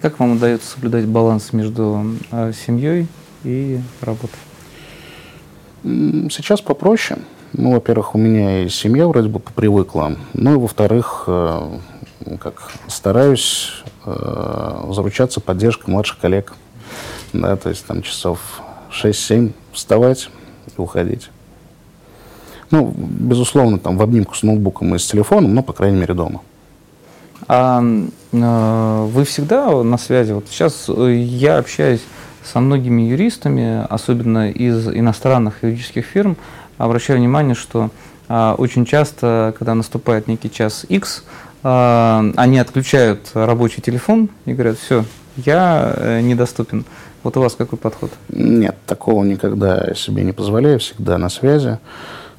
Как 0.00 0.18
вам 0.18 0.32
удается 0.32 0.72
соблюдать 0.72 1.06
баланс 1.06 1.52
между 1.52 2.16
э, 2.32 2.52
семьей 2.52 3.06
и 3.44 3.80
работой? 4.00 4.38
Сейчас 5.84 6.60
попроще. 6.60 7.20
Ну, 7.52 7.72
во-первых, 7.72 8.16
у 8.16 8.18
меня 8.18 8.64
и 8.64 8.68
семья 8.68 9.06
вроде 9.06 9.28
бы 9.28 9.38
привыкла. 9.38 10.16
Ну 10.32 10.54
и 10.54 10.56
во-вторых, 10.56 11.24
э, 11.28 11.78
как 12.40 12.72
стараюсь 12.88 13.84
э, 14.04 14.86
заручаться 14.90 15.40
поддержкой 15.40 15.90
младших 15.90 16.18
коллег. 16.18 16.54
Да, 17.32 17.56
то 17.56 17.68
есть 17.68 17.86
там 17.86 18.02
часов 18.02 18.40
6-7 18.90 19.52
вставать 19.72 20.30
и 20.76 20.80
уходить. 20.80 21.30
Ну, 22.74 22.92
безусловно, 22.96 23.78
там 23.78 23.96
в 23.96 24.02
обнимку 24.02 24.34
с 24.34 24.42
ноутбуком 24.42 24.96
и 24.96 24.98
с 24.98 25.06
телефоном, 25.06 25.54
но, 25.54 25.62
по 25.62 25.72
крайней 25.72 25.96
мере, 26.00 26.12
дома. 26.12 26.40
А 27.46 27.80
э, 28.32 29.08
вы 29.12 29.24
всегда 29.24 29.70
на 29.84 29.96
связи? 29.96 30.32
Вот 30.32 30.46
сейчас 30.50 30.86
э, 30.88 31.14
я 31.14 31.58
общаюсь 31.58 32.00
со 32.42 32.58
многими 32.58 33.02
юристами, 33.02 33.86
особенно 33.88 34.50
из 34.50 34.88
иностранных 34.88 35.62
юридических 35.62 36.04
фирм, 36.04 36.36
обращаю 36.76 37.20
внимание, 37.20 37.54
что 37.54 37.90
э, 38.28 38.54
очень 38.58 38.86
часто, 38.86 39.54
когда 39.56 39.76
наступает 39.76 40.26
некий 40.26 40.50
час 40.50 40.84
X, 40.88 41.22
э, 41.62 42.32
они 42.34 42.58
отключают 42.58 43.20
рабочий 43.34 43.82
телефон 43.82 44.30
и 44.46 44.52
говорят, 44.52 44.78
все, 44.78 45.04
я 45.36 45.94
э, 45.96 46.20
недоступен. 46.22 46.84
Вот 47.22 47.36
у 47.36 47.40
вас 47.40 47.54
какой 47.54 47.78
подход? 47.78 48.10
Нет, 48.30 48.76
такого 48.84 49.22
никогда 49.22 49.94
себе 49.94 50.24
не 50.24 50.32
позволяю, 50.32 50.80
всегда 50.80 51.18
на 51.18 51.28
связи. 51.28 51.78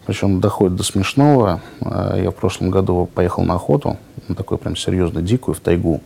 Причем 0.05 0.39
доходит 0.39 0.75
до 0.75 0.83
смешного. 0.83 1.61
А, 1.81 2.17
я 2.17 2.31
в 2.31 2.35
прошлом 2.35 2.69
году 2.69 3.09
поехал 3.13 3.43
на 3.43 3.55
охоту, 3.55 3.97
на 4.27 4.35
такую 4.35 4.57
прям 4.57 4.75
серьезную 4.75 5.25
дикую, 5.25 5.55
в 5.55 5.59
тайгу. 5.59 6.01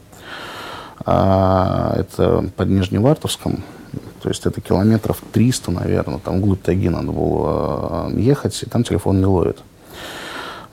А, 1.05 1.95
это 1.97 2.49
под 2.55 2.69
Нижневартовском, 2.69 3.63
то 4.21 4.29
есть 4.29 4.45
это 4.45 4.61
километров 4.61 5.21
300, 5.31 5.71
наверное, 5.71 6.19
там 6.19 6.39
вглубь 6.39 6.61
тайги 6.61 6.89
надо 6.89 7.11
было 7.11 7.49
а, 7.49 8.11
ехать, 8.15 8.61
и 8.63 8.65
там 8.65 8.83
телефон 8.83 9.19
не 9.19 9.25
ловит. 9.25 9.59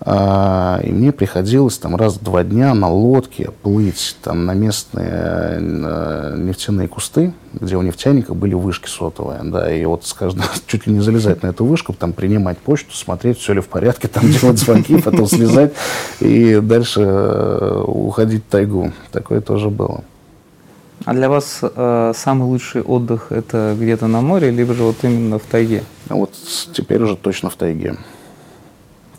А, 0.01 0.79
и 0.85 0.93
мне 0.93 1.11
приходилось 1.11 1.79
там 1.79 1.97
раз 1.97 2.17
в 2.17 2.23
два 2.23 2.45
дня 2.45 2.75
на 2.75 2.91
лодке 2.91 3.51
плыть 3.63 4.17
там 4.23 4.45
на 4.45 4.53
местные 4.53 5.09
э, 5.11 6.35
нефтяные 6.37 6.87
кусты, 6.87 7.33
где 7.55 7.77
у 7.77 7.83
нефтяников 7.83 8.37
были 8.37 8.53
вышки 8.53 8.89
сотовые, 8.89 9.41
да, 9.45 9.75
и 9.75 9.85
вот 9.87 10.05
скажем, 10.05 10.43
чуть 10.67 10.87
ли 10.87 10.93
не 10.93 11.01
залезать 11.01 11.43
на 11.43 11.49
эту 11.49 11.65
вышку, 11.65 11.95
там 11.95 12.13
принимать 12.13 12.59
почту, 12.59 12.95
смотреть, 12.95 13.39
все 13.39 13.55
ли 13.55 13.61
в 13.61 13.69
порядке, 13.69 14.07
там 14.09 14.31
делать 14.31 14.59
звонки, 14.59 15.01
потом 15.03 15.27
слезать 15.27 15.73
и 16.21 16.61
дальше 16.63 17.01
э, 17.01 17.85
уходить 17.87 18.45
в 18.45 18.51
тайгу. 18.51 18.93
Такое 19.13 19.41
тоже 19.41 19.71
было. 19.71 20.05
А 21.07 21.15
для 21.15 21.31
вас 21.31 21.61
э, 21.63 22.13
самый 22.15 22.45
лучший 22.45 22.83
отдых 22.83 23.33
это 23.33 23.75
где-то 23.79 24.09
на 24.09 24.21
море, 24.21 24.51
либо 24.51 24.75
же 24.75 24.83
вот 24.83 24.97
именно 25.03 25.39
в 25.39 25.43
тайге? 25.43 25.85
А 26.09 26.15
вот 26.17 26.33
теперь 26.75 27.03
уже 27.03 27.17
точно 27.17 27.49
в 27.49 27.57
тайге 27.57 27.97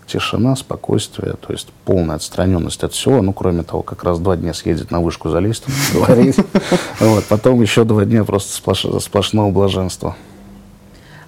тишина, 0.07 0.55
спокойствие, 0.55 1.33
то 1.33 1.53
есть 1.53 1.67
полная 1.85 2.15
отстраненность 2.15 2.83
от 2.83 2.93
всего, 2.93 3.21
ну, 3.21 3.33
кроме 3.33 3.63
того, 3.63 3.83
как 3.83 4.03
раз 4.03 4.19
два 4.19 4.35
дня 4.37 4.53
съездить 4.53 4.89
на 4.89 5.01
вышку 5.01 5.29
залезть, 5.29 5.65
говорить, 5.93 6.37
вот, 6.99 7.25
потом 7.25 7.61
еще 7.61 7.83
два 7.83 8.05
дня 8.05 8.23
просто 8.23 8.99
сплошного 8.99 9.51
блаженства. 9.51 10.15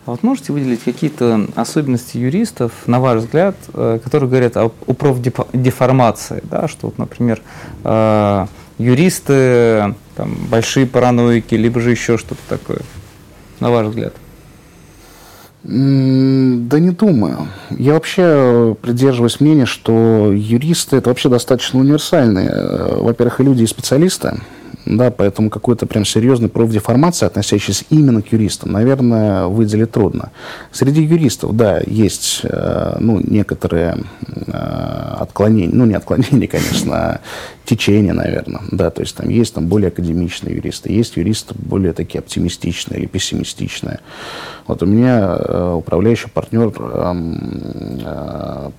А 0.05 0.11
вот 0.11 0.23
можете 0.23 0.53
выделить 0.53 0.81
какие-то 0.83 1.45
особенности 1.55 2.17
юристов, 2.17 2.71
на 2.87 2.99
ваш 2.99 3.19
взгляд, 3.19 3.55
э, 3.73 3.99
которые 4.03 4.29
говорят 4.29 4.57
о, 4.57 4.71
о 4.87 4.93
профдеформации, 4.93 6.41
да, 6.45 6.67
что, 6.67 6.87
вот, 6.87 6.97
например, 6.97 7.41
э, 7.83 8.47
юристы 8.79 9.93
там, 10.15 10.35
большие 10.49 10.87
параноики, 10.87 11.53
либо 11.53 11.79
же 11.79 11.91
еще 11.91 12.17
что-то 12.17 12.41
такое, 12.47 12.79
на 13.59 13.69
ваш 13.69 13.87
взгляд? 13.87 14.13
Да 15.71 16.79
не 16.79 16.89
думаю. 16.89 17.47
Я 17.69 17.93
вообще 17.93 18.75
придерживаюсь 18.81 19.39
мнения, 19.39 19.67
что 19.67 20.31
юристы 20.33 20.97
это 20.97 21.09
вообще 21.09 21.29
достаточно 21.29 21.79
универсальные. 21.79 22.49
Э, 22.51 22.97
во-первых, 22.99 23.39
и 23.39 23.43
люди, 23.43 23.63
и 23.63 23.67
специалисты. 23.67 24.39
Да, 24.89 25.11
поэтому 25.11 25.51
какой-то 25.51 25.85
прям 25.85 26.03
серьезной 26.03 26.49
профдеформации, 26.49 27.27
относящейся 27.27 27.85
именно 27.91 28.23
к 28.23 28.31
юристам, 28.31 28.71
наверное, 28.71 29.45
выделить 29.45 29.91
трудно. 29.91 30.31
Среди 30.71 31.03
юристов, 31.03 31.55
да, 31.55 31.79
есть 31.85 32.41
э, 32.43 32.97
ну, 32.99 33.21
некоторые 33.21 34.03
э, 34.47 34.51
отклонения, 35.19 35.75
ну 35.75 35.85
не 35.85 35.93
отклонения, 35.93 36.47
конечно, 36.51 36.95
а 36.95 37.19
течения, 37.65 38.13
наверное, 38.13 38.61
да, 38.71 38.89
то 38.89 39.01
есть 39.01 39.15
там 39.15 39.29
есть 39.29 39.53
там 39.53 39.67
более 39.67 39.89
академичные 39.89 40.55
юристы, 40.55 40.91
есть 40.91 41.17
юристы 41.17 41.53
более 41.55 41.93
такие 41.93 42.17
оптимистичные 42.17 42.99
или 42.99 43.05
пессимистичные. 43.05 43.99
Вот 44.65 44.81
у 44.81 44.85
меня 44.87 45.37
э, 45.37 45.73
управляющий 45.77 46.29
партнер 46.29 46.71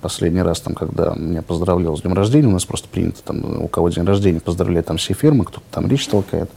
последний 0.01 0.41
раз, 0.41 0.61
там, 0.61 0.73
когда 0.73 1.13
меня 1.15 1.41
поздравлял 1.41 1.95
с 1.95 2.01
днем 2.01 2.13
рождения, 2.13 2.47
у 2.47 2.51
нас 2.51 2.65
просто 2.65 2.87
принято, 2.89 3.21
там, 3.23 3.63
у 3.63 3.67
кого 3.67 3.89
день 3.89 4.05
рождения, 4.05 4.39
поздравлять 4.39 4.85
там 4.85 4.97
все 4.97 5.13
фирмы, 5.13 5.45
кто-то 5.45 5.65
там 5.71 5.87
речь 6.01 6.07
толкает. 6.07 6.49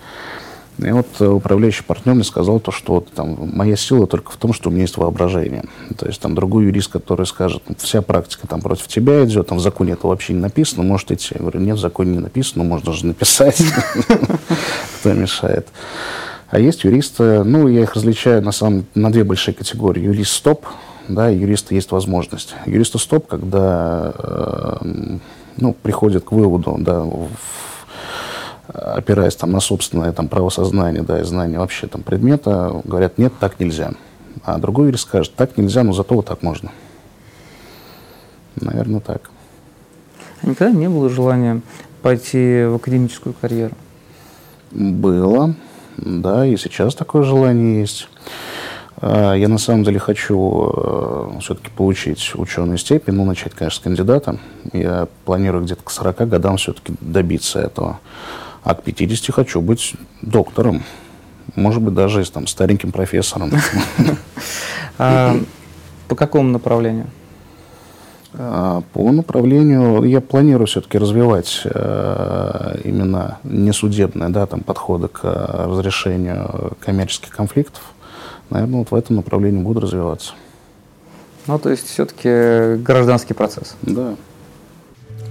И 0.78 0.90
вот 0.90 1.06
э, 1.20 1.26
управляющий 1.26 1.84
партнер 1.84 2.14
мне 2.14 2.24
сказал 2.24 2.58
то, 2.58 2.72
что 2.72 2.94
вот, 2.94 3.12
там, 3.12 3.50
моя 3.54 3.76
сила 3.76 4.08
только 4.08 4.32
в 4.32 4.36
том, 4.36 4.52
что 4.52 4.70
у 4.70 4.72
меня 4.72 4.82
есть 4.82 4.96
воображение. 4.96 5.64
То 5.96 6.06
есть 6.06 6.20
там 6.20 6.34
другой 6.34 6.64
юрист, 6.64 6.90
который 6.90 7.26
скажет, 7.26 7.62
вся 7.78 8.02
практика 8.02 8.48
там 8.48 8.60
против 8.60 8.88
тебя 8.88 9.24
идет, 9.24 9.46
там 9.46 9.58
в 9.58 9.60
законе 9.60 9.92
это 9.92 10.08
вообще 10.08 10.32
не 10.32 10.40
написано, 10.40 10.82
может 10.82 11.12
идти. 11.12 11.28
Я 11.34 11.42
говорю, 11.42 11.60
нет, 11.60 11.76
в 11.76 11.80
законе 11.80 12.12
не 12.12 12.18
написано, 12.18 12.64
можно 12.64 12.92
же 12.92 13.06
написать. 13.06 13.62
Кто 15.00 15.12
мешает. 15.12 15.68
А 16.50 16.58
есть 16.58 16.82
юристы, 16.82 17.44
ну, 17.44 17.68
я 17.68 17.82
их 17.82 17.94
различаю 17.94 18.42
на 18.42 18.52
самом 18.52 18.86
на 18.96 19.12
две 19.12 19.22
большие 19.22 19.54
категории. 19.54 20.02
Юрист 20.02 20.32
стоп, 20.32 20.66
да, 21.06 21.30
и 21.30 21.38
юриста 21.38 21.76
есть 21.76 21.92
возможность. 21.92 22.56
Юриста 22.66 22.98
стоп, 22.98 23.28
когда 23.28 24.12
э, 24.18 25.18
ну, 25.56 25.72
приходит 25.72 26.24
к 26.24 26.32
выводу, 26.32 26.76
да, 26.80 27.00
в, 27.00 27.28
опираясь 28.68 29.36
там, 29.36 29.52
на 29.52 29.60
собственное 29.60 30.12
там, 30.12 30.28
правосознание 30.28 31.02
да, 31.02 31.20
и 31.20 31.24
знание 31.24 31.58
вообще 31.58 31.86
там, 31.86 32.02
предмета, 32.02 32.80
говорят, 32.84 33.18
нет, 33.18 33.32
так 33.38 33.60
нельзя. 33.60 33.92
А 34.42 34.58
другой 34.58 34.86
юрист 34.86 35.04
скажет, 35.04 35.34
так 35.34 35.56
нельзя, 35.56 35.82
но 35.82 35.92
зато 35.92 36.14
вот 36.14 36.26
так 36.26 36.42
можно. 36.42 36.72
Наверное, 38.56 39.00
так. 39.00 39.30
А 40.42 40.48
никогда 40.48 40.76
не 40.76 40.88
было 40.88 41.08
желания 41.08 41.60
пойти 42.02 42.64
в 42.64 42.76
академическую 42.76 43.34
карьеру? 43.34 43.74
Было, 44.70 45.54
да, 45.96 46.46
и 46.46 46.56
сейчас 46.56 46.94
такое 46.94 47.22
желание 47.22 47.80
есть. 47.80 48.08
А, 48.96 49.34
я 49.34 49.48
на 49.48 49.58
самом 49.58 49.84
деле 49.84 49.98
хочу 49.98 50.72
э, 50.74 51.38
все-таки 51.40 51.70
получить 51.70 52.32
ученую 52.34 52.78
степень, 52.78 53.14
ну, 53.14 53.24
начать, 53.24 53.54
конечно, 53.54 53.80
с 53.80 53.82
кандидата. 53.82 54.38
Я 54.72 55.08
планирую 55.24 55.64
где-то 55.64 55.82
к 55.82 55.90
40 55.90 56.28
годам 56.28 56.56
все-таки 56.56 56.94
добиться 57.00 57.60
этого. 57.60 58.00
А 58.64 58.74
к 58.74 58.82
50 58.82 59.34
хочу 59.34 59.60
быть 59.60 59.94
доктором. 60.22 60.82
Может 61.54 61.82
быть, 61.82 61.94
даже 61.94 62.28
там, 62.30 62.46
стареньким 62.46 62.92
профессором. 62.92 63.52
А, 64.96 65.36
по 66.06 66.14
какому 66.14 66.50
направлению? 66.50 67.06
А, 68.34 68.82
по 68.92 69.10
направлению 69.10 70.04
я 70.04 70.20
планирую 70.20 70.68
все-таки 70.68 70.98
развивать 70.98 71.62
э, 71.64 72.80
именно 72.84 73.38
несудебные 73.42 74.28
да, 74.28 74.46
там, 74.46 74.60
подходы 74.60 75.08
к 75.08 75.24
разрешению 75.24 76.76
коммерческих 76.78 77.30
конфликтов. 77.30 77.82
Наверное, 78.50 78.78
вот 78.78 78.92
в 78.92 78.94
этом 78.94 79.16
направлении 79.16 79.60
буду 79.60 79.80
развиваться. 79.80 80.34
Ну, 81.48 81.58
то 81.58 81.70
есть 81.70 81.88
все-таки 81.88 82.80
гражданский 82.80 83.34
процесс. 83.34 83.74
Да. 83.82 84.14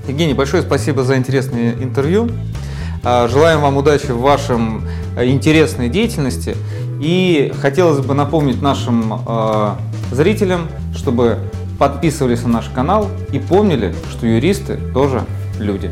Евгений, 0.10 0.34
большое 0.34 0.62
спасибо 0.62 1.04
за 1.04 1.16
интересное 1.16 1.72
интервью. 1.74 2.30
А, 3.06 3.28
желаем 3.28 3.60
вам 3.60 3.76
удачи 3.76 4.12
в 4.12 4.20
вашем 4.22 4.88
э, 5.18 5.28
интересной 5.28 5.90
деятельности. 5.90 6.56
И 7.02 7.52
хотелось 7.62 8.06
бы 8.06 8.14
напомнить 8.14 8.62
нашим 8.62 9.22
э, 9.28 9.72
зрителям, 10.12 10.70
чтобы 10.96 11.40
подписывались 11.78 12.44
на 12.44 12.50
наш 12.50 12.70
канал 12.70 13.10
и 13.34 13.40
помнили, 13.40 13.94
что 14.10 14.26
юристы 14.26 14.80
тоже 14.94 15.26
люди. 15.60 15.92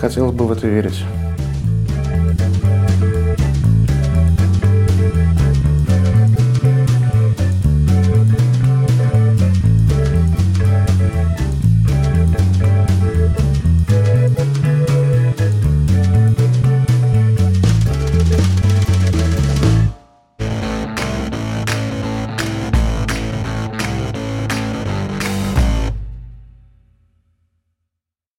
Хотелось 0.00 0.32
бы 0.32 0.46
в 0.46 0.52
это 0.52 0.68
верить. 0.68 1.02